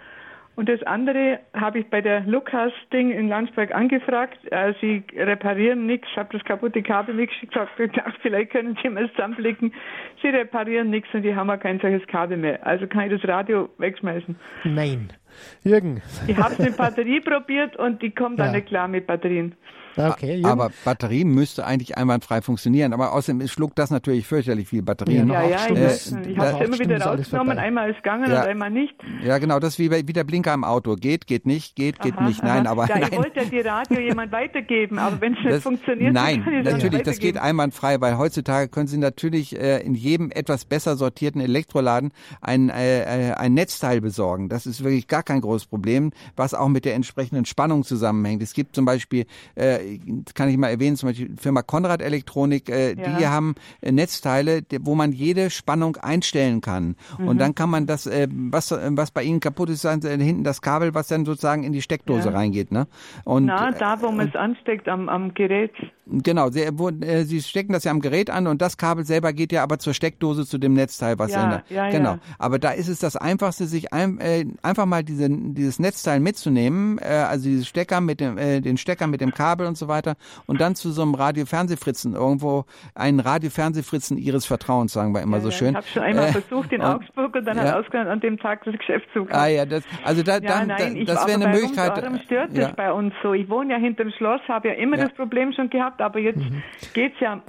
Und 0.54 0.68
das 0.68 0.82
andere 0.82 1.40
habe 1.54 1.78
ich 1.78 1.86
bei 1.88 2.02
der 2.02 2.20
Lukas-Ding 2.20 3.10
in 3.10 3.28
Landsberg 3.28 3.74
angefragt. 3.74 4.38
Äh, 4.50 4.74
sie 4.82 5.02
reparieren 5.16 5.86
nichts, 5.86 6.06
habe 6.14 6.36
das 6.36 6.44
kaputte 6.44 6.82
Kabel 6.82 7.14
mitgeschickt, 7.14 7.54
habe 7.56 7.70
gedacht, 7.78 8.18
vielleicht 8.20 8.50
können 8.50 8.76
Sie 8.82 8.90
mal 8.90 9.10
zusammenblicken. 9.12 9.72
Sie 10.20 10.28
reparieren 10.28 10.90
nichts 10.90 11.08
und 11.14 11.22
die 11.22 11.34
haben 11.34 11.48
auch 11.50 11.58
kein 11.58 11.80
solches 11.80 12.06
Kabel 12.06 12.36
mehr. 12.36 12.64
Also 12.66 12.86
kann 12.86 13.10
ich 13.10 13.18
das 13.20 13.26
Radio 13.28 13.70
wegschmeißen. 13.78 14.36
Nein. 14.64 15.08
Jürgen. 15.64 16.02
Ich 16.26 16.36
habe 16.36 16.52
es 16.52 16.58
mit 16.58 16.76
Batterie 16.76 17.20
probiert 17.20 17.76
und 17.76 18.02
die 18.02 18.10
kommt 18.10 18.38
Ja. 18.38 18.44
dann 18.44 18.54
nicht 18.54 18.66
klar 18.68 18.88
mit 18.88 19.06
Batterien. 19.06 19.54
Okay, 19.96 20.34
Jürgen. 20.36 20.46
Aber 20.46 20.70
Batterie 20.84 21.24
müsste 21.24 21.66
eigentlich 21.66 21.96
einwandfrei 21.96 22.42
funktionieren. 22.42 22.92
Aber 22.92 23.12
außerdem 23.12 23.46
schluckt 23.48 23.78
das 23.78 23.90
natürlich 23.90 24.26
fürchterlich 24.26 24.68
viel 24.68 24.82
Batterien. 24.82 25.28
Ja, 25.28 25.42
Ja, 25.42 25.48
ja, 25.48 25.56
ich, 25.68 26.10
nicht. 26.10 26.26
ich 26.30 26.38
habe 26.38 26.64
immer 26.64 26.78
wieder 26.78 27.00
rausgenommen. 27.00 27.58
Einmal 27.58 27.90
ist 27.90 27.96
gegangen 27.96 28.30
Ja. 28.30 28.42
und 28.42 28.48
einmal 28.48 28.70
nicht. 28.70 28.94
Ja, 29.24 29.38
genau, 29.38 29.58
das 29.58 29.74
ist 29.74 29.78
wie, 29.78 29.88
bei- 29.88 30.02
wie 30.06 30.12
der 30.12 30.24
Blinker 30.24 30.54
im 30.54 30.64
Auto. 30.64 30.96
Geht, 30.96 31.26
geht 31.26 31.46
nicht, 31.46 31.76
geht, 31.76 32.00
geht 32.00 32.16
Aha, 32.16 32.26
nicht. 32.28 32.42
Nein, 32.42 32.66
aha. 32.66 32.72
aber 32.72 32.86
ja, 32.88 32.96
ich 32.96 33.10
nein. 33.10 33.18
wollte 33.18 33.40
ja 33.40 33.44
die 33.46 33.60
Radio 33.60 34.00
jemand 34.00 34.32
weitergeben, 34.32 34.98
aber 34.98 35.20
wenn 35.20 35.34
es 35.34 35.38
nicht 35.40 35.50
Das, 35.52 35.62
funktioniert, 35.62 36.14
dann 36.16 36.24
nein, 36.24 36.44
kann 36.44 36.54
ich 36.54 36.64
das 36.64 36.72
natürlich, 36.74 37.02
das 37.02 37.18
geht 37.18 37.36
einwandfrei, 37.38 38.00
weil 38.00 38.18
heutzutage 38.18 38.68
können 38.68 38.86
Sie 38.86 38.98
natürlich 38.98 39.58
äh, 39.58 39.80
in 39.82 39.94
jedem 39.94 40.30
etwas 40.30 40.64
besser 40.64 40.96
sortierten 40.96 41.40
Elektroladen 41.40 42.12
ein, 42.40 42.68
äh, 42.70 43.30
äh, 43.30 43.32
ein 43.34 43.54
Netzteil 43.54 44.00
besorgen. 44.00 44.48
Das 44.48 44.66
ist 44.66 44.82
wirklich 44.84 45.06
gar 45.06 45.22
kein 45.22 45.40
großes 45.40 45.66
Problem, 45.66 46.12
was 46.36 46.54
auch 46.54 46.68
mit 46.68 46.84
der 46.84 46.94
entsprechenden 46.94 47.44
Spannung 47.44 47.84
zusammenhängt. 47.84 48.42
Es 48.42 48.54
gibt 48.54 48.74
zum 48.74 48.84
Beispiel, 48.84 49.26
äh, 49.56 49.81
kann 50.34 50.48
ich 50.48 50.56
mal 50.56 50.68
erwähnen, 50.68 50.96
zum 50.96 51.08
Beispiel 51.10 51.28
die 51.28 51.40
Firma 51.42 51.62
Konrad 51.62 52.02
Elektronik, 52.02 52.68
äh, 52.68 52.94
Ja. 52.94 53.18
die 53.18 53.26
haben 53.26 53.54
äh, 53.80 53.92
Netzteile, 53.92 54.62
wo 54.80 54.94
man 54.94 55.12
jede 55.12 55.50
Spannung 55.50 55.96
einstellen 55.96 56.60
kann. 56.60 56.96
Mhm. 57.18 57.28
Und 57.28 57.38
dann 57.38 57.54
kann 57.54 57.70
man 57.70 57.86
das, 57.86 58.06
äh, 58.06 58.28
was, 58.30 58.70
äh, 58.72 58.90
was 58.92 59.10
bei 59.10 59.22
Ihnen 59.22 59.40
kaputt 59.40 59.70
ist, 59.70 59.84
dann 59.84 60.02
äh, 60.02 60.18
hinten 60.18 60.44
das 60.44 60.60
Kabel, 60.62 60.94
was 60.94 61.08
dann 61.08 61.24
sozusagen 61.24 61.62
in 61.64 61.72
die 61.72 61.82
Steckdose 61.82 62.28
Ja. 62.30 62.34
reingeht. 62.34 62.72
Ne? 62.72 62.86
Und, 63.24 63.46
Na, 63.46 63.70
da, 63.72 64.00
wo 64.02 64.10
man 64.10 64.28
es 64.28 64.36
ansteckt 64.36 64.88
am, 64.88 65.08
am 65.08 65.34
Gerät. 65.34 65.72
Genau, 66.06 66.50
sie, 66.50 66.68
wo, 66.72 66.88
äh, 66.88 67.24
sie 67.24 67.40
stecken 67.40 67.72
das 67.72 67.84
ja 67.84 67.90
am 67.92 68.00
Gerät 68.00 68.28
an 68.28 68.46
und 68.46 68.60
das 68.60 68.76
Kabel 68.76 69.04
selber 69.04 69.32
geht 69.32 69.52
ja 69.52 69.62
aber 69.62 69.78
zur 69.78 69.94
Steckdose 69.94 70.46
zu 70.46 70.58
dem 70.58 70.74
Netzteil, 70.74 71.18
was 71.18 71.30
Ja, 71.32 71.62
ja, 71.68 71.90
genau. 71.90 72.12
ja. 72.14 72.18
Aber 72.38 72.58
da 72.58 72.70
ist 72.72 72.88
es 72.88 72.98
das 72.98 73.16
Einfachste, 73.16 73.66
sich 73.66 73.92
ein, 73.92 74.18
äh, 74.18 74.44
einfach 74.62 74.86
mal 74.86 75.04
diese, 75.04 75.28
dieses 75.30 75.78
Netzteil 75.78 76.20
mitzunehmen, 76.20 76.98
äh, 76.98 77.04
also 77.28 77.48
diese 77.48 77.64
Stecker 77.64 78.00
mit 78.00 78.20
dem, 78.20 78.36
äh, 78.36 78.60
den 78.60 78.76
Stecker 78.76 79.06
mit 79.06 79.20
dem 79.20 79.32
Kabel 79.32 79.66
und 79.72 79.76
so 79.76 79.88
weiter 79.88 80.14
und 80.46 80.60
dann 80.60 80.74
zu 80.74 80.90
so 80.92 81.02
einem 81.02 81.14
Radio-Fernsehfritzen 81.14 82.14
irgendwo 82.14 82.64
einen 82.94 83.20
Radio-Fernsehfritzen 83.20 84.18
ihres 84.18 84.44
Vertrauens, 84.46 84.92
sagen 84.92 85.14
wir 85.14 85.22
immer 85.22 85.40
so 85.40 85.48
ja, 85.48 85.54
schön. 85.56 85.70
Ich 85.70 85.76
habe 85.76 85.86
schon 85.86 86.02
einmal 86.02 86.28
Äh, 86.28 86.32
versucht 86.32 86.72
in 86.72 86.80
und- 86.80 86.86
Augsburg 86.86 87.34
und 87.34 87.44
dann 87.46 87.56
ja. 87.56 87.64
hat 87.64 87.74
ausgegangen 87.76 88.08
an 88.08 88.20
dem 88.20 88.38
Tag 88.38 88.64
das 88.64 88.74
Geschäft 88.76 89.06
zu. 89.12 89.26
Ah 89.30 89.46
ja, 89.46 89.64
das, 89.64 89.82
also 90.04 90.22
da, 90.22 90.34
Ja, 90.34 90.40
dann, 90.40 90.68
nein, 90.68 90.96
ich, 90.96 91.06
das 91.06 91.26
wäre 91.26 91.36
eine 91.36 91.44
bei 91.46 91.52
Möglichkeit. 91.52 91.92
Uns, 91.94 92.02
warum 92.02 92.18
stört 92.20 92.52
ja. 92.52 92.66
das 92.68 92.76
bei 92.76 92.92
uns 92.92 93.14
so? 93.22 93.32
Ich 93.34 93.48
wohne 93.48 93.72
ja 93.72 93.78
hinterm 93.78 94.10
Schloss, 94.16 94.40
habe 94.48 94.68
ja 94.68 94.74
immer 94.74 94.96
Ja. 94.98 95.04
das 95.06 95.14
Problem 95.14 95.52
schon 95.52 95.70
gehabt, 95.70 96.00
aber 96.00 96.18
jetzt 96.18 96.42
geht's 96.94 97.18
ja 97.20 97.40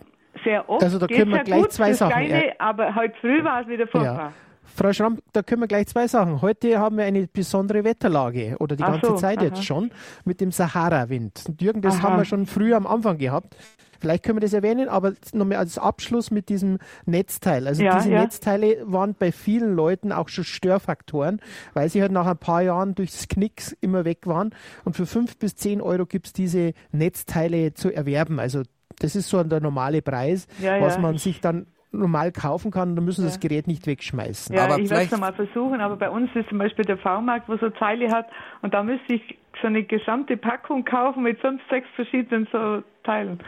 sehr 0.43 0.67
oft. 0.69 0.83
Also 0.83 0.97
da 0.99 1.07
können 1.07 1.29
wir 1.29 1.37
ja 1.37 1.43
gleich 1.43 1.59
gut, 1.61 1.71
zwei 1.71 1.93
Sachen, 1.93 2.23
ja. 2.27 2.39
aber 2.59 2.95
heute 2.95 3.13
früh 3.21 3.43
war 3.43 3.61
es 3.61 3.67
wieder 3.67 3.87
furchtbar. 3.87 4.33
Frau 4.75 4.91
Schramm, 4.91 5.19
da 5.33 5.43
können 5.43 5.61
wir 5.61 5.67
gleich 5.67 5.87
zwei 5.87 6.07
Sachen. 6.07 6.41
Heute 6.41 6.79
haben 6.79 6.97
wir 6.97 7.05
eine 7.05 7.27
besondere 7.27 7.83
Wetterlage 7.83 8.55
oder 8.59 8.75
die 8.75 8.83
Ach 8.83 8.93
ganze 8.93 9.07
so, 9.07 9.15
Zeit 9.15 9.37
aha. 9.37 9.45
jetzt 9.45 9.63
schon 9.63 9.91
mit 10.25 10.41
dem 10.41 10.51
Sahara-Wind. 10.51 11.43
Jürgen, 11.59 11.81
das 11.81 11.95
Aha. 11.95 12.03
haben 12.03 12.17
wir 12.17 12.25
schon 12.25 12.47
früh 12.47 12.73
am 12.73 12.87
Anfang 12.87 13.17
gehabt. 13.17 13.55
Vielleicht 13.99 14.23
können 14.23 14.37
wir 14.37 14.41
das 14.41 14.51
erwähnen, 14.51 14.89
aber 14.89 15.13
nochmal 15.31 15.59
als 15.59 15.77
Abschluss 15.77 16.29
mit 16.29 16.49
diesem 16.49 16.79
Netzteil. 17.05 17.67
Also 17.67 17.83
Ja, 17.83 17.97
diese 17.99 18.11
ja. 18.11 18.21
Netzteile 18.21 18.83
waren 18.85 19.15
bei 19.17 19.31
vielen 19.31 19.75
Leuten 19.75 20.11
auch 20.11 20.27
schon 20.27 20.43
Störfaktoren, 20.43 21.39
weil 21.73 21.87
sie 21.87 22.01
halt 22.01 22.11
nach 22.11 22.25
ein 22.25 22.37
paar 22.37 22.61
Jahren 22.63 22.95
durchs 22.95 23.29
Knicks 23.29 23.71
immer 23.79 24.03
weg 24.03 24.27
waren. 24.27 24.53
Und 24.83 24.97
für 24.97 25.05
fünf 25.05 25.37
bis 25.37 25.55
zehn 25.55 25.81
Euro 25.81 26.05
gibt 26.05 26.27
es 26.27 26.33
diese 26.33 26.73
Netzteile 26.91 27.75
zu 27.75 27.93
erwerben. 27.93 28.39
Also 28.39 28.63
das 28.99 29.15
ist 29.15 29.29
so 29.29 29.41
der 29.43 29.61
normale 29.61 30.01
Preis, 30.01 30.47
Ja, 30.59 30.81
was 30.81 30.97
man 30.99 31.17
sich 31.17 31.39
dann 31.39 31.67
normal 31.93 32.31
kaufen 32.31 32.71
kann. 32.71 32.95
Da 32.95 33.01
müssen 33.01 33.21
Sie 33.21 33.27
das 33.27 33.35
Ja. 33.41 33.47
Gerät 33.47 33.67
nicht 33.67 33.87
wegschmeißen. 33.87 34.55
Ja, 34.55 34.65
Aber 34.65 34.79
ich 34.79 34.89
werde 34.89 35.05
es 35.05 35.17
mal 35.17 35.33
versuchen, 35.33 35.79
aber 35.79 35.95
bei 35.95 36.09
uns 36.09 36.29
ist 36.35 36.49
zum 36.49 36.57
Beispiel 36.57 36.85
der 36.85 36.97
V-Markt, 36.97 37.47
wo 37.47 37.55
so 37.57 37.69
Zeile 37.71 38.11
hat 38.11 38.27
und 38.61 38.73
da 38.73 38.83
müsste 38.83 39.13
ich 39.13 39.37
so 39.61 39.67
eine 39.67 39.83
gesamte 39.83 40.35
Packung 40.35 40.83
kaufen 40.83 41.23
mit 41.23 41.39
fünf, 41.39 41.61
sechs 41.69 41.87
verschiedenen 41.95 42.47
so 42.51 42.83
Teilen. 43.03 43.39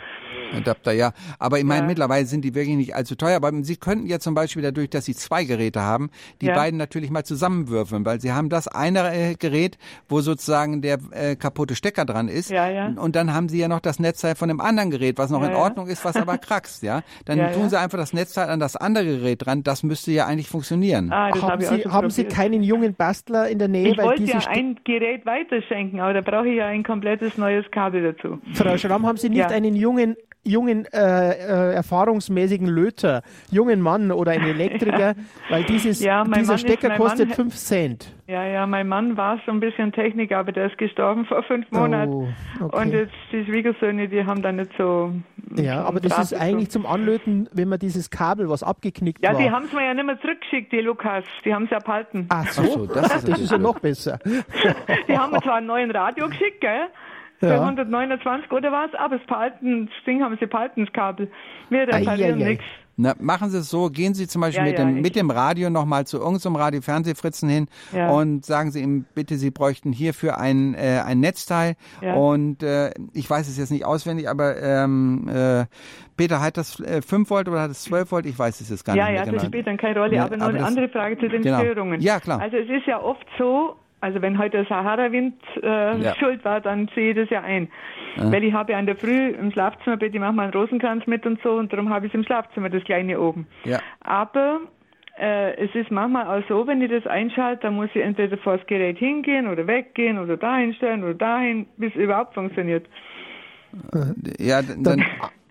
Adapter, 0.54 0.92
ja. 0.92 1.12
Aber 1.40 1.58
ich 1.58 1.64
meine, 1.64 1.82
ja. 1.82 1.88
mittlerweile 1.88 2.26
sind 2.26 2.44
die 2.44 2.56
wirklich 2.56 2.76
nicht 2.76 2.96
allzu 2.96 3.16
teuer. 3.16 3.36
Aber 3.38 3.52
Sie 3.64 3.78
könnten 3.78 4.08
ja 4.08 4.20
zum 4.20 4.36
Beispiel 4.36 4.62
dadurch, 4.62 4.90
dass 4.90 5.06
Sie 5.06 5.16
zwei 5.16 5.44
Geräte 5.44 5.82
haben, 5.82 6.10
die 6.42 6.48
ja. 6.48 6.56
beiden 6.56 6.78
natürlich 6.78 7.10
mal 7.10 7.24
zusammenwürfeln, 7.24 8.06
weil 8.06 8.20
Sie 8.22 8.32
haben 8.32 8.50
das 8.50 8.68
eine 8.68 9.14
äh, 9.14 9.36
Gerät, 9.36 9.78
wo 10.08 10.22
sozusagen 10.22 10.82
der 10.82 11.00
äh, 11.12 11.36
kaputte 11.36 11.76
Stecker 11.76 12.06
dran 12.06 12.28
ist. 12.28 12.50
Ja, 12.52 12.70
ja. 12.70 12.88
Und 12.88 13.16
dann 13.16 13.34
haben 13.34 13.50
Sie 13.50 13.60
ja 13.60 13.68
noch 13.68 13.80
das 13.80 14.00
Netzteil 14.00 14.36
von 14.36 14.48
dem 14.48 14.62
anderen 14.62 14.92
Gerät, 14.92 15.18
was 15.18 15.30
noch 15.30 15.42
ja, 15.42 15.50
in 15.50 15.56
Ordnung 15.56 15.88
ist, 15.88 16.06
was 16.06 16.16
aber 16.16 16.38
krackst, 16.38 16.84
ja. 16.84 17.02
Dann 17.26 17.54
tun 17.54 17.70
Sie 17.70 17.80
einfach 17.80 17.98
das 17.98 18.14
Netzteil 18.14 18.50
an 18.50 18.60
das 18.60 18.76
andere 18.76 19.06
Gerät 19.06 19.46
dran. 19.46 19.64
Das 19.64 19.84
müsste 19.84 20.12
ja 20.12 20.26
eigentlich 20.26 20.50
funktionieren. 20.50 21.12
Ah, 21.12 21.30
haben, 21.30 21.42
hab 21.42 21.62
Sie, 21.64 21.84
haben 21.86 22.10
Sie 22.10 22.26
keinen 22.26 22.64
jungen 22.64 22.96
Bastler 22.96 23.50
in 23.50 23.60
der 23.60 23.68
Nähe? 23.68 23.90
Ich 23.90 23.98
wollte 23.98 24.24
ja 24.24 24.40
ein 24.48 24.80
Gerät 24.84 25.26
weiterschenken, 25.26 26.00
aber 26.00 26.14
da 26.14 26.22
brauche 26.22 26.48
ich 26.48 26.58
ja 26.58 26.68
ein 26.68 26.84
komplettes 26.84 27.38
neues 27.38 27.66
Kabel 27.72 28.14
dazu. 28.14 28.40
Frau 28.54 28.78
Schramm, 28.78 29.06
haben 29.06 29.18
Sie 29.18 29.30
nicht 29.46 29.52
ja. 29.52 29.58
einen 29.58 29.76
jungen 29.76 30.16
jungen, 30.46 30.86
äh, 30.94 31.32
äh, 31.32 31.74
erfahrungsmäßigen 31.74 32.68
Löter, 32.68 33.24
jungen 33.52 33.82
Mann 33.82 34.12
oder 34.12 34.32
einen 34.32 34.46
Elektriker, 34.46 35.16
weil 35.50 35.64
dieses, 35.64 36.02
ja, 36.04 36.24
dieser 36.24 36.46
Mann 36.46 36.58
Stecker 36.60 36.94
ist, 36.94 36.98
kostet 36.98 37.34
5 37.34 37.56
Cent. 37.56 38.16
Ja, 38.28 38.44
ja, 38.46 38.66
mein 38.66 38.88
Mann 38.88 39.18
war 39.18 39.40
so 39.46 39.52
ein 39.52 39.60
bisschen 39.60 39.92
Techniker, 39.92 40.38
aber 40.38 40.52
der 40.52 40.68
ist 40.68 40.78
gestorben 40.78 41.26
vor 41.26 41.44
fünf 41.44 41.70
Monaten. 41.72 42.12
Oh, 42.60 42.66
okay. 42.66 42.82
Und 42.82 42.92
jetzt 42.92 43.14
die 43.32 43.46
Schwiegersöhne, 43.46 44.08
die 44.08 44.26
haben 44.26 44.42
da 44.42 44.52
nicht 44.52 44.72
so. 44.78 45.12
Ja, 45.56 45.84
aber 45.84 46.00
das 46.00 46.18
ist 46.18 46.34
eigentlich 46.34 46.72
zum 46.72 46.88
Anlöten, 46.88 47.48
wenn 47.54 47.70
man 47.70 47.78
dieses 47.78 48.10
Kabel, 48.10 48.50
was 48.50 48.64
abgeknickt 48.64 49.24
ja, 49.24 49.32
war. 49.32 49.40
Ja, 49.40 49.46
die 49.46 49.52
haben 49.52 49.66
es 49.66 49.74
mir 49.74 49.86
ja 49.86 49.94
nicht 49.94 50.06
mehr 50.06 50.20
zurückgeschickt, 50.22 50.72
die 50.72 50.80
Lukas. 50.80 51.24
Die 51.44 51.54
haben 51.54 51.66
es 51.66 51.70
ja 51.70 51.80
behalten. 51.80 52.26
Ach 52.30 52.48
so, 52.48 52.62
Ach 52.64 52.68
so 52.68 52.86
das, 52.88 53.16
ist, 53.16 53.28
das 53.30 53.42
ist 53.42 53.52
ja 53.52 53.58
noch 53.60 53.80
besser. 53.80 54.18
die 55.08 55.18
haben 55.18 55.32
mir 55.32 55.42
zwar 55.42 55.56
einen 55.56 55.68
neuen 55.68 55.92
Radio 55.92 56.28
geschickt, 56.28 56.62
gell? 56.62 56.88
Ja. 57.42 57.62
129 57.62 58.52
oder 58.52 58.72
was, 58.72 58.94
aber 58.96 59.18
das, 59.18 59.28
Palten, 59.28 59.88
das 59.88 60.06
Ding 60.06 60.24
haben 60.24 60.38
sie 60.40 60.46
behalten, 60.46 60.86
das 60.86 60.94
Kabel. 60.94 61.30
Wir 61.70 61.88
reparieren 61.88 62.40
nichts. 62.40 62.64
Na, 62.98 63.14
machen 63.20 63.50
Sie 63.50 63.58
es 63.58 63.70
so, 63.70 63.90
gehen 63.90 64.14
Sie 64.14 64.26
zum 64.26 64.42
Beispiel 64.42 64.66
ja, 64.66 64.70
mit, 64.70 64.80
dem, 64.80 64.96
ja, 64.96 65.02
mit 65.02 65.16
dem 65.18 65.30
Radio 65.30 65.70
nochmal 65.70 66.08
zu 66.08 66.18
irgendeinem 66.18 66.56
Radio 66.56 66.82
Fernsehfritzen 66.82 67.50
hin 67.50 67.68
ja. 67.92 68.10
und 68.10 68.46
sagen 68.46 68.72
Sie 68.72 68.82
ihm, 68.82 69.06
bitte, 69.14 69.36
Sie 69.36 69.52
bräuchten 69.52 69.92
hierfür 69.92 70.38
ein, 70.38 70.76
äh, 70.76 71.02
ein 71.06 71.20
Netzteil. 71.20 71.76
Und 72.02 72.64
äh, 72.64 72.92
ich 73.14 73.30
weiß 73.30 73.50
es 73.50 73.58
jetzt 73.58 73.72
nicht 73.72 73.84
auswendig, 73.84 74.30
aber 74.30 74.62
ähm, 74.62 75.28
äh, 75.28 75.66
Peter, 76.16 76.42
hat 76.42 76.56
das 76.56 76.80
äh, 76.80 77.02
5 77.02 77.30
Volt 77.30 77.50
oder 77.50 77.64
hat 77.64 77.72
es 77.72 77.84
12 77.84 78.12
Volt? 78.12 78.26
Ich 78.26 78.40
weiß 78.40 78.62
es 78.62 78.70
jetzt 78.70 78.86
gar 78.86 78.94
nicht 78.94 79.04
mehr. 79.04 79.14
Ja, 79.14 79.26
ja, 79.26 79.32
das 79.32 79.46
spielt 79.46 79.68
dann 79.68 79.78
keine 79.78 80.00
Rolle. 80.00 80.22
aber 80.22 80.38
noch 80.38 80.46
aber 80.46 80.58
eine 80.58 80.66
andere 80.66 80.88
Frage 80.88 81.18
zu 81.18 81.28
den 81.28 81.42
genau. 81.42 81.60
Störungen. 81.60 82.00
Ja, 82.00 82.22
klar. 82.22 82.40
Also 82.40 82.56
es 82.56 82.70
ist 82.70 82.88
ja 82.88 83.02
oft 83.02 83.26
so, 83.38 83.76
also 84.06 84.22
wenn 84.22 84.38
heute 84.38 84.58
der 84.58 84.66
Sahara-Wind 84.66 85.34
äh, 85.64 85.98
ja. 85.98 86.16
schuld 86.16 86.46
war, 86.46 86.62
dann 86.62 86.90
sehe 86.94 87.12
ich 87.12 87.18
das 87.18 87.30
ja 87.32 87.42
ein. 87.42 87.70
Ja. 88.18 88.32
Weil 88.32 88.44
ich 88.44 88.54
habe 88.54 88.72
ja 88.72 88.80
in 88.80 88.86
der 88.86 88.96
Früh 88.96 89.30
im 89.30 89.52
Schlafzimmerbett, 89.52 90.14
ich 90.14 90.20
mache 90.20 90.34
mal 90.34 90.44
einen 90.44 90.54
Rosenkranz 90.54 91.08
mit 91.08 91.26
und 91.26 91.42
so 91.42 91.54
und 91.54 91.74
darum 91.74 91.90
habe 91.90 92.06
ich 92.06 92.14
im 92.14 92.24
Schlafzimmer 92.24 92.70
das 92.70 92.84
kleine 92.84 93.20
oben. 93.20 93.48
Ja. 93.64 93.80
Aber 94.02 94.62
äh, 95.20 95.56
es 95.58 95.74
ist 95.74 95.90
manchmal 95.90 96.28
auch 96.28 96.48
so, 96.48 96.68
wenn 96.68 96.84
ich 96.84 96.92
das 96.92 97.08
einschalte, 97.08 97.64
dann 97.64 97.76
muss 97.76 97.90
ich 97.96 98.02
entweder 98.04 98.38
vor 98.38 98.58
das 98.58 98.68
Gerät 98.68 99.00
hingehen 99.00 99.48
oder 99.48 99.66
weggehen 99.66 100.20
oder 100.20 100.38
dahin 100.38 100.76
stellen 100.76 101.04
oder 101.04 101.16
dahin, 101.16 101.66
bis 101.78 101.92
es 101.96 102.02
überhaupt 102.02 102.36
funktioniert. 102.36 102.86
Ja, 104.40 104.62
dann, 104.62 104.84
dann 104.84 105.06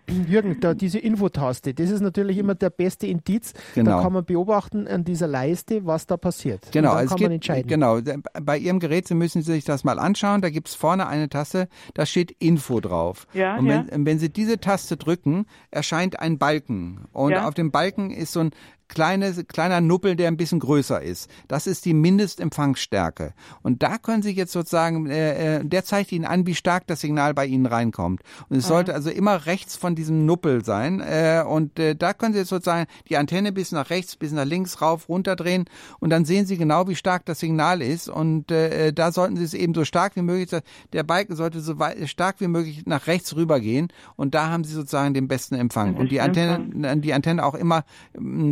Jürgen, 0.08 0.60
da 0.60 0.74
diese 0.74 0.98
Infotaste, 0.98 1.72
das 1.72 1.90
ist 1.90 2.00
natürlich 2.00 2.38
immer 2.38 2.54
der 2.54 2.70
beste 2.70 3.06
Indiz. 3.06 3.52
Genau. 3.74 3.90
Da 3.92 4.02
kann 4.02 4.12
man 4.12 4.24
beobachten 4.24 4.86
an 4.86 5.04
dieser 5.04 5.26
Leiste, 5.26 5.86
was 5.86 6.06
da 6.06 6.16
passiert. 6.16 6.68
Genau, 6.72 6.90
Und 6.90 6.96
dann 6.98 7.06
kann 7.08 7.16
geht, 7.16 7.26
man 7.26 7.32
entscheiden. 7.34 7.68
Genau, 7.68 8.00
bei 8.42 8.58
Ihrem 8.58 8.80
Gerät, 8.80 9.08
Sie 9.08 9.14
müssen 9.14 9.42
sich 9.42 9.64
das 9.64 9.84
mal 9.84 9.98
anschauen, 9.98 10.42
da 10.42 10.50
gibt 10.50 10.68
es 10.68 10.74
vorne 10.74 11.06
eine 11.06 11.28
Taste, 11.28 11.68
da 11.94 12.04
steht 12.06 12.32
Info 12.38 12.80
drauf. 12.80 13.26
Ja, 13.32 13.56
Und 13.56 13.68
wenn, 13.68 13.88
ja. 13.88 13.92
wenn 13.96 14.18
Sie 14.18 14.30
diese 14.30 14.58
Taste 14.58 14.96
drücken, 14.96 15.46
erscheint 15.70 16.20
ein 16.20 16.38
Balken. 16.38 17.06
Und 17.12 17.32
ja. 17.32 17.48
auf 17.48 17.54
dem 17.54 17.70
Balken 17.70 18.10
ist 18.10 18.32
so 18.32 18.40
ein 18.40 18.50
kleine, 18.94 19.32
kleiner 19.44 19.80
Nuppel, 19.80 20.16
der 20.16 20.28
ein 20.28 20.36
bisschen 20.36 20.60
größer 20.60 21.02
ist. 21.02 21.28
Das 21.48 21.66
ist 21.66 21.84
die 21.84 21.94
Mindestempfangsstärke. 21.94 23.34
Und 23.62 23.82
da 23.82 23.98
können 23.98 24.22
Sie 24.22 24.30
jetzt 24.30 24.52
sozusagen, 24.52 25.06
äh, 25.10 25.58
äh, 25.58 25.64
der 25.64 25.84
zeigt 25.84 26.12
Ihnen 26.12 26.24
an, 26.24 26.46
wie 26.46 26.54
stark 26.54 26.86
das 26.86 27.00
Signal 27.00 27.34
bei 27.34 27.46
Ihnen 27.46 27.66
reinkommt. 27.66 28.22
Und 28.48 28.56
es 28.56 28.64
mhm. 28.64 28.68
sollte 28.68 28.94
also 28.94 29.10
immer 29.10 29.46
rechts 29.46 29.76
von 29.76 29.94
diesem 29.94 30.24
Nuppel 30.24 30.64
sein. 30.64 31.00
Äh, 31.00 31.44
und 31.46 31.78
äh, 31.78 31.94
da 31.94 32.14
können 32.14 32.32
Sie 32.32 32.40
jetzt 32.40 32.48
sozusagen 32.48 32.86
die 33.08 33.16
Antenne 33.16 33.52
bis 33.52 33.72
nach 33.72 33.90
rechts, 33.90 34.16
bis 34.16 34.32
nach 34.32 34.44
links, 34.44 34.80
rauf, 34.80 35.08
runter 35.08 35.36
drehen. 35.36 35.64
Und 35.98 36.10
dann 36.10 36.24
sehen 36.24 36.46
Sie 36.46 36.56
genau, 36.56 36.88
wie 36.88 36.96
stark 36.96 37.26
das 37.26 37.40
Signal 37.40 37.82
ist. 37.82 38.08
Und 38.08 38.50
äh, 38.50 38.92
da 38.92 39.12
sollten 39.12 39.36
Sie 39.36 39.44
es 39.44 39.54
eben 39.54 39.74
so 39.74 39.84
stark 39.84 40.16
wie 40.16 40.22
möglich, 40.22 40.50
der 40.92 41.02
Balken 41.02 41.36
sollte 41.36 41.60
so 41.60 41.78
weit, 41.78 42.08
stark 42.08 42.40
wie 42.40 42.48
möglich 42.48 42.86
nach 42.86 43.06
rechts 43.06 43.34
rübergehen. 43.34 43.88
Und 44.16 44.34
da 44.34 44.50
haben 44.50 44.64
Sie 44.64 44.72
sozusagen 44.72 45.14
den 45.14 45.28
besten 45.28 45.56
Empfang. 45.56 45.96
Und 45.96 46.12
die 46.12 46.20
Antenne, 46.20 46.96
die 47.00 47.12
Antenne 47.12 47.44
auch 47.44 47.54
immer 47.54 47.84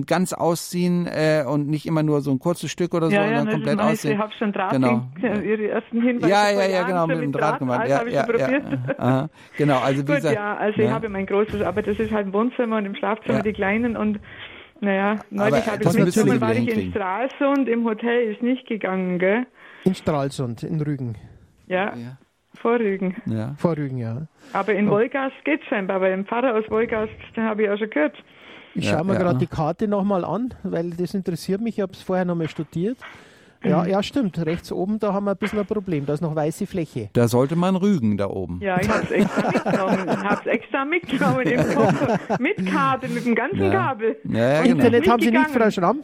ganz 0.06 0.31
ganz 0.32 0.40
ausziehen 0.40 1.06
äh, 1.06 1.44
und 1.46 1.68
nicht 1.68 1.86
immer 1.86 2.02
nur 2.02 2.20
so 2.20 2.30
ein 2.30 2.38
kurzes 2.38 2.70
Stück 2.70 2.94
oder 2.94 3.08
so, 3.08 3.14
ja, 3.14 3.24
ja, 3.24 3.38
sondern 3.38 3.54
komplett 3.54 3.76
nice. 3.76 3.92
ausziehen. 3.92 4.14
Ich 4.14 4.20
habe 4.20 4.32
schon 4.38 4.52
Draht, 4.52 4.72
genau. 4.72 5.06
ihre 5.22 5.68
ersten 5.68 6.02
Hinweise 6.02 6.30
Ja, 6.30 6.50
ja, 6.50 6.68
ja, 6.68 6.82
genau, 6.84 7.06
mit 7.06 7.20
dem 7.20 7.32
Draht, 7.32 7.58
gemacht. 7.58 7.88
Ja, 7.88 8.02
ja, 8.06 8.26
ja. 8.98 9.28
Genau, 9.56 9.78
also 9.78 10.02
wie 10.02 10.06
Gut, 10.06 10.16
gesagt, 10.16 10.34
ja, 10.34 10.56
also 10.56 10.80
ich 10.80 10.90
habe 10.90 11.08
mein 11.08 11.26
großes, 11.26 11.62
aber 11.62 11.82
das 11.82 11.98
ist 11.98 12.12
halt 12.12 12.26
ein 12.26 12.32
Wohnzimmer 12.32 12.78
und 12.78 12.86
im 12.86 12.94
Schlafzimmer 12.94 13.42
die 13.42 13.52
kleinen 13.52 13.96
und 13.96 14.20
naja, 14.80 15.20
neulich 15.30 15.66
habe 15.66 15.82
ich 15.82 15.92
mitgenommen, 15.92 16.40
war 16.40 16.54
ich 16.54 16.68
in 16.68 16.90
Stralsund, 16.90 17.68
im 17.68 17.84
Hotel 17.84 18.32
ist 18.32 18.42
nicht 18.42 18.66
gegangen, 18.66 19.20
gell? 19.20 19.46
In 19.84 19.94
Stralsund, 19.94 20.64
in 20.64 20.80
Rügen. 20.80 21.16
Ja. 21.68 21.94
ja. 21.94 22.18
Vor 22.54 22.78
Rügen. 22.80 23.16
Ja. 23.26 23.54
Vor 23.58 23.76
Rügen, 23.76 23.98
ja. 23.98 24.26
Aber 24.52 24.74
in 24.74 24.90
Wolgast 24.90 25.36
geht 25.44 25.62
es 25.62 25.68
scheinbar, 25.68 26.00
weil 26.00 26.12
im 26.12 26.26
Pfarrer 26.26 26.54
aus 26.54 26.68
Wolgast, 26.68 27.12
den 27.36 27.44
habe 27.44 27.62
ich 27.62 27.70
auch 27.70 27.78
schon 27.78 27.90
gehört. 27.90 28.16
Ich 28.74 28.86
ja, 28.86 28.92
schaue 28.92 29.04
mir 29.04 29.14
ja. 29.14 29.18
gerade 29.18 29.38
die 29.38 29.46
Karte 29.46 29.88
nochmal 29.88 30.24
an, 30.24 30.54
weil 30.62 30.90
das 30.90 31.14
interessiert 31.14 31.60
mich. 31.60 31.76
Ich 31.78 31.82
habe 31.82 31.92
es 31.92 32.02
vorher 32.02 32.24
nochmal 32.24 32.48
studiert. 32.48 32.98
Ja, 33.64 33.82
mhm. 33.82 33.90
ja, 33.90 34.02
stimmt. 34.02 34.38
Rechts 34.44 34.72
oben, 34.72 34.98
da 34.98 35.12
haben 35.12 35.24
wir 35.24 35.32
ein 35.32 35.36
bisschen 35.36 35.58
ein 35.58 35.66
Problem. 35.66 36.06
Da 36.06 36.14
ist 36.14 36.20
noch 36.20 36.34
weiße 36.34 36.66
Fläche. 36.66 37.10
Da 37.12 37.28
sollte 37.28 37.54
man 37.54 37.76
rügen, 37.76 38.16
da 38.16 38.28
oben. 38.28 38.60
Ja, 38.60 38.80
ich 38.80 38.88
habe 38.88 39.04
es 39.04 39.10
extra 39.10 39.50
mitgenommen. 39.52 40.08
Ich 40.08 40.24
habe 40.24 40.40
es 40.40 40.46
extra 40.46 40.84
mitgenommen 40.84 41.46
im 41.46 41.74
Koffer. 41.74 42.18
Mit 42.40 42.66
Kabel, 42.66 43.10
mit 43.10 43.24
dem 43.24 43.34
ganzen 43.34 43.62
ja. 43.62 43.70
Kabel. 43.70 44.16
Ja, 44.24 44.62
genau. 44.62 44.74
Internet 44.76 45.08
haben 45.08 45.22
Sie 45.22 45.30
nicht, 45.30 45.50
Frau 45.50 45.70
Schramm? 45.70 46.02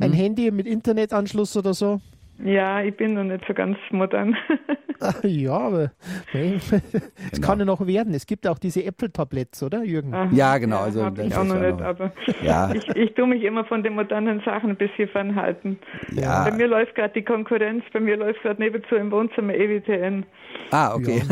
Ein 0.00 0.12
hm. 0.12 0.18
Handy 0.18 0.50
mit 0.50 0.66
Internetanschluss 0.66 1.56
oder 1.56 1.74
so? 1.74 2.00
Ja, 2.44 2.82
ich 2.82 2.96
bin 2.96 3.14
noch 3.14 3.24
nicht 3.24 3.44
so 3.46 3.54
ganz 3.54 3.76
modern. 3.90 4.36
ja, 5.22 5.52
aber 5.52 5.90
es 6.32 6.70
genau. 6.70 7.46
kann 7.46 7.58
ja 7.58 7.64
noch 7.64 7.86
werden. 7.86 8.14
Es 8.14 8.26
gibt 8.26 8.46
auch 8.46 8.58
diese 8.58 8.84
Apple-Tabletts, 8.84 9.62
oder 9.62 9.82
Jürgen? 9.82 10.14
Aha, 10.14 10.28
ja, 10.32 10.58
genau. 10.58 10.78
Also, 10.78 11.00
ja, 11.00 11.12
ich 11.20 11.36
auch 11.36 11.44
noch 11.44 11.60
nicht, 11.60 11.80
aber 11.82 12.12
ja. 12.42 12.72
ich, 12.74 12.88
ich 12.96 13.14
tue 13.14 13.26
mich 13.26 13.42
immer 13.42 13.64
von 13.64 13.82
den 13.82 13.94
modernen 13.94 14.40
Sachen 14.44 14.70
ein 14.70 14.76
bisschen 14.76 15.08
fernhalten. 15.08 15.78
Ja. 16.12 16.44
Bei 16.44 16.52
mir 16.52 16.68
läuft 16.68 16.94
gerade 16.94 17.12
die 17.14 17.24
Konkurrenz, 17.24 17.84
bei 17.92 18.00
mir 18.00 18.16
läuft 18.16 18.42
gerade 18.42 18.62
nebenzu 18.62 18.94
im 18.94 19.10
Wohnzimmer 19.10 19.54
EWTN. 19.54 20.24
Ah, 20.70 20.94
okay. 20.94 21.22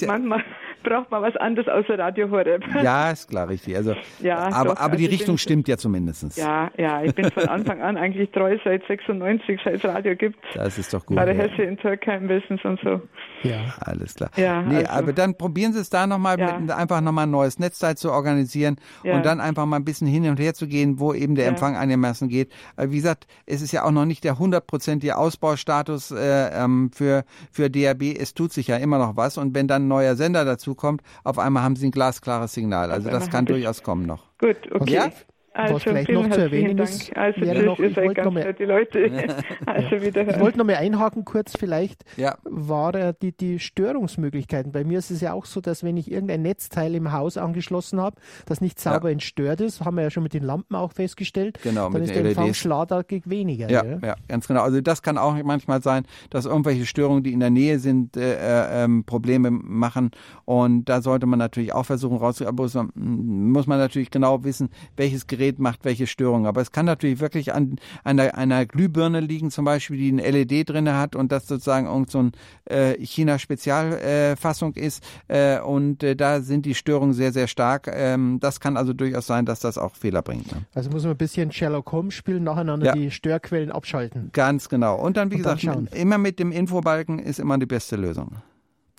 Ja. 0.00 0.06
Manchmal 0.06 0.44
braucht 0.88 1.10
man 1.10 1.22
was 1.22 1.36
anderes 1.36 1.68
außer 1.68 1.98
Radio 1.98 2.30
Horeb. 2.30 2.64
Ja, 2.82 3.10
ist 3.10 3.28
klar, 3.28 3.48
richtig. 3.48 3.76
Also, 3.76 3.94
ja, 4.20 4.38
aber, 4.52 4.74
doch, 4.74 4.80
aber 4.80 4.96
die 4.96 5.06
also 5.06 5.16
Richtung 5.16 5.38
stimmt 5.38 5.68
ja 5.68 5.76
zumindest. 5.76 6.38
Ja, 6.38 6.70
ja, 6.76 7.02
ich 7.02 7.14
bin 7.14 7.30
von 7.30 7.48
Anfang 7.48 7.82
an 7.82 7.96
eigentlich 7.96 8.30
treu 8.30 8.56
seit 8.64 8.86
96, 8.86 9.60
seit 9.64 9.74
es 9.74 9.84
Radio 9.84 10.14
gibt. 10.14 10.38
Das 10.54 10.78
ist 10.78 10.94
doch 10.94 11.04
gut. 11.04 11.16
Bei 11.16 11.24
der 11.24 11.34
ja. 11.34 11.42
Hesse 11.42 11.62
in 11.62 11.76
Türkheim 11.76 12.28
Wissens 12.28 12.64
und 12.64 12.80
so. 12.80 13.00
Ja, 13.42 13.74
alles 13.80 14.14
klar. 14.14 14.30
Ja, 14.36 14.62
nee, 14.62 14.76
also, 14.78 14.90
aber 14.90 15.12
dann 15.12 15.36
probieren 15.36 15.72
Sie 15.72 15.80
es 15.80 15.90
da 15.90 16.06
nochmal, 16.06 16.38
ja. 16.38 16.56
einfach 16.74 17.00
nochmal 17.00 17.26
ein 17.26 17.30
neues 17.30 17.58
Netzteil 17.58 17.96
zu 17.96 18.10
organisieren 18.10 18.76
ja. 19.04 19.16
und 19.16 19.24
dann 19.24 19.40
einfach 19.40 19.66
mal 19.66 19.76
ein 19.76 19.84
bisschen 19.84 20.06
hin 20.06 20.28
und 20.28 20.40
her 20.40 20.54
zu 20.54 20.66
gehen, 20.66 20.98
wo 20.98 21.14
eben 21.14 21.34
der 21.34 21.44
ja. 21.44 21.50
Empfang 21.50 21.76
einigermaßen 21.76 22.28
geht. 22.28 22.52
Aber 22.76 22.90
wie 22.90 22.96
gesagt, 22.96 23.26
es 23.46 23.62
ist 23.62 23.72
ja 23.72 23.84
auch 23.84 23.90
noch 23.90 24.04
nicht 24.04 24.24
der 24.24 24.38
hundertprozentige 24.38 25.16
Ausbaustatus 25.16 26.10
äh, 26.10 26.50
ähm, 26.52 26.90
für, 26.92 27.24
für 27.50 27.70
DAB. 27.70 28.02
Es 28.18 28.34
tut 28.34 28.52
sich 28.52 28.68
ja 28.68 28.76
immer 28.76 28.98
noch 28.98 29.16
was 29.16 29.38
und 29.38 29.54
wenn 29.54 29.68
dann 29.68 29.84
ein 29.84 29.88
neuer 29.88 30.16
Sender 30.16 30.44
dazu 30.44 30.74
kommt, 30.74 31.02
auf 31.24 31.38
einmal 31.38 31.62
haben 31.62 31.76
Sie 31.76 31.86
ein 31.86 31.92
glasklares 31.92 32.52
Signal. 32.52 32.90
Also 32.90 33.10
das 33.10 33.30
kann 33.30 33.46
durchaus 33.46 33.82
kommen 33.82 34.06
noch. 34.06 34.24
Gut, 34.38 34.56
okay. 34.72 34.94
Ja? 34.94 35.10
Also 35.54 35.74
Was 35.74 35.82
vielleicht 35.82 36.10
noch 36.10 36.28
zu 36.30 36.40
erwähnen 36.40 36.78
ist, 36.78 37.16
also 37.16 37.40
wäre 37.40 37.62
noch, 37.64 37.78
ich 37.80 37.96
wollte 37.96 38.22
noch 38.22 38.32
mal, 38.32 38.54
die 38.54 38.64
Leute. 38.64 39.10
also 39.66 39.96
ja. 39.96 40.40
wollte 40.40 40.58
noch 40.58 40.64
mal 40.64 40.76
einhaken 40.76 41.24
kurz 41.24 41.56
vielleicht, 41.58 42.04
ja. 42.16 42.36
war 42.44 42.94
äh, 42.94 43.14
die, 43.20 43.32
die 43.32 43.58
Störungsmöglichkeiten. 43.58 44.72
Bei 44.72 44.84
mir 44.84 44.98
ist 44.98 45.10
es 45.10 45.20
ja 45.20 45.32
auch 45.32 45.46
so, 45.46 45.60
dass 45.60 45.82
wenn 45.82 45.96
ich 45.96 46.12
irgendein 46.12 46.42
Netzteil 46.42 46.94
im 46.94 47.12
Haus 47.12 47.36
angeschlossen 47.36 48.00
habe, 48.00 48.20
das 48.46 48.60
nicht 48.60 48.78
sauber 48.78 49.08
ja. 49.08 49.14
entstört 49.14 49.60
ist, 49.60 49.84
haben 49.84 49.96
wir 49.96 50.02
ja 50.02 50.10
schon 50.10 50.22
mit 50.22 50.34
den 50.34 50.44
Lampen 50.44 50.76
auch 50.76 50.92
festgestellt, 50.92 51.58
genau, 51.62 51.88
dann 51.88 52.02
ist 52.02 52.14
der 52.14 52.24
Empfang 52.24 52.54
schlagartig 52.54 53.28
weniger. 53.28 53.70
Ja, 53.70 53.84
ja, 53.84 54.14
ganz 54.28 54.46
genau. 54.46 54.62
Also 54.62 54.80
das 54.80 55.02
kann 55.02 55.18
auch 55.18 55.34
manchmal 55.42 55.82
sein, 55.82 56.04
dass 56.30 56.44
irgendwelche 56.44 56.86
Störungen, 56.86 57.22
die 57.22 57.32
in 57.32 57.40
der 57.40 57.50
Nähe 57.50 57.78
sind, 57.78 58.16
äh, 58.16 58.34
äh, 58.34 58.84
ähm, 58.84 59.04
Probleme 59.04 59.50
machen 59.50 60.10
und 60.44 60.84
da 60.84 61.00
sollte 61.00 61.26
man 61.26 61.38
natürlich 61.38 61.72
auch 61.72 61.84
versuchen 61.84 62.18
rauszukriegen, 62.18 62.56
aber 62.56 62.88
muss 62.94 63.66
man 63.66 63.78
natürlich 63.78 64.10
genau 64.10 64.44
wissen, 64.44 64.68
welches 64.96 65.26
Gerät 65.26 65.37
Gerät 65.38 65.58
macht 65.60 65.84
welche 65.84 66.06
Störung. 66.06 66.46
Aber 66.46 66.60
es 66.60 66.72
kann 66.72 66.84
natürlich 66.84 67.20
wirklich 67.20 67.54
an 67.54 67.76
einer, 68.02 68.34
einer 68.34 68.66
Glühbirne 68.66 69.20
liegen, 69.20 69.50
zum 69.50 69.64
Beispiel, 69.64 69.96
die 69.96 70.10
ein 70.10 70.18
LED 70.18 70.68
drinne 70.68 70.98
hat 70.98 71.14
und 71.14 71.30
das 71.30 71.46
sozusagen 71.46 71.86
irgend 71.86 72.10
so 72.10 72.22
ein 72.24 72.32
äh, 72.64 72.94
China-Spezialfassung 72.98 74.74
äh, 74.74 74.80
ist. 74.80 75.04
Äh, 75.28 75.60
und 75.60 76.02
äh, 76.02 76.16
da 76.16 76.40
sind 76.40 76.66
die 76.66 76.74
Störungen 76.74 77.14
sehr, 77.14 77.32
sehr 77.32 77.46
stark. 77.46 77.88
Ähm, 77.90 78.38
das 78.40 78.58
kann 78.58 78.76
also 78.76 78.92
durchaus 78.92 79.26
sein, 79.26 79.46
dass 79.46 79.60
das 79.60 79.78
auch 79.78 79.94
Fehler 79.94 80.22
bringt. 80.22 80.50
Ne? 80.52 80.62
Also 80.74 80.90
muss 80.90 81.04
man 81.04 81.12
ein 81.12 81.16
bisschen 81.16 81.52
Sherlock 81.52 81.92
Holmes 81.92 82.14
spielen, 82.14 82.42
nacheinander 82.42 82.86
ja. 82.86 82.92
die 82.92 83.10
Störquellen 83.10 83.70
abschalten. 83.70 84.30
Ganz 84.32 84.68
genau. 84.68 84.96
Und 84.96 85.16
dann, 85.16 85.30
wie 85.30 85.36
und 85.36 85.42
gesagt, 85.42 85.64
dann 85.64 85.86
immer 85.86 86.18
mit 86.18 86.40
dem 86.40 86.50
Infobalken 86.50 87.20
ist 87.20 87.38
immer 87.38 87.58
die 87.58 87.66
beste 87.66 87.96
Lösung. 87.96 88.36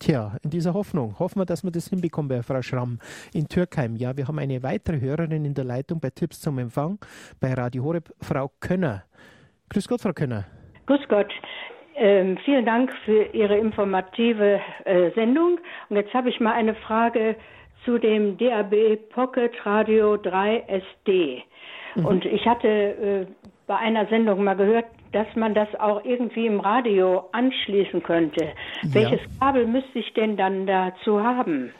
Tja, 0.00 0.38
in 0.42 0.48
dieser 0.48 0.72
Hoffnung 0.72 1.18
hoffen 1.18 1.40
wir, 1.40 1.44
dass 1.44 1.62
wir 1.62 1.70
das 1.70 1.88
hinbekommen 1.88 2.30
bei 2.30 2.42
Frau 2.42 2.62
Schramm 2.62 2.98
in 3.34 3.48
Türkheim. 3.48 3.96
Ja, 3.96 4.16
wir 4.16 4.28
haben 4.28 4.38
eine 4.38 4.62
weitere 4.62 4.98
Hörerin 4.98 5.44
in 5.44 5.52
der 5.52 5.64
Leitung 5.64 6.00
bei 6.00 6.08
Tipps 6.08 6.40
zum 6.40 6.58
Empfang 6.58 6.98
bei 7.38 7.52
Radio 7.52 7.84
Horeb, 7.84 8.08
Frau 8.22 8.50
Könner. 8.60 9.04
Grüß 9.68 9.88
Gott, 9.88 10.00
Frau 10.00 10.14
Könner. 10.14 10.46
Grüß 10.86 11.06
Gott. 11.10 11.30
Ähm, 11.96 12.38
vielen 12.46 12.64
Dank 12.64 12.90
für 13.04 13.24
Ihre 13.34 13.58
informative 13.58 14.58
äh, 14.86 15.10
Sendung. 15.10 15.60
Und 15.90 15.96
jetzt 15.96 16.14
habe 16.14 16.30
ich 16.30 16.40
mal 16.40 16.54
eine 16.54 16.74
Frage 16.76 17.36
zu 17.84 17.98
dem 17.98 18.38
DAB 18.38 18.96
Pocket 19.10 19.52
Radio 19.66 20.16
3 20.16 20.64
SD. 20.66 21.42
Mhm. 21.96 22.06
Und 22.06 22.24
ich 22.24 22.46
hatte 22.46 22.68
äh, 22.68 23.26
bei 23.70 23.76
einer 23.76 24.04
Sendung 24.08 24.42
mal 24.42 24.56
gehört, 24.56 24.86
dass 25.12 25.28
man 25.36 25.54
das 25.54 25.68
auch 25.78 26.04
irgendwie 26.04 26.44
im 26.44 26.58
Radio 26.58 27.28
anschließen 27.30 28.02
könnte. 28.02 28.46
Ja. 28.82 28.94
Welches 28.94 29.20
Kabel 29.38 29.64
müsste 29.64 30.00
ich 30.00 30.12
denn 30.14 30.36
dann 30.36 30.66
dazu 30.66 31.22
haben? 31.22 31.72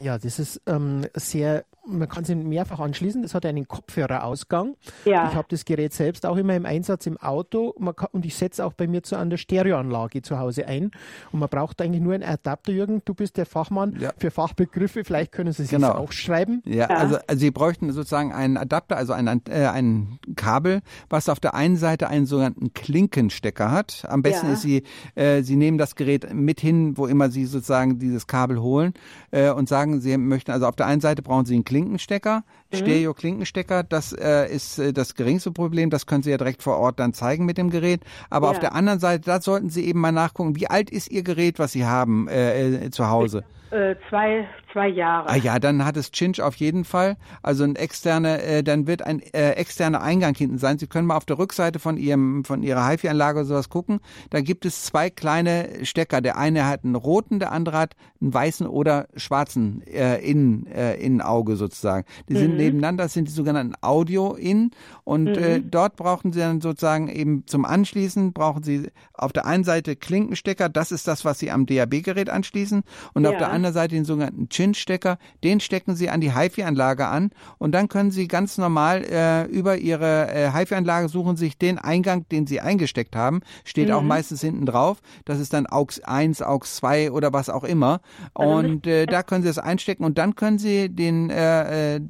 Ja, 0.00 0.18
das 0.18 0.40
ist 0.40 0.60
ähm, 0.66 1.06
sehr 1.14 1.62
man 1.86 2.08
kann 2.08 2.24
sie 2.24 2.34
mehrfach 2.34 2.80
anschließen. 2.80 3.22
Das 3.22 3.34
hat 3.34 3.46
einen 3.46 3.68
Kopfhörerausgang. 3.68 4.76
Ja. 5.04 5.28
Ich 5.28 5.34
habe 5.34 5.46
das 5.50 5.64
Gerät 5.64 5.92
selbst 5.92 6.26
auch 6.26 6.36
immer 6.36 6.54
im 6.56 6.66
Einsatz 6.66 7.06
im 7.06 7.16
Auto 7.18 7.72
kann, 7.96 8.08
und 8.12 8.24
ich 8.24 8.34
setze 8.34 8.64
auch 8.64 8.72
bei 8.72 8.86
mir 8.86 9.02
zu 9.02 9.16
einer 9.16 9.36
Stereoanlage 9.36 10.22
zu 10.22 10.38
Hause 10.38 10.66
ein. 10.66 10.90
Und 11.32 11.40
man 11.40 11.48
braucht 11.48 11.80
eigentlich 11.80 12.02
nur 12.02 12.14
einen 12.14 12.22
Adapter, 12.22 12.72
Jürgen. 12.72 13.02
Du 13.04 13.14
bist 13.14 13.36
der 13.36 13.46
Fachmann 13.46 13.96
ja. 14.00 14.12
für 14.18 14.30
Fachbegriffe. 14.30 15.04
Vielleicht 15.04 15.32
können 15.32 15.52
Sie 15.52 15.64
es 15.64 15.70
genau. 15.70 15.92
auch 15.92 16.12
schreiben. 16.12 16.62
Ja, 16.64 16.88
ja, 16.88 16.96
Also, 16.96 17.18
also 17.26 17.40
Sie 17.40 17.50
bräuchten 17.50 17.92
sozusagen 17.92 18.32
einen 18.32 18.56
Adapter, 18.56 18.96
also 18.96 19.12
ein, 19.12 19.26
äh, 19.48 19.66
ein 19.66 20.18
Kabel, 20.36 20.80
was 21.08 21.28
auf 21.28 21.40
der 21.40 21.54
einen 21.54 21.76
Seite 21.76 22.08
einen 22.08 22.26
sogenannten 22.26 22.72
Klinkenstecker 22.72 23.70
hat. 23.70 24.04
Am 24.08 24.22
besten 24.22 24.46
ja. 24.46 24.52
ist 24.54 24.62
Sie, 24.62 24.82
äh, 25.14 25.42
Sie 25.42 25.56
nehmen 25.56 25.78
das 25.78 25.94
Gerät 25.94 26.32
mit 26.32 26.60
hin, 26.60 26.96
wo 26.96 27.06
immer 27.06 27.30
Sie 27.30 27.44
sozusagen 27.46 27.98
dieses 27.98 28.26
Kabel 28.26 28.60
holen 28.60 28.94
äh, 29.30 29.50
und 29.50 29.68
sagen, 29.68 30.00
Sie 30.00 30.16
möchten, 30.16 30.50
also 30.50 30.66
auf 30.66 30.76
der 30.76 30.86
einen 30.86 31.00
Seite 31.00 31.22
brauchen 31.22 31.46
Sie 31.46 31.54
einen 31.54 31.64
Klinkenstecker, 31.64 31.73
mhm. 31.82 32.42
Stereo-Klinkenstecker. 32.74 33.82
Das 33.82 34.12
äh, 34.12 34.46
ist 34.52 34.78
äh, 34.78 34.92
das 34.92 35.14
geringste 35.14 35.52
Problem. 35.52 35.90
Das 35.90 36.06
können 36.06 36.22
Sie 36.22 36.30
ja 36.30 36.36
direkt 36.36 36.62
vor 36.62 36.78
Ort 36.78 36.98
dann 37.00 37.12
zeigen 37.12 37.44
mit 37.44 37.58
dem 37.58 37.70
Gerät. 37.70 38.02
Aber 38.30 38.46
ja. 38.46 38.52
auf 38.52 38.58
der 38.58 38.74
anderen 38.74 39.00
Seite, 39.00 39.24
da 39.24 39.40
sollten 39.40 39.70
Sie 39.70 39.84
eben 39.86 40.00
mal 40.00 40.12
nachgucken, 40.12 40.56
wie 40.56 40.68
alt 40.68 40.90
ist 40.90 41.10
Ihr 41.10 41.22
Gerät, 41.22 41.58
was 41.58 41.72
Sie 41.72 41.84
haben 41.84 42.28
äh, 42.28 42.86
äh 42.86 42.90
zu 42.90 43.08
Hause? 43.08 43.44
Äh, 43.74 43.96
zwei, 44.08 44.46
zwei 44.72 44.86
Jahre. 44.86 45.28
Ah 45.28 45.34
ja, 45.34 45.58
dann 45.58 45.84
hat 45.84 45.96
es 45.96 46.12
Cinch 46.12 46.40
auf 46.40 46.54
jeden 46.54 46.84
Fall. 46.84 47.16
Also 47.42 47.64
ein 47.64 47.74
externer, 47.74 48.40
äh, 48.40 48.62
dann 48.62 48.86
wird 48.86 49.02
ein 49.02 49.20
äh, 49.32 49.50
externer 49.52 50.00
Eingang 50.00 50.32
hinten 50.36 50.58
sein. 50.58 50.78
Sie 50.78 50.86
können 50.86 51.08
mal 51.08 51.16
auf 51.16 51.24
der 51.24 51.38
Rückseite 51.38 51.80
von 51.80 51.96
ihrem, 51.96 52.44
von 52.44 52.62
ihrer 52.62 52.88
HiFi-Anlage 52.88 53.40
oder 53.40 53.46
sowas 53.46 53.70
gucken. 53.70 53.98
Da 54.30 54.42
gibt 54.42 54.64
es 54.64 54.84
zwei 54.84 55.10
kleine 55.10 55.84
Stecker. 55.84 56.20
Der 56.20 56.38
eine 56.38 56.68
hat 56.68 56.84
einen 56.84 56.94
roten, 56.94 57.40
der 57.40 57.50
andere 57.50 57.78
hat 57.78 57.96
einen 58.20 58.32
weißen 58.32 58.68
oder 58.68 59.08
schwarzen 59.16 59.82
äh, 59.88 60.18
Innen, 60.18 60.66
äh, 60.68 60.94
Innenauge 60.94 61.56
sozusagen. 61.56 62.06
Die 62.28 62.34
mhm. 62.34 62.40
Sind 62.64 62.74
nebeneinander, 62.74 63.04
das 63.04 63.12
sind 63.12 63.28
die 63.28 63.32
sogenannten 63.32 63.74
Audio-In. 63.80 64.70
Und 65.04 65.28
äh, 65.28 65.30
mhm. 65.30 65.36
äh, 65.36 65.60
dort 65.60 65.96
brauchen 65.96 66.32
Sie 66.32 66.40
dann 66.40 66.60
sozusagen 66.60 67.08
eben 67.08 67.46
zum 67.46 67.64
Anschließen, 67.64 68.32
brauchen 68.32 68.62
Sie 68.62 68.90
auf 69.12 69.32
der 69.32 69.46
einen 69.46 69.64
Seite 69.64 69.96
Klinkenstecker, 69.96 70.68
das 70.68 70.92
ist 70.92 71.06
das, 71.06 71.24
was 71.24 71.38
Sie 71.38 71.50
am 71.50 71.66
DAB-Gerät 71.66 72.30
anschließen. 72.30 72.82
Und 73.12 73.24
ja. 73.24 73.30
auf 73.30 73.38
der 73.38 73.50
anderen 73.50 73.74
Seite 73.74 73.94
den 73.94 74.04
sogenannten 74.04 74.48
Chin-Stecker, 74.48 75.18
den 75.42 75.60
stecken 75.60 75.94
Sie 75.94 76.10
an 76.10 76.20
die 76.20 76.34
HiFi-Anlage 76.34 77.06
an 77.06 77.30
und 77.58 77.72
dann 77.72 77.88
können 77.88 78.10
Sie 78.10 78.28
ganz 78.28 78.58
normal 78.58 79.04
äh, 79.04 79.44
über 79.46 79.76
Ihre 79.76 80.32
äh, 80.32 80.50
HiFi-Anlage 80.52 81.08
suchen 81.08 81.36
sich 81.36 81.58
den 81.58 81.78
Eingang, 81.78 82.28
den 82.28 82.46
Sie 82.46 82.60
eingesteckt 82.60 83.16
haben, 83.16 83.40
steht 83.64 83.88
mhm. 83.88 83.94
auch 83.94 84.02
meistens 84.02 84.40
hinten 84.40 84.66
drauf. 84.66 85.00
Das 85.24 85.38
ist 85.38 85.52
dann 85.52 85.66
AUX 85.66 86.00
1, 86.00 86.42
AUX 86.42 86.76
2 86.76 87.12
oder 87.12 87.32
was 87.32 87.48
auch 87.48 87.64
immer. 87.64 88.00
Und 88.32 88.86
äh, 88.86 89.06
da 89.06 89.22
können 89.22 89.42
Sie 89.42 89.48
es 89.48 89.58
einstecken 89.58 90.04
und 90.04 90.18
dann 90.18 90.34
können 90.34 90.58
Sie 90.58 90.88
den 90.88 91.30
äh, 91.30 91.96
äh 91.96 92.00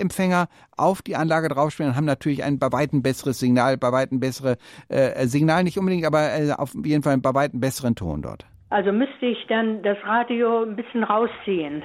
DAB-Empfänger 0.00 0.48
auf 0.76 1.02
die 1.02 1.16
Anlage 1.16 1.48
draufspielen 1.48 1.92
und 1.92 1.96
haben 1.96 2.04
natürlich 2.04 2.42
ein 2.42 2.58
bei 2.58 2.72
weitem 2.72 3.02
besseres 3.02 3.38
Signal, 3.38 3.76
bei 3.76 3.92
weitem 3.92 4.20
bessere 4.20 4.56
äh, 4.88 5.26
Signal 5.26 5.64
nicht 5.64 5.78
unbedingt, 5.78 6.04
aber 6.04 6.32
äh, 6.32 6.52
auf 6.52 6.74
jeden 6.74 7.02
Fall 7.02 7.18
bei 7.18 7.34
weitem 7.34 7.60
besseren 7.60 7.94
Ton 7.94 8.22
dort. 8.22 8.46
Also 8.70 8.92
müsste 8.92 9.26
ich 9.26 9.46
dann 9.48 9.82
das 9.82 9.98
Radio 10.04 10.62
ein 10.62 10.76
bisschen 10.76 11.02
rausziehen. 11.02 11.82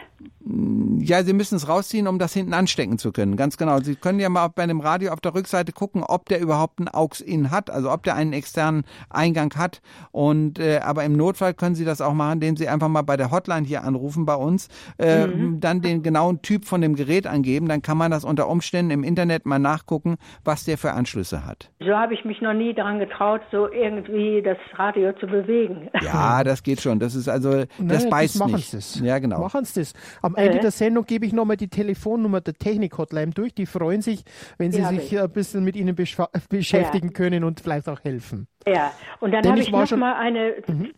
Ja, 1.00 1.24
Sie 1.24 1.34
müssen 1.34 1.56
es 1.56 1.68
rausziehen, 1.68 2.08
um 2.08 2.20
das 2.20 2.34
hinten 2.34 2.54
anstecken 2.54 3.00
zu 3.00 3.12
können. 3.12 3.36
Ganz 3.36 3.58
genau. 3.58 3.80
Sie 3.80 3.96
können 3.96 4.20
ja 4.20 4.30
mal 4.30 4.50
bei 4.50 4.68
dem 4.68 4.80
Radio 4.80 5.12
auf 5.12 5.20
der 5.20 5.34
Rückseite 5.34 5.72
gucken, 5.72 6.04
ob 6.04 6.26
der 6.30 6.40
überhaupt 6.40 6.80
einen 6.80 6.88
AUX-In 6.88 7.50
hat, 7.50 7.72
also 7.72 7.92
ob 7.92 8.04
der 8.04 8.16
einen 8.16 8.34
externen 8.34 8.84
Eingang 9.10 9.52
hat. 9.56 9.82
Und 10.12 10.60
äh, 10.60 10.80
aber 10.84 11.04
im 11.04 11.14
Notfall 11.14 11.56
können 11.56 11.74
Sie 11.74 11.86
das 11.86 12.02
auch 12.02 12.14
machen, 12.14 12.34
indem 12.34 12.58
Sie 12.58 12.68
einfach 12.68 12.88
mal 12.88 13.02
bei 13.02 13.18
der 13.18 13.32
Hotline 13.32 13.66
hier 13.66 13.84
anrufen 13.84 14.28
bei 14.28 14.36
uns, 14.36 14.70
äh, 15.00 15.26
mhm. 15.26 15.60
dann 15.60 15.82
den 15.82 16.04
genauen 16.04 16.44
Typ 16.44 16.66
von 16.66 16.82
dem 16.82 16.96
Gerät 16.96 17.26
angeben. 17.26 17.68
Dann 17.68 17.82
kann 17.82 17.98
man 17.98 18.12
das 18.12 18.24
unter 18.24 18.48
Umständen 18.48 18.92
im 18.92 19.04
Internet 19.04 19.48
mal 19.48 19.60
nachgucken, 19.60 20.18
was 20.44 20.66
der 20.66 20.78
für 20.78 20.92
Anschlüsse 20.92 21.46
hat. 21.46 21.72
So 21.80 21.96
habe 21.96 22.14
ich 22.14 22.24
mich 22.26 22.42
noch 22.42 22.54
nie 22.54 22.76
daran 22.76 23.00
getraut, 23.00 23.42
so 23.52 23.72
irgendwie 23.72 24.44
das 24.44 24.58
Radio 24.76 25.14
zu 25.14 25.26
bewegen. 25.26 25.90
Ja, 26.02 26.44
das 26.44 26.62
geht 26.62 26.75
schon. 26.82 27.00
Das 27.00 27.16
ist 27.16 27.28
also, 27.28 27.66
das 27.66 27.70
naja, 27.80 28.10
beißt 28.10 28.40
das 28.40 28.48
nicht. 28.48 28.74
Das. 28.74 29.00
Ja, 29.00 29.20
genau. 29.20 29.40
Machen 29.40 29.66
Sie 29.66 29.82
das. 29.82 29.94
Am 30.22 30.36
Ende 30.36 30.60
äh. 30.60 30.62
der 30.62 30.72
Sendung 30.72 31.06
gebe 31.06 31.26
ich 31.26 31.34
nochmal 31.34 31.58
die 31.58 31.68
Telefonnummer 31.68 32.42
der 32.42 32.54
Technik-Hotline 32.54 33.32
durch. 33.32 33.54
Die 33.54 33.66
freuen 33.66 34.02
sich, 34.02 34.24
wenn 34.58 34.72
sie 34.72 34.82
ja, 34.82 34.90
sich 34.90 35.20
ein 35.20 35.32
bisschen 35.32 35.64
mit 35.64 35.76
Ihnen 35.76 35.96
beschäftigen 35.96 37.08
ja. 37.08 37.14
können 37.14 37.44
und 37.44 37.60
vielleicht 37.60 37.88
auch 37.90 38.04
helfen. 38.04 38.48
Ja, 38.68 38.92
und 39.20 39.32
dann 39.32 39.48
habe 39.48 39.60
ich, 39.60 39.68
ich 39.68 39.72
noch 39.72 39.88
schon... 39.88 40.00
mal 40.00 40.16
eine 40.16 40.56
mhm. 40.68 40.92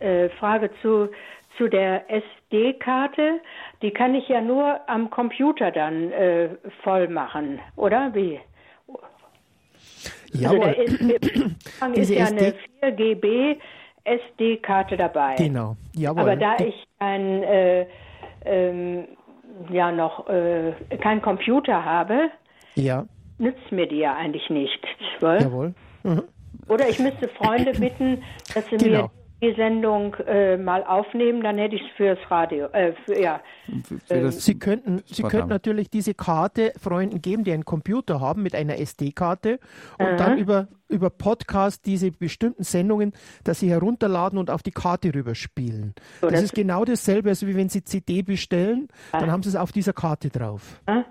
äh, 0.00 0.28
Frage 0.30 0.70
zu, 0.82 1.08
zu 1.56 1.68
der 1.68 2.04
SD-Karte. 2.10 3.40
Die 3.82 3.90
kann 3.90 4.14
ich 4.14 4.28
ja 4.28 4.40
nur 4.40 4.80
am 4.88 5.10
Computer 5.10 5.70
dann 5.70 6.10
äh, 6.12 6.50
voll 6.82 7.08
machen, 7.08 7.60
oder 7.76 8.14
wie? 8.14 8.40
Ja, 10.32 10.50
also 10.50 10.62
ist, 11.94 12.10
ist 12.10 12.10
ja 12.10 12.26
eine 12.26 12.54
4 12.80 12.92
GB 12.92 13.58
SD-Karte 14.04 14.96
dabei. 14.96 15.36
Genau, 15.36 15.76
jawohl. 15.94 16.20
Aber 16.20 16.36
da 16.36 16.56
ich 16.58 16.86
ein 16.98 17.42
äh, 17.42 17.86
ähm, 18.44 19.08
ja 19.70 19.92
noch 19.92 20.28
äh, 20.28 20.72
keinen 21.00 21.22
Computer 21.22 21.84
habe, 21.84 22.30
ja. 22.74 23.06
nützt 23.38 23.70
mir 23.70 23.86
die 23.86 23.98
ja 23.98 24.14
eigentlich 24.14 24.48
nicht. 24.50 24.80
Jawohl. 25.20 25.74
Mhm. 26.02 26.22
Oder 26.68 26.88
ich 26.88 26.98
müsste 26.98 27.28
Freunde 27.28 27.72
bitten, 27.72 28.22
dass 28.54 28.66
sie 28.68 28.76
genau. 28.76 29.02
mir 29.02 29.10
die 29.42 29.54
Sendung 29.54 30.14
äh, 30.26 30.56
mal 30.56 30.84
aufnehmen, 30.84 31.42
dann 31.42 31.58
hätte 31.58 31.74
ich 31.74 31.82
es 31.82 31.96
fürs 31.96 32.18
Radio. 32.30 32.66
Äh, 32.66 32.92
für, 33.04 33.20
ja. 33.20 33.40
Für 34.06 34.14
ähm, 34.14 34.30
Sie 34.30 34.56
könnten, 34.58 35.02
Sie 35.04 35.24
könnten 35.24 35.48
natürlich 35.48 35.90
diese 35.90 36.14
Karte 36.14 36.72
Freunden 36.80 37.20
geben, 37.20 37.42
die 37.42 37.52
einen 37.52 37.64
Computer 37.64 38.20
haben 38.20 38.44
mit 38.44 38.54
einer 38.54 38.78
SD-Karte 38.78 39.58
und 39.98 40.06
uh 40.06 40.16
dann 40.16 40.38
über, 40.38 40.68
über 40.88 41.10
Podcast 41.10 41.86
diese 41.86 42.12
bestimmten 42.12 42.62
Sendungen, 42.62 43.12
dass 43.42 43.58
sie 43.58 43.70
herunterladen 43.70 44.38
und 44.38 44.50
auf 44.50 44.62
die 44.62 44.70
Karte 44.70 45.12
rüberspielen. 45.12 45.94
So, 46.20 46.28
das, 46.28 46.34
das, 46.34 46.42
ist 46.44 46.54
genau 46.54 46.84
dasselbe, 46.84 47.30
als 47.30 47.44
wie 47.44 47.56
wenn 47.56 47.68
Sie 47.68 47.82
CD 47.82 48.22
bestellen, 48.22 48.88
ah. 49.10 49.18
dann 49.18 49.32
haben 49.32 49.42
Sie 49.42 49.48
es 49.48 49.56
auf 49.56 49.72
dieser 49.72 49.94
Karte 49.94 50.28
drauf. 50.28 50.80
Ah. 50.86 51.02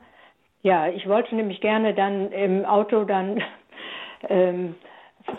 Ja, 0.61 0.87
ich 0.87 1.07
wollte 1.07 1.35
nämlich 1.35 1.59
gerne 1.59 1.93
dann 1.93 2.31
im 2.31 2.63
Auto 2.65 3.03
dann 3.03 3.41
ähm, 4.29 4.75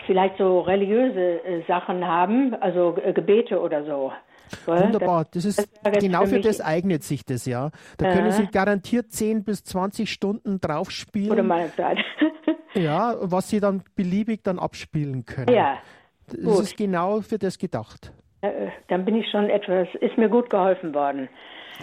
vielleicht 0.05 0.37
so 0.37 0.61
religiöse 0.61 1.43
äh, 1.43 1.63
Sachen 1.67 2.05
haben, 2.05 2.55
also 2.61 2.97
äh, 3.03 3.13
Gebete 3.13 3.59
oder 3.59 3.85
so. 3.85 4.11
Wunderbar, 4.65 5.25
das 5.31 5.45
ist 5.45 5.67
das 5.83 5.99
genau 5.99 6.21
für, 6.21 6.35
für 6.35 6.41
das 6.41 6.61
eignet 6.61 7.03
sich 7.03 7.25
das, 7.25 7.45
ja. 7.45 7.71
Da 7.97 8.09
äh. 8.09 8.13
können 8.13 8.31
Sie 8.31 8.47
garantiert 8.47 9.11
10 9.11 9.43
bis 9.43 9.63
20 9.63 10.11
Stunden 10.11 10.59
drauf 10.61 10.91
spielen. 10.91 11.31
Oder 11.31 11.43
meine 11.43 11.73
Zeit. 11.75 11.97
ja, 12.73 13.15
was 13.19 13.49
Sie 13.49 13.59
dann 13.59 13.83
beliebig 13.95 14.43
dann 14.43 14.59
abspielen 14.59 15.25
können. 15.25 15.53
Ja. 15.53 15.77
Das 16.27 16.39
gut. 16.39 16.63
ist 16.63 16.77
genau 16.77 17.21
für 17.21 17.37
das 17.37 17.57
gedacht. 17.57 18.11
Äh, 18.41 18.69
dann 18.87 19.05
bin 19.05 19.15
ich 19.15 19.29
schon 19.29 19.49
etwas, 19.49 19.87
ist 20.01 20.17
mir 20.17 20.29
gut 20.29 20.49
geholfen 20.49 20.93
worden. 20.93 21.29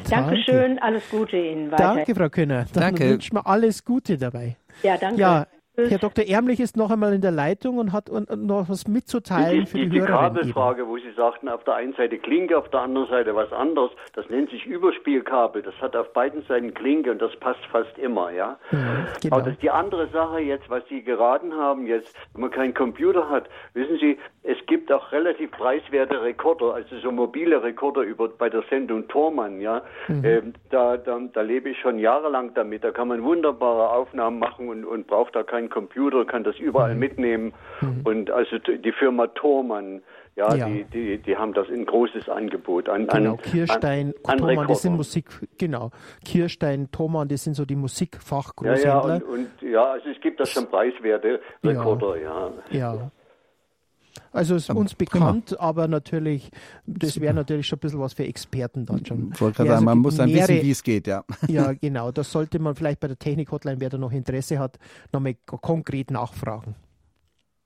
Danke. 0.09 0.11
Dankeschön, 0.11 0.79
alles 0.79 1.11
Gute 1.11 1.37
Ihnen 1.37 1.71
weiter. 1.73 1.95
Danke, 1.95 2.15
Frau 2.15 2.29
Könner. 2.29 2.67
Dann 2.73 2.83
danke. 2.83 3.11
wünschen 3.11 3.37
wir 3.37 3.47
alles 3.47 3.85
Gute 3.85 4.17
dabei. 4.17 4.57
Ja, 4.83 4.97
danke. 4.97 5.21
Ja, 5.21 5.47
Herr 5.77 5.99
Dr. 5.99 6.25
Ärmlich 6.27 6.61
ist 6.61 6.77
noch 6.77 6.91
einmal 6.91 7.15
in 7.15 7.21
der 7.21 7.31
Leitung 7.31 7.79
und 7.79 7.93
hat 7.93 8.11
noch 8.11 8.69
was 8.69 8.89
mitzuteilen 8.89 9.67
für 9.67 9.79
die, 9.79 9.85
die, 9.85 9.91
die, 9.91 10.01
die 10.01 10.07
Kabelfrage, 10.07 10.87
wo 10.87 10.97
Sie 10.99 11.13
sagten, 11.17 11.49
auf 11.49 11.65
der 11.65 11.75
einen 11.75 11.95
Seite 11.95 12.19
Klinke, 12.19 12.59
auf 12.59 12.69
der 12.71 12.81
anderen 12.81 13.09
Seite 13.09 13.35
was 13.35 13.53
anderes. 13.53 13.91
Das 14.15 14.29
nennt 14.29 14.51
sich 14.51 14.67
Überspielkabel. 14.67 15.63
Das 15.63 15.75
hat 15.81 15.95
auf 15.95 16.13
beiden 16.13 16.43
Seiten 16.43 16.75
Klinke 16.75 17.13
und 17.13 17.23
das 17.23 17.35
passt 17.37 17.65
fast 17.71 17.97
immer, 17.99 18.31
ja. 18.31 18.59
ja 18.73 19.07
genau. 19.23 19.37
Aber 19.37 19.45
das 19.45 19.55
ist 19.55 19.63
die 19.63 19.71
andere 19.71 20.09
Sache 20.09 20.41
jetzt, 20.41 20.69
was 20.69 20.83
Sie 20.89 21.03
geraten 21.03 21.55
haben 21.55 21.87
jetzt, 21.87 22.15
wenn 22.33 22.43
man 22.43 22.51
keinen 22.51 22.75
Computer 22.75 23.29
hat. 23.29 23.49
Wissen 23.75 23.99
Sie, 24.01 24.19
es 24.43 24.59
gibt 24.67 24.91
auch 24.91 25.13
relativ 25.13 25.51
preiswerte 25.53 26.23
Rekorder, 26.23 26.75
also 26.75 26.99
so 26.99 27.13
mobile 27.13 27.63
Rekorder 27.63 28.03
über 28.03 28.29
bei 28.29 28.49
der 28.49 28.65
Sendung 28.71 29.07
Tormann, 29.09 29.61
ja. 29.61 29.83
Mhm. 30.09 30.25
Ähm, 30.25 30.53
da, 30.71 30.97
da, 30.97 31.19
da 31.33 31.41
lebe 31.43 31.71
ich 31.71 31.79
schon 31.79 31.99
jahrelang 31.99 32.55
damit. 32.55 32.83
Da 32.83 32.91
kann 32.91 33.09
man 33.09 33.23
wunderbare 33.23 33.91
Aufnahmen 33.91 34.39
machen 34.39 34.69
und, 34.69 34.85
und 34.85 35.07
braucht 35.07 35.37
da 35.37 35.43
keinen 35.43 35.60
Computer, 35.69 36.25
kann 36.25 36.45
das 36.45 36.59
überall 36.59 36.95
mhm. 36.95 37.01
mitnehmen. 37.01 37.53
Mhm. 37.81 38.01
Und 38.05 38.31
also 38.31 38.59
die 38.59 38.93
Firma 38.93 39.27
Thormann, 39.29 40.03
ja, 40.37 40.55
ja, 40.55 40.69
Die, 40.69 40.85
die, 40.85 41.19
die 41.19 41.37
haben 41.37 41.53
das 41.53 41.69
ein 41.69 41.85
großes 41.85 42.29
Angebot 42.29 42.89
an 42.89 43.07
Genau, 43.09 43.37
Kirstein, 43.37 44.15
an, 44.25 44.39
Thomann, 44.39 44.69
das 44.69 44.83
sind 44.83 44.97
Musik, 44.97 45.27
genau. 45.59 45.91
Kirstein, 46.25 46.89
Thomann, 46.93 47.29
das 47.29 47.45
sind 47.45 47.55
so 47.55 47.65
die 47.65 47.77
Musikfachgroßhändler. 47.77 48.85
Ja, 48.85 49.17
ja, 49.17 49.17
und, 49.17 49.23
und, 49.25 49.49
ja, 49.61 49.85
also 49.85 50.09
es 50.09 50.21
gibt 50.21 50.41
da 50.41 50.47
schon 50.47 50.67
preiswerte 50.69 51.41
Rekorder, 51.65 52.17
ja. 52.17 52.53
Ja. 52.71 52.95
ja. 52.95 53.11
Also 54.33 54.55
ist 54.55 54.71
uns 54.71 54.95
bekannt, 54.95 55.51
genau. 55.51 55.61
aber 55.61 55.89
natürlich, 55.89 56.51
das 56.87 57.21
wäre 57.21 57.35
natürlich 57.35 57.67
schon 57.67 57.79
ein 57.79 57.81
bisschen 57.81 58.01
was 58.01 58.13
für 58.13 58.25
Experten 58.25 58.87
dann 58.87 59.05
schon. 59.05 59.31
Ich 59.35 59.41
wollte 59.41 59.59
gerade 59.59 59.71
sagen, 59.71 59.85
man 59.85 59.99
muss 59.99 60.17
dann 60.17 60.31
mehrere, 60.31 60.49
wissen, 60.49 60.63
wie 60.63 60.71
es 60.71 60.83
geht, 60.83 61.07
ja. 61.07 61.25
Ja, 61.49 61.73
genau. 61.81 62.13
Das 62.13 62.31
sollte 62.31 62.59
man 62.59 62.75
vielleicht 62.75 63.01
bei 63.01 63.09
der 63.09 63.19
Technik-Hotline, 63.19 63.81
wer 63.81 63.91
da 63.91 63.99
noch 63.99 64.13
Interesse 64.13 64.59
hat, 64.59 64.79
nochmal 65.13 65.35
konkret 65.47 66.11
nachfragen. 66.11 66.75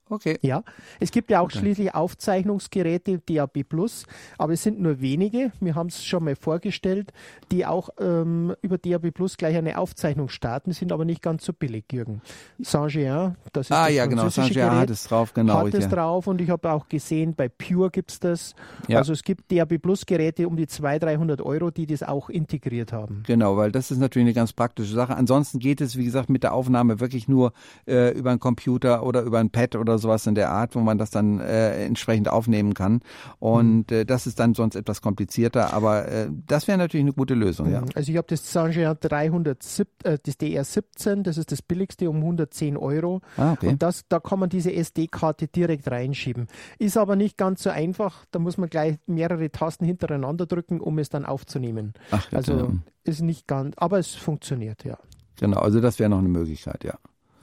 Okay. 0.09 0.39
Ja, 0.43 0.63
es 1.01 1.11
gibt 1.11 1.31
ja 1.31 1.41
auch 1.41 1.45
okay. 1.45 1.59
schließlich 1.59 1.95
Aufzeichnungsgeräte 1.95 3.19
DAB 3.19 3.65
Plus, 3.65 4.07
aber 4.39 4.53
es 4.53 4.63
sind 4.63 4.81
nur 4.81 5.01
wenige. 5.01 5.53
Wir 5.61 5.75
haben 5.75 5.87
es 5.87 6.05
schon 6.05 6.25
mal 6.25 6.37
vorgestellt, 6.37 7.13
die 7.51 7.65
auch 7.65 7.89
ähm, 7.99 8.55
über 8.61 8.79
DAB 8.79 9.13
Plus 9.13 9.37
gleich 9.37 9.57
eine 9.57 9.79
Aufzeichnung 9.79 10.29
starten, 10.29 10.73
sind 10.73 10.93
aber 10.93 11.05
nicht 11.05 11.23
ganz 11.23 11.45
so 11.45 11.53
billig, 11.53 11.85
Jürgen. 11.93 12.21
Saint-Jean, 12.61 13.37
das 13.53 13.67
ist 13.67 13.73
Ah 13.73 13.87
das 13.87 13.95
ja, 13.95 14.07
genau, 14.07 14.29
Saint-Jean 14.29 14.73
hat 14.73 14.91
es 14.91 15.05
drauf, 15.05 15.33
genau. 15.33 15.59
Hat 15.59 15.75
es 15.75 15.85
ja. 15.85 15.91
drauf 15.91 16.27
und 16.27 16.41
ich 16.41 16.51
habe 16.51 16.71
auch 16.71 16.89
gesehen, 16.89 17.35
bei 17.35 17.49
Pure 17.49 17.91
gibt 17.91 18.11
es 18.11 18.21
das. 18.21 18.55
Ja. 18.89 18.99
Also 18.99 19.13
es 19.13 19.23
gibt 19.23 19.51
DAB 19.51 19.79
Plus 19.79 20.07
Geräte 20.07 20.47
um 20.47 20.57
die 20.57 20.67
200, 20.67 21.05
300 21.05 21.43
Euro, 21.43 21.71
die 21.71 21.87
das 21.87 22.03
auch 22.03 22.29
integriert 22.29 22.93
haben. 22.93 23.23
Genau, 23.27 23.57
weil 23.57 23.73
das 23.73 23.91
ist 23.91 23.99
natürlich 23.99 24.27
eine 24.27 24.35
ganz 24.35 24.53
praktische 24.53 24.95
Sache. 24.95 25.17
Ansonsten 25.17 25.59
geht 25.59 25.81
es, 25.81 25.97
wie 25.97 26.05
gesagt, 26.05 26.29
mit 26.29 26.43
der 26.43 26.53
Aufnahme 26.53 27.01
wirklich 27.01 27.29
nur 27.29 27.53
äh, 27.87 28.13
über 28.17 28.31
einen 28.31 28.41
Computer 28.41 29.05
oder 29.05 29.23
über 29.23 29.39
ein 29.39 29.51
Pad 29.51 29.77
oder 29.77 29.94
sowas 29.99 30.27
in 30.27 30.35
der 30.35 30.51
Art, 30.51 30.75
wo 30.75 30.81
man 30.81 30.99
das 30.99 31.11
dann 31.11 31.41
äh, 31.41 31.85
entsprechend 31.85 32.29
aufnehmen 32.29 32.75
kann. 32.75 33.01
Und 33.39 33.91
äh, 33.93 34.05
das 34.05 34.27
ist 34.27 34.41
dann 34.41 34.55
sonst 34.55 34.75
etwas 34.75 35.03
komplizierter, 35.03 35.73
aber 35.73 36.09
äh, 36.09 36.29
das 36.47 36.69
wäre 36.69 36.79
natürlich 36.79 37.05
eine 37.05 37.13
gute 37.13 37.35
Lösung, 37.35 37.71
ja. 37.71 37.83
Also 37.95 38.11
ich 38.11 38.19
habe 38.19 38.27
das 38.29 38.51
Saint-Jean 38.53 38.97
307, 39.01 39.91
äh, 40.05 40.19
das 40.23 40.39
DR17, 40.39 41.23
das 41.23 41.39
ist 41.39 41.53
das 41.53 41.63
billigste 41.63 42.09
um 42.11 42.17
110 42.17 42.77
Euro. 42.77 43.21
Ah, 43.37 43.53
okay. 43.53 43.69
Und 43.69 43.83
das, 43.83 44.05
da 44.09 44.21
kann 44.21 44.39
man 44.39 44.49
diese 44.49 44.73
SD-Karte 44.73 45.49
direkt 45.49 45.91
reinschieben. 45.91 46.49
Ist 46.79 46.97
aber 46.97 47.17
nicht 47.17 47.37
ganz 47.37 47.63
so 47.63 47.71
einfach, 47.71 48.25
da 48.31 48.39
muss 48.39 48.59
man 48.59 48.69
gleich 48.69 48.99
mehrere 49.07 49.51
Tasten 49.51 49.85
hintereinander 49.85 50.47
drücken, 50.47 50.81
um 50.81 50.99
es 50.99 51.09
dann 51.09 51.25
aufzunehmen. 51.25 51.95
Ach, 52.11 52.33
also 52.33 52.73
ist 53.05 53.21
nicht 53.21 53.47
ganz, 53.47 53.75
aber 53.77 53.99
es 53.99 54.15
funktioniert, 54.15 54.85
ja. 54.85 54.99
Genau, 55.37 55.59
also 55.59 55.81
das 55.81 55.99
wäre 55.99 56.11
noch 56.11 56.19
eine 56.19 56.29
Möglichkeit, 56.29 56.85
ja. 56.85 56.95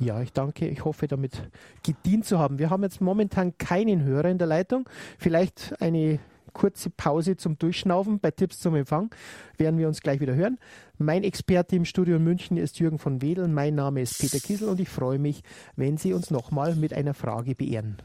Ja, 0.02 0.20
ich 0.20 0.34
danke. 0.34 0.68
Ich 0.68 0.84
hoffe, 0.84 1.08
damit 1.08 1.48
gedient 1.84 2.26
zu 2.26 2.40
haben. 2.40 2.58
Wir 2.58 2.72
haben 2.72 2.82
jetzt 2.82 3.02
momentan 3.02 3.56
keinen 3.60 4.04
Hörer 4.04 4.30
in 4.30 4.40
der 4.40 4.48
Leitung. 4.48 4.90
Vielleicht 5.20 5.80
eine 5.80 6.18
kurze 6.54 6.90
Pause 6.90 7.38
zum 7.38 7.60
Durchschnaufen 7.60 8.20
bei 8.20 8.32
Tipps 8.32 8.60
zum 8.60 8.74
Empfang. 8.74 9.14
Werden 9.58 9.78
wir 9.78 9.88
uns 9.88 10.02
gleich 10.02 10.20
wieder 10.20 10.34
hören. 10.34 10.58
Mein 10.98 11.24
Experte 11.24 11.76
im 11.76 11.86
Studio 11.86 12.16
in 12.16 12.24
München 12.24 12.58
ist 12.58 12.80
Jürgen 12.80 12.98
von 12.98 13.22
Wedel. 13.22 13.48
Mein 13.48 13.76
Name 13.76 14.02
ist 14.02 14.20
Peter 14.20 14.40
Kiesel 14.40 14.70
und 14.70 14.80
ich 14.80 14.90
freue 14.90 15.20
mich, 15.20 15.44
wenn 15.76 15.98
Sie 15.98 16.14
uns 16.14 16.32
nochmal 16.32 16.76
mit 16.76 16.96
einer 16.96 17.14
Frage 17.14 17.54
beehren. 17.54 17.98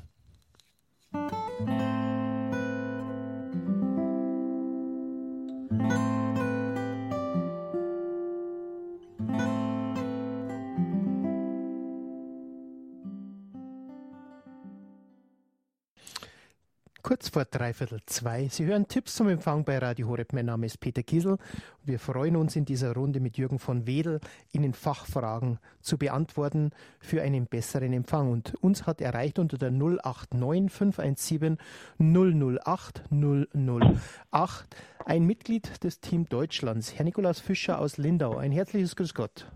Kurz 17.16 17.30
vor 17.30 17.46
dreiviertel 17.46 18.00
zwei. 18.04 18.46
Sie 18.48 18.66
hören 18.66 18.88
Tipps 18.88 19.14
zum 19.14 19.30
Empfang 19.30 19.64
bei 19.64 19.78
Radio 19.78 20.06
Horeb. 20.06 20.34
Mein 20.34 20.44
Name 20.44 20.66
ist 20.66 20.80
Peter 20.80 21.02
Kiesel. 21.02 21.38
Wir 21.82 21.98
freuen 21.98 22.36
uns 22.36 22.56
in 22.56 22.66
dieser 22.66 22.92
Runde 22.92 23.20
mit 23.20 23.38
Jürgen 23.38 23.58
von 23.58 23.86
Wedel, 23.86 24.20
Ihnen 24.52 24.74
Fachfragen 24.74 25.58
zu 25.80 25.96
beantworten 25.96 26.72
für 27.00 27.22
einen 27.22 27.46
besseren 27.46 27.94
Empfang. 27.94 28.30
Und 28.30 28.54
uns 28.56 28.86
hat 28.86 29.00
erreicht 29.00 29.38
unter 29.38 29.56
der 29.56 29.70
089 29.70 30.70
517 30.70 31.56
008 31.98 33.04
008 33.10 34.76
ein 35.06 35.24
Mitglied 35.24 35.82
des 35.84 36.00
Team 36.00 36.28
Deutschlands, 36.28 36.98
Herr 36.98 37.06
Nikolaus 37.06 37.40
Fischer 37.40 37.78
aus 37.78 37.96
Lindau. 37.96 38.36
Ein 38.36 38.52
herzliches 38.52 38.94
Grüß 38.94 39.14
Gott. 39.14 39.50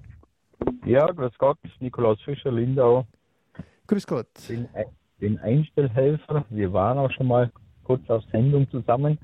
Ja, 0.87 1.05
grüß 1.13 1.37
Gott, 1.37 1.59
Nikolaus 1.79 2.23
Fischer, 2.23 2.53
Lindau. 2.53 3.07
Grüß 3.87 4.07
Gott. 4.07 4.29
Bin, 4.49 4.67
den 5.21 5.39
Einstellhelfer. 5.39 6.45
Wir 6.51 6.73
waren 6.73 6.99
auch 6.99 7.11
schon 7.11 7.29
mal 7.29 7.51
kurz 7.85 8.09
auf 8.09 8.23
Sendung 8.31 8.69
zusammen. 8.71 9.19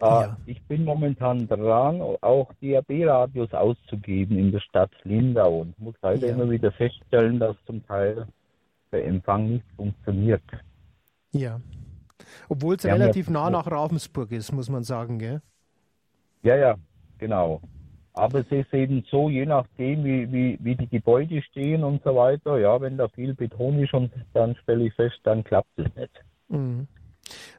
Äh, 0.00 0.04
ja. 0.04 0.36
Ich 0.46 0.62
bin 0.62 0.84
momentan 0.84 1.48
dran, 1.48 2.00
auch 2.00 2.52
DAB-Radios 2.60 3.52
auszugeben 3.52 4.38
in 4.38 4.52
der 4.52 4.60
Stadt 4.60 4.92
Lindau 5.04 5.60
und 5.60 5.78
muss 5.78 5.94
leider 6.02 6.28
ja. 6.28 6.34
immer 6.34 6.48
wieder 6.50 6.70
feststellen, 6.72 7.40
dass 7.40 7.56
zum 7.66 7.84
Teil 7.86 8.26
der 8.92 9.06
Empfang 9.06 9.48
nicht 9.48 9.64
funktioniert. 9.76 10.42
Ja. 11.32 11.60
Obwohl 12.48 12.76
es 12.76 12.84
relativ 12.84 13.28
nah 13.30 13.50
nach 13.50 13.70
Ravensburg 13.70 14.32
ist, 14.32 14.52
muss 14.52 14.68
man 14.68 14.84
sagen, 14.84 15.18
gell? 15.18 15.42
Ja, 16.42 16.56
ja, 16.56 16.76
genau. 17.18 17.60
Aber 18.18 18.40
es 18.40 18.50
ist 18.50 18.74
eben 18.74 19.04
so, 19.08 19.30
je 19.30 19.46
nachdem, 19.46 20.04
wie, 20.04 20.32
wie, 20.32 20.58
wie 20.60 20.74
die 20.74 20.88
Gebäude 20.88 21.40
stehen 21.40 21.84
und 21.84 22.02
so 22.02 22.16
weiter, 22.16 22.58
ja, 22.58 22.80
wenn 22.80 22.96
da 22.96 23.06
viel 23.06 23.32
Beton 23.32 23.78
ist 23.78 23.94
und 23.94 24.10
dann 24.34 24.56
stelle 24.56 24.86
ich 24.86 24.94
fest, 24.94 25.20
dann 25.22 25.44
klappt 25.44 25.78
es 25.78 25.86
nicht. 25.94 26.10
Mhm. 26.48 26.88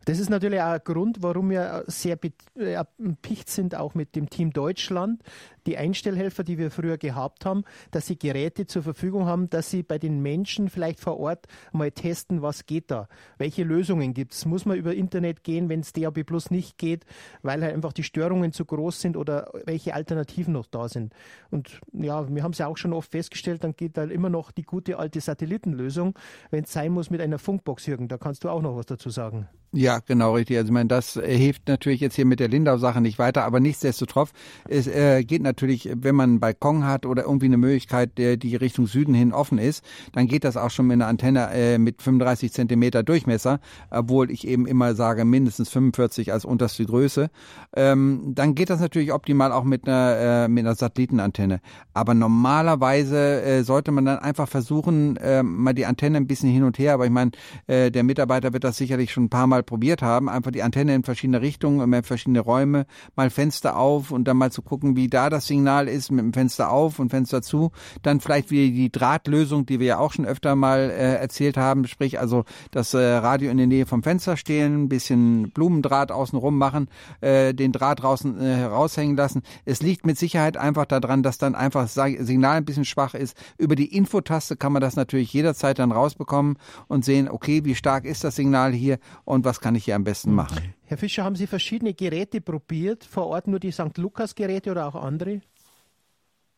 Das 0.06 0.20
ist 0.20 0.30
natürlich 0.30 0.62
auch 0.62 0.74
ein 0.74 0.82
Grund, 0.84 1.22
warum 1.22 1.50
wir 1.50 1.84
sehr 1.88 2.18
erpicht 2.56 3.50
sind, 3.50 3.76
auch 3.76 3.96
mit 3.96 4.16
dem 4.16 4.30
Team 4.30 4.52
Deutschland, 4.52 5.22
die 5.66 5.78
Einstellhelfer, 5.78 6.44
die 6.44 6.58
wir 6.58 6.72
früher 6.72 6.98
gehabt 6.98 7.46
haben, 7.46 7.64
dass 7.92 8.08
sie 8.08 8.18
Geräte 8.18 8.66
zur 8.66 8.82
Verfügung 8.82 9.26
haben, 9.26 9.50
dass 9.50 9.70
sie 9.70 9.84
bei 9.84 10.00
den 10.00 10.22
Menschen 10.22 10.70
vielleicht 10.70 11.00
vor 11.00 11.20
Ort 11.20 11.46
mal 11.72 11.92
testen, 11.92 12.42
was 12.42 12.66
geht 12.66 12.90
da, 12.90 13.08
welche 13.38 13.64
Lösungen 13.64 14.14
gibt 14.14 14.34
es. 14.34 14.46
Muss 14.46 14.66
man 14.66 14.78
über 14.78 14.96
Internet 14.96 15.44
gehen, 15.44 15.70
wenn 15.70 15.82
es 15.82 15.94
DAB 15.94 16.24
Plus 16.24 16.50
nicht 16.50 16.78
geht, 16.78 17.06
weil 17.44 17.62
halt 17.62 17.74
einfach 17.74 17.94
die 17.94 18.04
Störungen 18.04 18.52
zu 18.52 18.66
groß 18.66 19.00
sind 19.00 19.18
oder 19.18 19.52
welche 19.66 19.94
Alternativen 19.94 20.54
noch 20.54 20.66
da 20.66 20.90
sind. 20.90 21.14
Und 21.52 21.80
ja, 21.94 22.28
wir 22.34 22.44
haben 22.44 22.52
es 22.52 22.58
ja 22.58 22.68
auch 22.68 22.78
schon 22.78 22.94
oft 22.94 23.12
festgestellt, 23.12 23.64
dann 23.64 23.76
geht 23.76 23.98
da 23.98 24.04
immer 24.06 24.30
noch 24.30 24.52
die 24.52 24.64
gute 24.64 24.98
alte 24.98 25.22
Satellitenlösung, 25.22 26.18
wenn 26.50 26.64
es 26.64 26.74
sein 26.74 26.92
muss 26.92 27.10
mit 27.10 27.22
einer 27.22 27.38
Funkbox, 27.38 27.86
Jürgen. 27.86 28.08
Da 28.08 28.18
kannst 28.18 28.44
du 28.44 28.50
auch 28.50 28.62
noch 28.62 28.76
was 28.76 28.86
dazu 28.88 29.10
sagen. 29.10 29.48
Ja, 29.72 30.00
genau, 30.00 30.34
richtig. 30.34 30.58
Also 30.58 30.70
ich 30.70 30.74
meine, 30.74 30.88
das 30.88 31.16
äh, 31.16 31.38
hilft 31.38 31.68
natürlich 31.68 32.00
jetzt 32.00 32.16
hier 32.16 32.26
mit 32.26 32.40
der 32.40 32.48
Lindau-Sache 32.48 33.02
nicht 33.02 33.20
weiter, 33.20 33.44
aber 33.46 33.60
nichtsdestotrotz, 33.60 34.32
es 34.68 34.88
äh, 34.88 35.24
geht 35.24 35.44
natürlich, 35.44 35.92
wenn 35.94 36.16
man 36.16 36.32
einen 36.32 36.40
Balkon 36.40 36.88
hat 36.88 37.06
oder 37.06 37.26
irgendwie 37.26 37.46
eine 37.46 37.58
Möglichkeit, 37.58 38.18
der 38.18 38.38
die 38.38 38.56
Richtung 38.56 38.88
Süden 38.88 39.14
hin 39.14 39.32
offen 39.32 39.60
ist, 39.60 39.86
dann 40.14 40.26
geht 40.26 40.44
das 40.44 40.58
auch 40.58 40.72
schon 40.72 40.88
mit 40.88 40.96
einer 40.96 41.06
Antenne 41.06 41.50
äh, 41.54 41.78
mit 41.78 42.02
35 42.02 42.52
Zentimeter 42.52 43.04
Durchmesser, 43.04 43.60
obwohl 43.92 44.32
ich 44.32 44.48
eben 44.48 44.66
immer 44.66 44.96
sage, 44.96 45.24
mindestens 45.24 45.70
45 45.70 46.34
als 46.34 46.46
unterste 46.46 46.84
Größe. 46.86 47.30
Ähm, 47.76 48.32
dann 48.34 48.56
geht 48.56 48.72
das 48.72 48.80
natürlich 48.80 49.14
optimal 49.14 49.52
auch 49.52 49.66
mit 49.66 49.88
einer, 49.88 50.46
äh, 50.46 50.48
mit 50.48 50.66
einer 50.66 50.74
Satellitenantenne. 50.74 51.62
Aber 51.94 52.16
normalerweise 52.16 53.44
äh, 53.44 53.64
sollte 53.64 53.92
man 53.92 54.06
dann 54.06 54.18
einfach 54.18 54.50
versuchen, 54.50 55.16
äh, 55.18 55.44
mal 55.44 55.74
die 55.74 55.86
Antenne 55.86 56.18
ein 56.18 56.26
bisschen 56.26 56.50
hin 56.50 56.64
und 56.64 56.80
her, 56.80 56.96
aber 56.96 57.06
ich 57.06 57.12
meine, 57.12 57.32
äh, 57.68 57.92
der 57.92 58.02
Mitarbeiter 58.02 58.52
wird 58.52 58.64
das 58.64 58.78
sicherlich 58.78 59.12
schon 59.12 59.26
ein 59.26 59.30
paar 59.30 59.46
Mal 59.46 59.59
mal 59.60 59.64
probiert 59.64 60.02
haben, 60.02 60.30
einfach 60.30 60.52
die 60.52 60.64
Antenne 60.64 60.96
in 60.96 61.04
verschiedene 61.04 61.42
Richtungen, 61.42 61.94
in 61.94 62.04
verschiedene 62.04 62.40
Räume, 62.40 62.86
mal 63.16 63.30
Fenster 63.30 63.78
auf 63.78 64.12
und 64.12 64.28
dann 64.28 64.38
mal 64.38 64.52
zu 64.52 64.62
gucken, 64.62 64.96
wie 64.96 65.10
da 65.10 65.30
das 65.30 65.48
Signal 65.48 65.88
ist 65.88 66.12
mit 66.12 66.24
dem 66.24 66.34
Fenster 66.34 66.72
auf 66.72 67.00
und 67.00 67.10
Fenster 67.10 67.42
zu. 67.42 67.72
Dann 68.02 68.20
vielleicht 68.20 68.52
wie 68.52 68.72
die 68.72 68.92
Drahtlösung, 68.92 69.66
die 69.66 69.80
wir 69.80 69.88
ja 69.88 70.00
auch 70.00 70.14
schon 70.14 70.26
öfter 70.26 70.56
mal 70.56 70.90
äh, 70.90 71.16
erzählt 71.16 71.58
haben, 71.58 71.88
sprich 71.88 72.20
also 72.20 72.46
das 72.72 72.94
äh, 72.94 73.00
Radio 73.00 73.52
in 73.52 73.58
der 73.58 73.68
Nähe 73.68 73.86
vom 73.86 74.04
Fenster 74.04 74.38
stehen, 74.38 74.84
ein 74.84 74.90
bisschen 74.90 75.52
Blumendraht 75.52 76.12
außenrum 76.12 76.58
machen, 76.58 76.88
äh, 77.22 77.54
den 77.54 77.72
Draht 77.72 78.02
draußen 78.02 78.40
äh, 78.40 78.56
heraushängen 78.56 79.18
lassen. 79.18 79.42
Es 79.66 79.82
liegt 79.82 80.06
mit 80.06 80.18
Sicherheit 80.18 80.58
einfach 80.58 80.86
daran, 80.86 81.24
dass 81.24 81.38
dann 81.38 81.56
einfach 81.56 81.84
das 81.84 81.94
Signal 81.94 82.58
ein 82.58 82.66
bisschen 82.66 82.86
schwach 82.86 83.14
ist. 83.14 83.36
Über 83.58 83.76
die 83.76 83.96
Infotaste 83.96 84.56
kann 84.56 84.72
man 84.72 84.82
das 84.82 84.96
natürlich 84.96 85.34
jederzeit 85.34 85.80
dann 85.80 85.92
rausbekommen 85.92 86.58
und 86.88 87.04
sehen, 87.04 87.30
okay, 87.30 87.66
wie 87.66 87.76
stark 87.76 88.06
ist 88.06 88.24
das 88.24 88.36
Signal 88.36 88.72
hier 88.72 89.00
und 89.26 89.46
was 89.50 89.60
kann 89.60 89.74
ich 89.74 89.86
hier 89.86 89.96
am 89.96 90.04
besten 90.04 90.34
machen. 90.34 90.76
Herr 90.86 90.98
Fischer, 90.98 91.24
haben 91.24 91.36
Sie 91.36 91.48
verschiedene 91.48 91.96
Geräte 91.96 92.40
probiert, 92.40 93.04
vor 93.04 93.26
Ort 93.28 93.48
nur 93.48 93.60
die 93.60 93.72
St. 93.72 93.98
Lukas-Geräte 93.98 94.70
oder 94.70 94.88
auch 94.88 94.96
andere? 94.96 95.42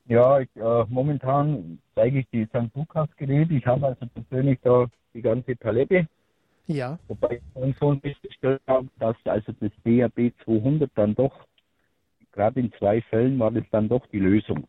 Ja, 0.08 0.40
ich, 0.40 0.50
äh, 0.56 0.86
momentan 0.90 1.80
zeige 1.96 2.20
ich 2.20 2.28
die 2.34 2.46
St. 2.48 2.76
Lukas-Geräte. 2.76 3.54
Ich 3.54 3.66
habe 3.66 3.88
also 3.88 4.06
persönlich 4.08 4.60
da 4.62 4.88
die 5.14 5.22
ganze 5.22 5.56
Palette. 5.56 6.06
Ja. 6.68 7.00
Wobei 7.08 7.40
ich 7.64 7.78
schon 7.78 8.02
festgestellt 8.02 8.62
habe, 8.68 8.88
dass 9.00 9.16
also 9.24 9.54
das 9.62 9.72
DAB 9.86 10.34
200 10.44 10.92
dann 10.96 11.16
doch, 11.16 11.48
gerade 12.34 12.60
in 12.60 12.74
zwei 12.78 13.02
Fällen 13.04 13.40
war 13.40 13.52
das 13.52 13.64
dann 13.72 13.88
doch 13.88 14.06
die 14.08 14.20
Lösung. 14.20 14.66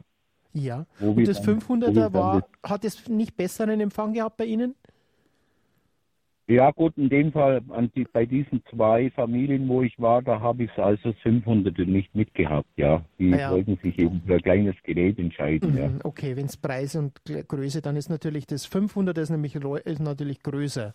Ja. 0.53 0.87
Und 1.01 1.27
das 1.27 1.45
500er 1.45 2.13
war, 2.13 2.47
hat 2.63 2.85
es 2.85 3.09
nicht 3.09 3.37
besseren 3.37 3.81
Empfang 3.81 4.13
gehabt 4.13 4.37
bei 4.37 4.45
Ihnen? 4.45 4.77
Ja 6.49 6.71
gut, 6.73 6.97
in 6.97 7.09
dem 7.09 7.33
Fall 7.33 7.63
die, 7.95 8.05
bei 8.13 8.27
diesen 8.27 8.63
zwei 8.71 9.11
Familien, 9.11 9.69
wo 9.69 9.83
ich 9.83 9.99
war, 9.99 10.23
da 10.23 10.41
habe 10.41 10.65
ich 10.65 10.71
also 10.77 11.13
500 11.23 11.79
nicht 11.79 12.15
mitgehabt, 12.15 12.69
ja. 12.77 13.05
Die 13.19 13.33
ah 13.33 13.39
ja. 13.39 13.51
wollten 13.53 13.79
sich 13.83 13.99
eben 13.99 14.21
für 14.27 14.35
ein 14.35 14.43
kleines 14.43 14.75
Gerät 14.83 15.19
entscheiden, 15.19 15.73
mhm, 15.73 15.79
ja. 15.79 15.91
Okay, 16.05 16.37
wenn 16.37 16.47
es 16.47 16.57
Preis 16.57 16.97
und 16.97 17.21
Größe, 17.25 17.81
dann 17.81 17.97
ist 17.97 18.11
natürlich 18.11 18.47
das 18.47 18.67
500 18.67 19.17
ist 19.19 19.31
nämlich 19.31 19.55
ist 19.55 20.01
natürlich 20.01 20.43
größer. 20.43 20.95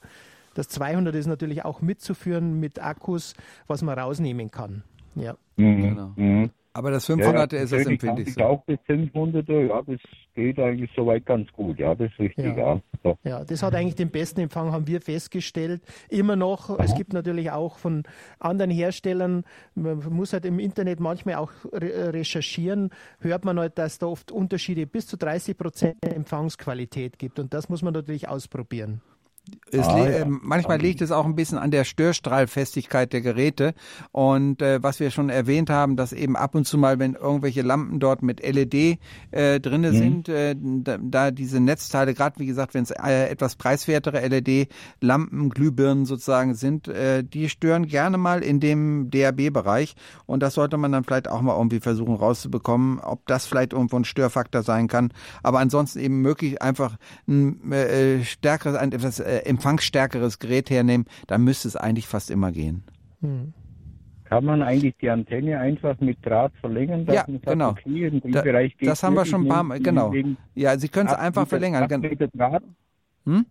Das 0.54 0.70
200 0.70 1.16
ist 1.16 1.28
natürlich 1.28 1.64
auch 1.66 1.82
mitzuführen 1.82 2.60
mit 2.60 2.84
Akkus, 2.84 3.36
was 3.68 3.84
man 3.84 3.98
rausnehmen 3.98 4.52
kann. 4.52 4.84
Ja. 5.16 5.36
Mhm, 5.56 5.82
genau. 5.82 6.50
Aber 6.78 6.92
das 6.92 7.10
500er 7.10 7.56
ja, 7.56 7.64
ist 7.64 7.74
das 7.74 7.88
empfindlichste. 7.88 8.46
Auch 8.46 8.64
das 8.68 8.78
500er, 8.88 9.68
ja, 9.68 9.82
das 9.82 10.00
geht 10.36 10.60
eigentlich 10.60 10.92
soweit 10.96 11.26
ganz 11.26 11.52
gut. 11.52 11.80
Ja, 11.80 11.96
das 11.96 12.12
ist 12.12 12.20
richtig. 12.20 12.46
Ja. 12.46 12.76
Ja. 12.76 12.82
So. 13.04 13.18
ja, 13.24 13.44
das 13.44 13.64
hat 13.64 13.74
eigentlich 13.74 13.96
den 13.96 14.12
besten 14.12 14.42
Empfang, 14.42 14.72
haben 14.72 14.86
wir 14.86 15.02
festgestellt. 15.02 15.82
Immer 16.08 16.36
noch, 16.36 16.70
Aha. 16.70 16.84
es 16.84 16.94
gibt 16.94 17.14
natürlich 17.14 17.50
auch 17.50 17.80
von 17.80 18.04
anderen 18.38 18.70
Herstellern, 18.70 19.44
man 19.74 20.08
muss 20.14 20.34
halt 20.34 20.46
im 20.46 20.60
Internet 20.60 21.00
manchmal 21.00 21.36
auch 21.36 21.52
recherchieren, 21.74 22.92
hört 23.22 23.44
man 23.44 23.58
halt, 23.58 23.80
dass 23.80 23.98
da 23.98 24.06
oft 24.06 24.32
Unterschiede 24.32 24.86
bis 24.86 25.08
zu 25.08 25.18
30 25.18 25.58
Prozent 25.58 25.96
Empfangsqualität 26.06 27.18
gibt. 27.18 27.40
Und 27.40 27.56
das 27.56 27.70
muss 27.70 27.82
man 27.82 27.96
natürlich 27.96 28.28
ausprobieren. 28.28 29.02
Ah, 29.74 29.98
ja. 29.98 30.06
äh, 30.06 30.26
manchmal 30.28 30.80
liegt 30.80 31.02
es 31.02 31.12
auch 31.12 31.26
ein 31.26 31.36
bisschen 31.36 31.58
an 31.58 31.72
der 31.72 31.84
Störstrahlfestigkeit 31.84 33.12
der 33.12 33.22
Geräte 33.22 33.74
und 34.12 34.62
äh, 34.62 34.82
was 34.82 35.00
wir 35.00 35.12
schon 35.12 35.30
erwähnt 35.30 35.70
haben, 35.70 35.96
dass 35.96 36.14
eben 36.14 36.36
ab 36.36 36.56
und 36.56 36.66
zu 36.66 36.78
mal, 36.78 37.00
wenn 37.00 37.14
irgendwelche 37.14 37.62
Lampen 37.62 38.00
dort 38.00 38.22
mit 38.22 38.42
LED 38.46 39.00
äh, 39.32 39.60
drinne 39.60 39.92
mhm. 39.92 39.98
sind, 39.98 40.30
äh, 40.30 40.56
da, 40.58 40.98
da, 41.00 41.32
diese 41.32 41.60
Netzteile, 41.60 42.14
gerade 42.14 42.40
wie 42.40 42.46
gesagt, 42.46 42.74
wenn 42.74 42.84
es 42.84 42.92
äh, 42.92 43.30
etwas 43.30 43.56
preiswertere 43.56 44.26
LED-Lampen, 44.28 45.50
Glühbirnen 45.50 46.06
sozusagen 46.06 46.56
sind, 46.56 46.88
äh, 46.88 47.24
die 47.24 47.50
stören 47.50 47.88
gerne 47.88 48.18
mal 48.18 48.44
in 48.44 48.60
dem 48.60 49.10
DAB-Bereich 49.10 49.96
und 50.26 50.42
das 50.42 50.54
sollte 50.54 50.78
man 50.78 50.92
dann 50.92 51.04
vielleicht 51.04 51.28
auch 51.28 51.42
mal 51.42 51.58
irgendwie 51.58 51.80
versuchen 51.80 52.16
rauszubekommen, 52.16 53.00
ob 53.00 53.26
das 53.28 53.46
vielleicht 53.46 53.74
irgendwo 53.74 53.98
ein 53.98 54.06
Störfaktor 54.06 54.64
sein 54.64 54.88
kann. 54.88 55.12
Aber 55.44 55.60
ansonsten 55.60 56.00
eben 56.00 56.22
möglich 56.22 56.62
einfach 56.62 56.98
ein 57.28 57.72
äh, 57.72 58.24
stärkeres, 58.24 58.76
ein 58.76 58.92
etwas 58.92 59.20
äh, 59.46 59.50
empfangsstärkeres 59.50 60.40
Gerät 60.40 60.70
hernehmen, 60.70 61.06
dann 61.28 61.44
müsste 61.44 61.68
es 61.68 61.76
eigentlich 61.76 62.08
fast 62.08 62.32
immer 62.32 62.52
gehen. 62.52 62.84
Hm. 63.22 63.54
Kann 64.26 64.44
man 64.44 64.62
eigentlich 64.62 64.96
die 65.02 65.10
Antenne 65.10 65.58
einfach 65.58 65.98
mit 66.02 66.26
Draht 66.26 66.52
verlängern? 66.60 67.06
ja, 67.10 67.26
genau. 67.26 67.70
Okay, 67.70 68.22
da, 68.26 68.44
das 68.82 69.02
haben 69.02 69.16
wir 69.16 69.26
schon 69.26 69.44
ein 69.44 69.48
paar 69.48 69.64
Mal, 69.64 69.80
genau. 69.80 70.14
Ja, 70.54 70.78
Sie 70.78 70.90
können 70.90 71.08
es 71.08 71.14
einfach 71.14 71.48
verlängern. 71.48 71.88
Draht. 71.88 72.64
Hm? 73.26 73.46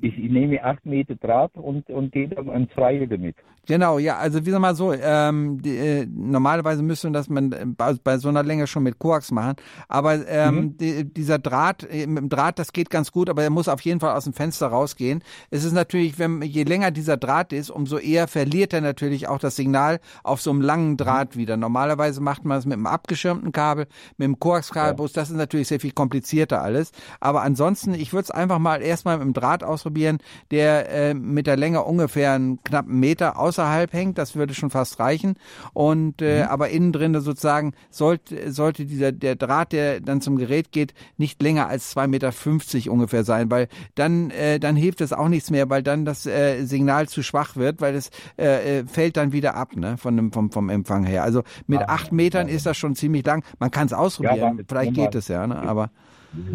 Ich, 0.00 0.18
ich, 0.18 0.30
nehme 0.30 0.62
acht 0.62 0.84
Meter 0.84 1.14
Draht 1.14 1.56
und, 1.56 1.88
und 1.90 2.12
gehe 2.12 2.28
dann 2.28 2.50
ein 2.50 2.68
Zweier 2.74 3.06
damit. 3.06 3.36
Genau, 3.68 3.98
ja, 3.98 4.16
also 4.16 4.46
wie 4.46 4.50
sag 4.50 4.60
mal 4.60 4.74
so, 4.74 4.94
ähm, 4.94 5.60
die, 5.60 5.76
äh, 5.76 6.06
normalerweise 6.06 6.82
müsste 6.82 7.10
das 7.10 7.28
man 7.28 7.74
bei, 7.76 7.92
bei, 8.02 8.16
so 8.16 8.30
einer 8.30 8.42
Länge 8.42 8.66
schon 8.66 8.82
mit 8.82 8.98
Koax 8.98 9.30
machen, 9.30 9.56
aber 9.88 10.26
ähm, 10.26 10.54
mhm. 10.54 10.76
die, 10.78 11.04
dieser 11.04 11.38
Draht, 11.38 11.86
äh, 11.90 12.06
mit 12.06 12.16
dem 12.16 12.28
Draht, 12.30 12.58
das 12.58 12.72
geht 12.72 12.88
ganz 12.88 13.12
gut, 13.12 13.28
aber 13.28 13.42
er 13.42 13.50
muss 13.50 13.68
auf 13.68 13.82
jeden 13.82 14.00
Fall 14.00 14.16
aus 14.16 14.24
dem 14.24 14.32
Fenster 14.32 14.68
rausgehen. 14.68 15.22
Es 15.50 15.64
ist 15.64 15.74
natürlich, 15.74 16.18
wenn 16.18 16.40
je 16.40 16.62
länger 16.62 16.90
dieser 16.90 17.18
Draht 17.18 17.52
ist, 17.52 17.68
umso 17.68 17.98
eher 17.98 18.26
verliert 18.26 18.72
er 18.72 18.80
natürlich 18.80 19.28
auch 19.28 19.38
das 19.38 19.56
Signal 19.56 20.00
auf 20.24 20.40
so 20.40 20.50
einem 20.50 20.62
langen 20.62 20.96
Draht 20.96 21.36
mhm. 21.36 21.40
wieder. 21.40 21.58
Normalerweise 21.58 22.22
macht 22.22 22.46
man 22.46 22.56
das 22.56 22.64
mit 22.64 22.72
einem 22.72 22.86
abgeschirmten 22.86 23.52
Kabel, 23.52 23.86
mit 24.16 24.24
einem 24.24 24.40
Koaxkabelbus, 24.40 25.14
ja. 25.14 25.20
das 25.20 25.28
ist 25.28 25.36
natürlich 25.36 25.68
sehr 25.68 25.80
viel 25.80 25.92
komplizierter 25.92 26.62
alles, 26.62 26.90
aber 27.20 27.42
ansonsten, 27.42 27.92
ich 27.92 28.14
würde 28.14 28.24
es 28.24 28.30
einfach 28.30 28.58
mal 28.58 28.80
erstmal 28.80 29.18
mit 29.18 29.26
dem 29.26 29.34
Draht 29.34 29.62
ausprobieren, 29.68 30.18
der 30.50 30.90
äh, 30.90 31.14
mit 31.14 31.46
der 31.46 31.56
Länge 31.56 31.84
ungefähr 31.84 32.32
einen 32.32 32.62
knappen 32.62 32.98
Meter 32.98 33.38
außerhalb 33.38 33.92
hängt. 33.92 34.18
Das 34.18 34.34
würde 34.34 34.54
schon 34.54 34.70
fast 34.70 34.98
reichen. 34.98 35.36
Und 35.72 36.22
äh, 36.22 36.42
mhm. 36.42 36.48
aber 36.48 36.70
innen 36.70 36.92
drin 36.92 37.18
sozusagen 37.20 37.72
sollte, 37.90 38.50
sollte 38.50 38.86
dieser 38.86 39.12
der 39.12 39.36
Draht, 39.36 39.72
der 39.72 40.00
dann 40.00 40.20
zum 40.20 40.36
Gerät 40.36 40.72
geht, 40.72 40.94
nicht 41.16 41.42
länger 41.42 41.68
als 41.68 41.96
2,50 41.96 42.06
Meter 42.08 42.92
ungefähr 42.92 43.24
sein, 43.24 43.50
weil 43.50 43.68
dann, 43.94 44.30
äh, 44.30 44.58
dann 44.58 44.76
hilft 44.76 45.00
es 45.00 45.12
auch 45.12 45.28
nichts 45.28 45.50
mehr, 45.50 45.68
weil 45.70 45.82
dann 45.82 46.04
das 46.04 46.26
äh, 46.26 46.64
Signal 46.64 47.08
zu 47.08 47.22
schwach 47.22 47.56
wird, 47.56 47.80
weil 47.80 47.94
es 47.94 48.10
äh, 48.38 48.80
äh 48.80 48.84
fällt 48.86 49.16
dann 49.16 49.32
wieder 49.32 49.54
ab, 49.54 49.76
ne, 49.76 49.96
von 49.98 50.16
dem, 50.16 50.32
vom, 50.32 50.50
vom 50.50 50.68
Empfang 50.70 51.04
her. 51.04 51.22
Also 51.22 51.42
mit 51.66 51.80
ah, 51.80 51.86
acht 51.88 52.12
Metern 52.12 52.48
ist 52.48 52.66
das 52.66 52.76
schon 52.76 52.94
ziemlich 52.94 53.24
lang. 53.24 53.44
Man 53.58 53.70
kann 53.70 53.86
es 53.86 53.92
ausprobieren, 53.92 54.58
ja, 54.58 54.64
vielleicht 54.66 54.94
geht 54.94 55.14
es 55.14 55.28
ja, 55.28 55.46
ne, 55.46 55.56
aber 55.56 55.90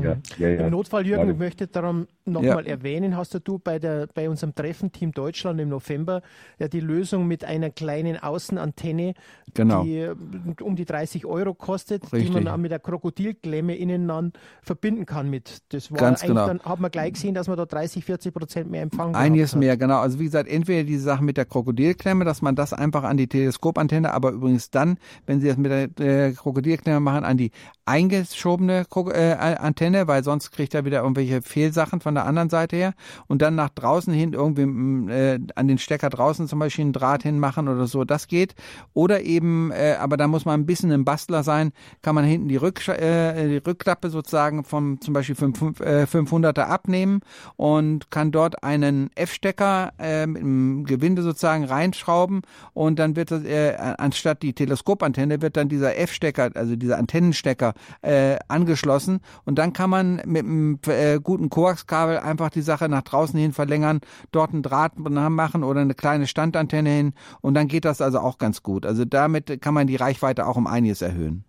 ja, 0.01 0.17
ja, 0.37 0.49
ja. 0.49 0.65
Im 0.65 0.71
Notfall, 0.71 1.05
Jürgen, 1.05 1.31
ich 1.31 1.37
möchte 1.37 1.67
darum 1.67 2.07
nochmal 2.25 2.65
erwähnen, 2.67 3.17
hast 3.17 3.39
du 3.43 3.59
bei, 3.59 3.79
der, 3.79 4.07
bei 4.13 4.29
unserem 4.29 4.55
Treffen 4.55 4.91
Team 4.91 5.11
Deutschland 5.11 5.59
im 5.59 5.69
November 5.69 6.21
ja 6.59 6.67
die 6.67 6.79
Lösung 6.79 7.27
mit 7.27 7.43
einer 7.43 7.69
kleinen 7.69 8.17
Außenantenne, 8.17 9.13
genau. 9.53 9.83
die 9.83 9.97
äh, 9.97 10.15
um 10.61 10.75
die 10.75 10.85
30 10.85 11.25
Euro 11.25 11.53
kostet, 11.53 12.03
Richtig. 12.03 12.27
die 12.27 12.31
man 12.31 12.47
auch 12.47 12.57
mit 12.57 12.71
der 12.71 12.79
Krokodilklemme 12.79 13.75
innen 13.75 14.07
dann 14.07 14.33
verbinden 14.61 15.05
kann 15.05 15.29
mit. 15.29 15.61
Das 15.69 15.91
war 15.91 15.99
Ganz 15.99 16.21
genau. 16.21 16.47
dann 16.47 16.61
hat 16.61 16.79
man 16.79 16.91
gleich 16.91 17.13
gesehen, 17.13 17.33
dass 17.33 17.47
man 17.47 17.57
da 17.57 17.65
30, 17.65 18.05
40 18.05 18.33
Prozent 18.33 18.71
mehr 18.71 18.81
Empfang 18.81 19.15
Einiges 19.15 19.55
mehr, 19.55 19.77
genau. 19.77 19.99
Also 19.99 20.19
wie 20.19 20.25
gesagt, 20.25 20.49
entweder 20.49 20.83
diese 20.83 21.03
Sache 21.03 21.23
mit 21.23 21.37
der 21.37 21.45
Krokodilklemme, 21.45 22.25
dass 22.25 22.41
man 22.41 22.55
das 22.55 22.73
einfach 22.73 23.03
an 23.03 23.17
die 23.17 23.27
Teleskopantenne, 23.27 24.13
aber 24.13 24.31
übrigens 24.31 24.71
dann, 24.71 24.97
wenn 25.25 25.41
Sie 25.41 25.47
das 25.47 25.57
mit 25.57 25.71
der 25.71 26.27
äh, 26.27 26.31
Krokodilklemme 26.33 26.99
machen, 26.99 27.25
an 27.25 27.37
die 27.37 27.51
eingeschobene 27.85 28.85
äh, 29.13 29.33
Antenne, 29.33 30.07
weil 30.07 30.23
sonst 30.23 30.51
kriegt 30.51 30.73
er 30.73 30.85
wieder 30.85 31.01
irgendwelche 31.01 31.41
Fehlsachen 31.41 31.99
von 31.99 32.12
der 32.15 32.25
anderen 32.25 32.49
Seite 32.49 32.75
her 32.75 32.93
und 33.27 33.41
dann 33.41 33.55
nach 33.55 33.69
draußen 33.69 34.13
hin 34.13 34.33
irgendwie 34.33 34.65
mm, 34.65 35.09
äh, 35.09 35.39
an 35.55 35.67
den 35.67 35.77
Stecker 35.77 36.09
draußen 36.09 36.47
zum 36.47 36.59
Beispiel 36.59 36.83
einen 36.83 36.93
Draht 36.93 37.23
hinmachen 37.23 37.67
oder 37.67 37.87
so, 37.87 38.03
das 38.03 38.27
geht. 38.27 38.55
Oder 38.93 39.21
eben, 39.21 39.71
äh, 39.71 39.95
aber 39.99 40.17
da 40.17 40.27
muss 40.27 40.45
man 40.45 40.59
ein 40.61 40.65
bisschen 40.65 40.91
ein 40.91 41.05
Bastler 41.05 41.43
sein, 41.43 41.71
kann 42.01 42.15
man 42.15 42.25
hinten 42.25 42.47
die, 42.47 42.57
Rück, 42.57 42.87
äh, 42.87 43.47
die 43.47 43.57
Rückklappe 43.57 44.09
sozusagen 44.09 44.63
vom 44.63 45.01
zum 45.01 45.13
Beispiel 45.13 45.35
5, 45.35 45.79
äh, 45.79 46.03
500er 46.03 46.63
abnehmen 46.63 47.21
und 47.55 48.11
kann 48.11 48.31
dort 48.31 48.63
einen 48.63 49.09
F-Stecker 49.15 49.93
äh, 49.97 50.27
dem 50.27 50.85
Gewinde 50.85 51.21
sozusagen 51.21 51.63
reinschrauben 51.63 52.41
und 52.73 52.99
dann 52.99 53.15
wird 53.15 53.31
das, 53.31 53.43
äh, 53.43 53.75
anstatt 53.97 54.43
die 54.43 54.53
Teleskopantenne 54.53 55.41
wird 55.41 55.57
dann 55.57 55.69
dieser 55.69 55.97
F-Stecker, 55.97 56.51
also 56.55 56.75
dieser 56.75 56.97
Antennenstecker 56.97 57.73
äh, 58.01 58.37
angeschlossen 58.47 59.21
und 59.45 59.57
dann 59.57 59.73
kann 59.73 59.89
man 59.89 60.21
mit 60.25 60.45
einem 60.45 60.79
äh, 60.87 61.19
guten 61.19 61.49
Koaxkabel 61.49 62.02
einfach 62.07 62.49
die 62.49 62.61
Sache 62.61 62.89
nach 62.89 63.01
draußen 63.01 63.39
hin 63.39 63.51
verlängern, 63.51 64.01
dort 64.31 64.53
einen 64.53 64.63
Draht 64.63 64.97
machen 64.97 65.63
oder 65.63 65.81
eine 65.81 65.93
kleine 65.93 66.27
Standantenne 66.27 66.89
hin 66.89 67.13
und 67.41 67.53
dann 67.53 67.67
geht 67.67 67.85
das 67.85 68.01
also 68.01 68.19
auch 68.19 68.37
ganz 68.37 68.63
gut. 68.63 68.85
Also 68.85 69.05
damit 69.05 69.61
kann 69.61 69.73
man 69.73 69.87
die 69.87 69.95
Reichweite 69.95 70.47
auch 70.47 70.57
um 70.57 70.67
einiges 70.67 71.01
erhöhen. 71.01 71.43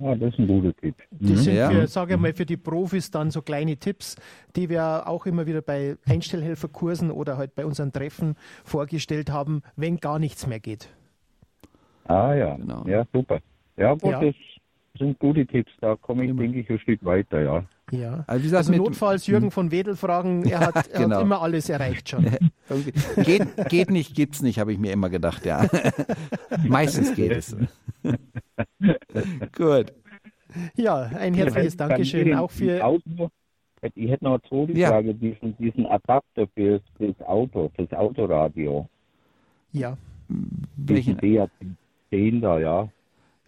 Ja, 0.00 0.14
das 0.16 0.32
ist 0.32 0.40
ein 0.40 0.48
guter 0.48 0.74
Tipp. 0.76 0.96
Das 1.12 1.44
sind 1.44 1.54
ja. 1.54 1.70
für, 1.70 1.86
sage 1.86 2.14
ich 2.14 2.20
mal, 2.20 2.34
für 2.34 2.46
die 2.46 2.56
Profis 2.56 3.10
dann 3.10 3.30
so 3.30 3.42
kleine 3.42 3.76
Tipps, 3.76 4.16
die 4.56 4.68
wir 4.68 5.06
auch 5.06 5.24
immer 5.26 5.46
wieder 5.46 5.62
bei 5.62 5.96
Einstellhelferkursen 6.06 7.10
oder 7.10 7.36
halt 7.36 7.54
bei 7.54 7.64
unseren 7.64 7.92
Treffen 7.92 8.34
vorgestellt 8.64 9.30
haben, 9.30 9.62
wenn 9.76 9.98
gar 9.98 10.18
nichts 10.18 10.46
mehr 10.46 10.58
geht. 10.58 10.88
Ah 12.06 12.34
ja, 12.34 12.56
genau. 12.56 12.84
ja 12.86 13.06
super. 13.12 13.38
Ja, 13.76 13.94
gut, 13.94 14.10
ja. 14.10 14.20
das 14.20 14.34
sind 14.98 15.18
gute 15.18 15.46
Tipps. 15.46 15.72
Da 15.80 15.96
komme 15.96 16.24
ich, 16.24 16.36
denke 16.36 16.60
ich, 16.60 16.70
ein 16.70 16.78
Stück 16.78 17.04
weiter, 17.04 17.42
ja. 17.42 17.64
Ja, 17.90 18.24
also, 18.26 18.40
wie 18.40 18.44
gesagt, 18.44 18.68
also 18.68 18.82
notfalls 18.82 19.26
Jürgen 19.26 19.50
von 19.50 19.70
Wedel 19.70 19.94
fragen, 19.94 20.44
er 20.44 20.60
hat, 20.60 20.88
er 20.88 21.00
genau. 21.02 21.16
hat 21.16 21.22
immer 21.22 21.42
alles 21.42 21.68
erreicht 21.68 22.08
schon. 22.08 22.24
geht, 23.24 23.46
geht 23.68 23.90
nicht, 23.90 24.14
gibt's 24.14 24.40
nicht, 24.40 24.58
habe 24.58 24.72
ich 24.72 24.78
mir 24.78 24.92
immer 24.92 25.10
gedacht, 25.10 25.44
ja. 25.44 25.66
Meistens 26.66 27.14
geht 27.14 27.32
es. 27.32 27.56
Gut. 29.56 29.92
Ja, 30.76 31.02
ein 31.02 31.34
herzliches 31.34 31.76
Dankeschön 31.76 32.34
auch 32.34 32.50
für. 32.50 32.84
Auto, 32.84 33.30
ich 33.94 34.10
hätte 34.10 34.24
noch 34.24 34.32
eine 34.32 34.42
zweite 34.42 34.78
ja. 34.78 34.88
Frage, 34.88 35.14
diesen, 35.14 35.56
diesen 35.58 35.86
Adapter 35.86 36.46
für 36.54 36.80
das 36.98 37.20
Auto, 37.26 37.70
fürs 37.74 37.92
Autoradio. 37.92 38.88
Ja. 39.72 39.96
Welchen? 40.76 41.18
DA10 41.18 42.40
da, 42.40 42.58
ja. 42.58 42.88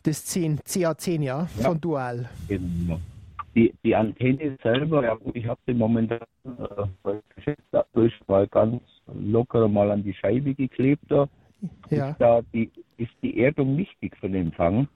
Das 0.06 0.24
10, 0.24 0.60
CA10, 0.60 1.22
ja, 1.22 1.48
ja. 1.58 1.64
von 1.64 1.80
Dual. 1.80 2.28
Genau. 2.46 3.00
Die, 3.56 3.74
die 3.82 3.96
Antenne 3.96 4.56
selber, 4.62 5.02
ja 5.02 5.16
ich 5.34 5.44
habe 5.48 5.58
sie 5.66 5.74
momentan 5.74 6.20
äh, 6.44 7.12
durch 7.92 8.14
mal 8.28 8.46
ganz 8.46 8.80
locker 9.12 9.66
mal 9.66 9.90
an 9.90 10.04
die 10.04 10.14
Scheibe 10.14 10.54
geklebt. 10.54 11.02
Da. 11.08 11.28
Ja. 11.90 12.10
Ist, 12.10 12.20
da 12.20 12.40
die, 12.52 12.70
ist 12.98 13.10
die 13.20 13.40
Erdung 13.40 13.76
wichtig 13.76 14.16
für 14.20 14.28
den 14.28 14.46
Empfang? 14.46 14.86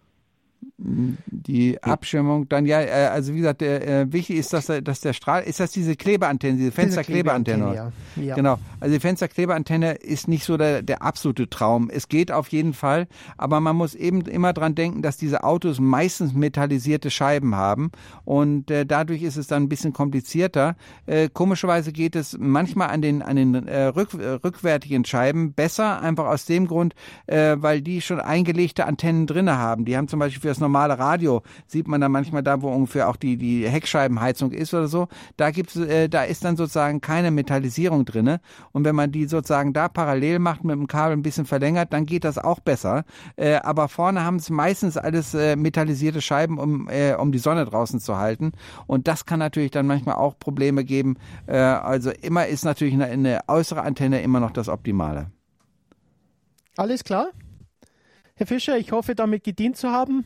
Die 0.82 1.82
Abschirmung, 1.82 2.48
dann 2.48 2.64
ja, 2.64 2.80
äh, 2.80 3.08
also 3.12 3.34
wie 3.34 3.38
gesagt, 3.38 3.61
der, 3.61 3.86
äh, 3.86 4.12
wichtig 4.12 4.36
ist, 4.36 4.52
dass 4.52 4.66
der, 4.66 4.80
dass 4.80 5.00
der 5.00 5.12
Strahl, 5.12 5.42
ist 5.42 5.61
das 5.61 5.72
diese 5.72 5.94
Klebeantenne, 5.94 6.56
diese 6.56 6.72
Fensterklebeantenne? 6.72 7.74
Ja. 7.74 7.92
ja. 8.16 8.34
Genau, 8.34 8.58
also 8.80 8.94
die 8.94 9.00
Fensterklebeantenne 9.00 9.92
ist 9.94 10.28
nicht 10.28 10.44
so 10.44 10.56
der, 10.56 10.82
der 10.82 11.02
absolute 11.02 11.48
Traum. 11.50 11.90
Es 11.90 12.08
geht 12.08 12.32
auf 12.32 12.48
jeden 12.48 12.72
Fall, 12.72 13.08
aber 13.36 13.61
man 13.61 13.76
muss 13.76 13.94
eben 13.94 14.22
immer 14.22 14.52
dran 14.52 14.74
denken, 14.74 15.02
dass 15.02 15.16
diese 15.16 15.44
Autos 15.44 15.80
meistens 15.80 16.34
metallisierte 16.34 17.11
Scheiben 17.11 17.54
haben 17.54 17.90
und 18.24 18.70
äh, 18.70 18.86
dadurch 18.86 19.22
ist 19.22 19.36
es 19.36 19.46
dann 19.46 19.64
ein 19.64 19.68
bisschen 19.68 19.92
komplizierter. 19.92 20.76
Äh, 21.06 21.28
komischerweise 21.28 21.92
geht 21.92 22.16
es 22.16 22.36
manchmal 22.38 22.88
an 22.88 23.02
den, 23.02 23.22
an 23.22 23.36
den 23.36 23.66
äh, 23.66 23.84
rück, 23.84 24.14
rückwärtigen 24.14 25.04
Scheiben 25.04 25.52
besser, 25.52 26.00
einfach 26.00 26.26
aus 26.26 26.46
dem 26.46 26.66
Grund, 26.66 26.94
äh, 27.26 27.56
weil 27.58 27.82
die 27.82 28.00
schon 28.00 28.20
eingelegte 28.20 28.86
Antennen 28.86 29.26
drinne 29.26 29.58
haben. 29.58 29.84
Die 29.84 29.96
haben 29.96 30.08
zum 30.08 30.18
Beispiel 30.18 30.40
für 30.40 30.49
das 30.51 30.61
normale 30.61 30.98
Radio 30.98 31.42
sieht 31.66 31.88
man 31.88 32.01
dann 32.01 32.12
manchmal 32.12 32.42
da, 32.42 32.61
wo 32.61 32.68
ungefähr 32.70 33.09
auch 33.09 33.16
die, 33.16 33.36
die 33.36 33.68
Heckscheibenheizung 33.68 34.53
ist 34.53 34.74
oder 34.74 34.88
so. 34.88 35.09
Da 35.36 35.51
gibt's, 35.51 35.76
äh, 35.76 36.09
da 36.09 36.24
ist 36.24 36.44
dann 36.44 36.57
sozusagen 36.57 37.01
keine 37.01 37.30
Metallisierung 37.30 38.05
drinne. 38.05 38.40
Und 38.72 38.84
wenn 38.84 38.94
man 38.94 39.12
die 39.12 39.26
sozusagen 39.26 39.72
da 39.72 39.88
parallel 39.88 40.38
macht, 40.40 40.64
mit 40.64 40.76
dem 40.76 40.86
Kabel 40.86 41.16
ein 41.16 41.22
bisschen 41.22 41.46
verlängert, 41.46 41.92
dann 41.92 42.05
geht 42.05 42.24
das 42.24 42.36
auch 42.36 42.61
besser. 42.61 43.05
Äh, 43.36 43.57
aber 43.57 43.88
vorne 43.88 44.24
haben 44.24 44.36
es 44.36 44.51
meistens 44.51 44.96
alles 44.96 45.34
äh, 45.34 45.57
metallisierte 45.57 46.20
Scheiben, 46.20 46.59
um, 46.59 46.88
äh, 46.88 47.14
um 47.14 47.32
die 47.32 47.38
Sonne 47.38 47.64
draußen 47.64 48.01
zu 48.01 48.18
halten. 48.18 48.53
Und 48.86 49.09
das 49.09 49.24
kann 49.24 49.38
natürlich 49.38 49.70
dann 49.70 49.86
manchmal 49.86 50.16
auch 50.16 50.38
Probleme 50.38 50.84
geben. 50.84 51.16
Äh, 51.46 51.57
also 51.57 52.11
immer 52.11 52.46
ist 52.46 52.64
natürlich 52.64 52.94
eine, 52.94 53.07
eine 53.07 53.40
äußere 53.46 53.82
Antenne 53.82 54.22
immer 54.22 54.40
noch 54.40 54.51
das 54.51 54.68
Optimale. 54.68 55.30
Alles 56.76 57.05
klar? 57.05 57.28
Herr 58.41 58.47
Fischer, 58.47 58.78
ich 58.78 58.93
hoffe, 58.93 59.14
damit 59.14 59.45
gedient 59.45 59.76
zu 59.76 59.91
haben. 59.91 60.24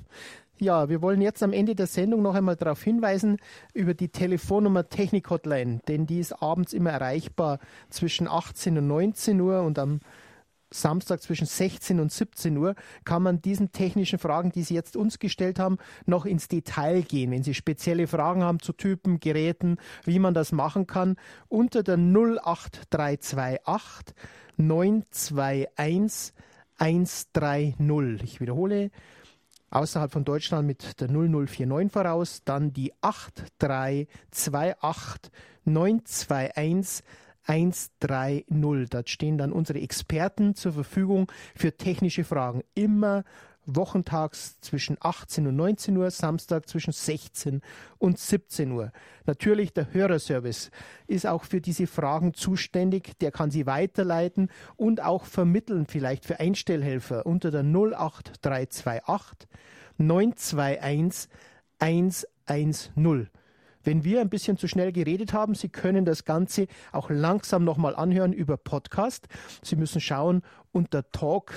Ja, 0.60 0.88
wir 0.88 1.02
wollen 1.02 1.20
jetzt 1.20 1.42
am 1.42 1.52
Ende 1.52 1.74
der 1.74 1.88
Sendung 1.88 2.22
noch 2.22 2.36
einmal 2.36 2.54
darauf 2.54 2.80
hinweisen, 2.80 3.38
über 3.72 3.92
die 3.92 4.08
Telefonnummer 4.08 4.88
Technik 4.88 5.30
Hotline, 5.30 5.80
denn 5.88 6.06
die 6.06 6.20
ist 6.20 6.40
abends 6.40 6.74
immer 6.74 6.90
erreichbar 6.90 7.58
zwischen 7.90 8.28
18 8.28 8.78
und 8.78 8.86
19 8.86 9.40
Uhr 9.40 9.62
und 9.62 9.80
am 9.80 9.98
Samstag 10.70 11.22
zwischen 11.22 11.48
16 11.48 11.98
und 11.98 12.12
17 12.12 12.56
Uhr 12.56 12.76
kann 13.04 13.24
man 13.24 13.42
diesen 13.42 13.72
technischen 13.72 14.20
Fragen, 14.20 14.52
die 14.52 14.62
Sie 14.62 14.74
jetzt 14.74 14.96
uns 14.96 15.18
gestellt 15.18 15.58
haben, 15.58 15.78
noch 16.06 16.24
ins 16.24 16.46
Detail 16.46 17.02
gehen. 17.02 17.32
Wenn 17.32 17.42
Sie 17.42 17.52
spezielle 17.52 18.06
Fragen 18.06 18.44
haben 18.44 18.60
zu 18.60 18.72
Typen, 18.72 19.18
Geräten, 19.18 19.78
wie 20.04 20.20
man 20.20 20.34
das 20.34 20.52
machen 20.52 20.86
kann, 20.86 21.16
unter 21.48 21.82
der 21.82 21.96
08328 21.96 24.14
921 24.56 26.32
130. 26.78 28.22
Ich 28.22 28.40
wiederhole, 28.40 28.90
außerhalb 29.70 30.12
von 30.12 30.24
Deutschland 30.24 30.66
mit 30.66 31.00
der 31.00 31.08
0049 31.08 31.92
voraus, 31.92 32.42
dann 32.44 32.72
die 32.72 32.92
8328 33.00 35.30
921 35.64 37.04
130. 37.46 38.90
Dort 38.90 39.10
stehen 39.10 39.38
dann 39.38 39.52
unsere 39.52 39.80
Experten 39.80 40.54
zur 40.54 40.72
Verfügung 40.72 41.30
für 41.54 41.76
technische 41.76 42.24
Fragen. 42.24 42.62
Immer 42.74 43.24
wochentags 43.66 44.60
zwischen 44.60 44.96
18 45.00 45.46
und 45.46 45.56
19 45.56 45.96
Uhr, 45.96 46.10
Samstag 46.10 46.68
zwischen 46.68 46.92
16 46.92 47.60
und 47.98 48.18
17 48.18 48.72
Uhr. 48.72 48.92
Natürlich 49.26 49.72
der 49.72 49.92
Hörerservice 49.92 50.70
ist 51.06 51.26
auch 51.26 51.44
für 51.44 51.60
diese 51.60 51.86
Fragen 51.86 52.34
zuständig. 52.34 53.18
Der 53.20 53.30
kann 53.30 53.50
sie 53.50 53.66
weiterleiten 53.66 54.50
und 54.76 55.02
auch 55.02 55.24
vermitteln, 55.24 55.86
vielleicht 55.86 56.24
für 56.24 56.40
Einstellhelfer 56.40 57.26
unter 57.26 57.50
der 57.50 57.62
08328 57.62 59.48
921 59.98 61.28
110. 61.78 63.28
Wenn 63.84 64.02
wir 64.02 64.22
ein 64.22 64.30
bisschen 64.30 64.56
zu 64.56 64.66
schnell 64.66 64.92
geredet 64.92 65.34
haben, 65.34 65.54
Sie 65.54 65.68
können 65.68 66.06
das 66.06 66.24
Ganze 66.24 66.66
auch 66.90 67.10
langsam 67.10 67.64
nochmal 67.64 67.94
anhören 67.94 68.32
über 68.32 68.56
Podcast. 68.56 69.28
Sie 69.62 69.76
müssen 69.76 70.00
schauen 70.00 70.42
unter 70.72 71.10
Talk 71.10 71.52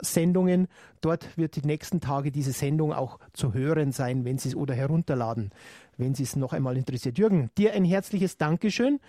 Sendungen. 0.00 0.68
Dort 1.00 1.36
wird 1.36 1.56
die 1.56 1.66
nächsten 1.66 2.00
Tage 2.00 2.30
diese 2.30 2.52
Sendung 2.52 2.92
auch 2.92 3.18
zu 3.32 3.54
hören 3.54 3.92
sein, 3.92 4.24
wenn 4.24 4.38
Sie 4.38 4.50
es 4.50 4.56
oder 4.56 4.74
herunterladen, 4.74 5.50
wenn 5.96 6.14
Sie 6.14 6.22
es 6.22 6.36
noch 6.36 6.52
einmal 6.52 6.76
interessiert. 6.76 7.18
Jürgen, 7.18 7.50
dir 7.58 7.72
ein 7.72 7.84
herzliches 7.84 8.36
Dankeschön 8.38 9.00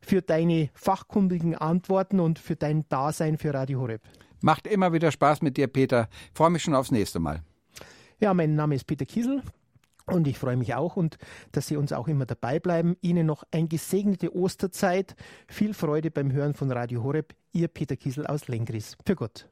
für 0.00 0.22
deine 0.22 0.70
fachkundigen 0.74 1.54
Antworten 1.54 2.20
und 2.20 2.38
für 2.38 2.56
dein 2.56 2.88
Dasein 2.88 3.38
für 3.38 3.54
Radio 3.54 3.80
Horeb. 3.80 4.02
Macht 4.40 4.66
immer 4.66 4.92
wieder 4.92 5.10
Spaß 5.10 5.42
mit 5.42 5.56
dir, 5.56 5.68
Peter. 5.68 6.08
Ich 6.30 6.36
freue 6.36 6.50
mich 6.50 6.62
schon 6.62 6.74
aufs 6.74 6.90
nächste 6.90 7.18
Mal. 7.18 7.42
Ja, 8.20 8.34
mein 8.34 8.54
Name 8.54 8.74
ist 8.74 8.86
Peter 8.86 9.06
Kiesel. 9.06 9.42
Und 10.06 10.28
ich 10.28 10.38
freue 10.38 10.56
mich 10.56 10.74
auch 10.74 10.96
und 10.96 11.16
dass 11.52 11.66
Sie 11.66 11.76
uns 11.78 11.92
auch 11.92 12.08
immer 12.08 12.26
dabei 12.26 12.60
bleiben. 12.60 12.96
Ihnen 13.00 13.26
noch 13.26 13.44
eine 13.50 13.68
gesegnete 13.68 14.36
Osterzeit. 14.36 15.16
Viel 15.48 15.72
Freude 15.72 16.10
beim 16.10 16.30
Hören 16.30 16.52
von 16.52 16.70
Radio 16.70 17.02
Horeb. 17.02 17.34
Ihr 17.52 17.68
Peter 17.68 17.96
Kiesel 17.96 18.26
aus 18.26 18.48
Lengris. 18.48 18.98
Für 19.06 19.16
Gott. 19.16 19.48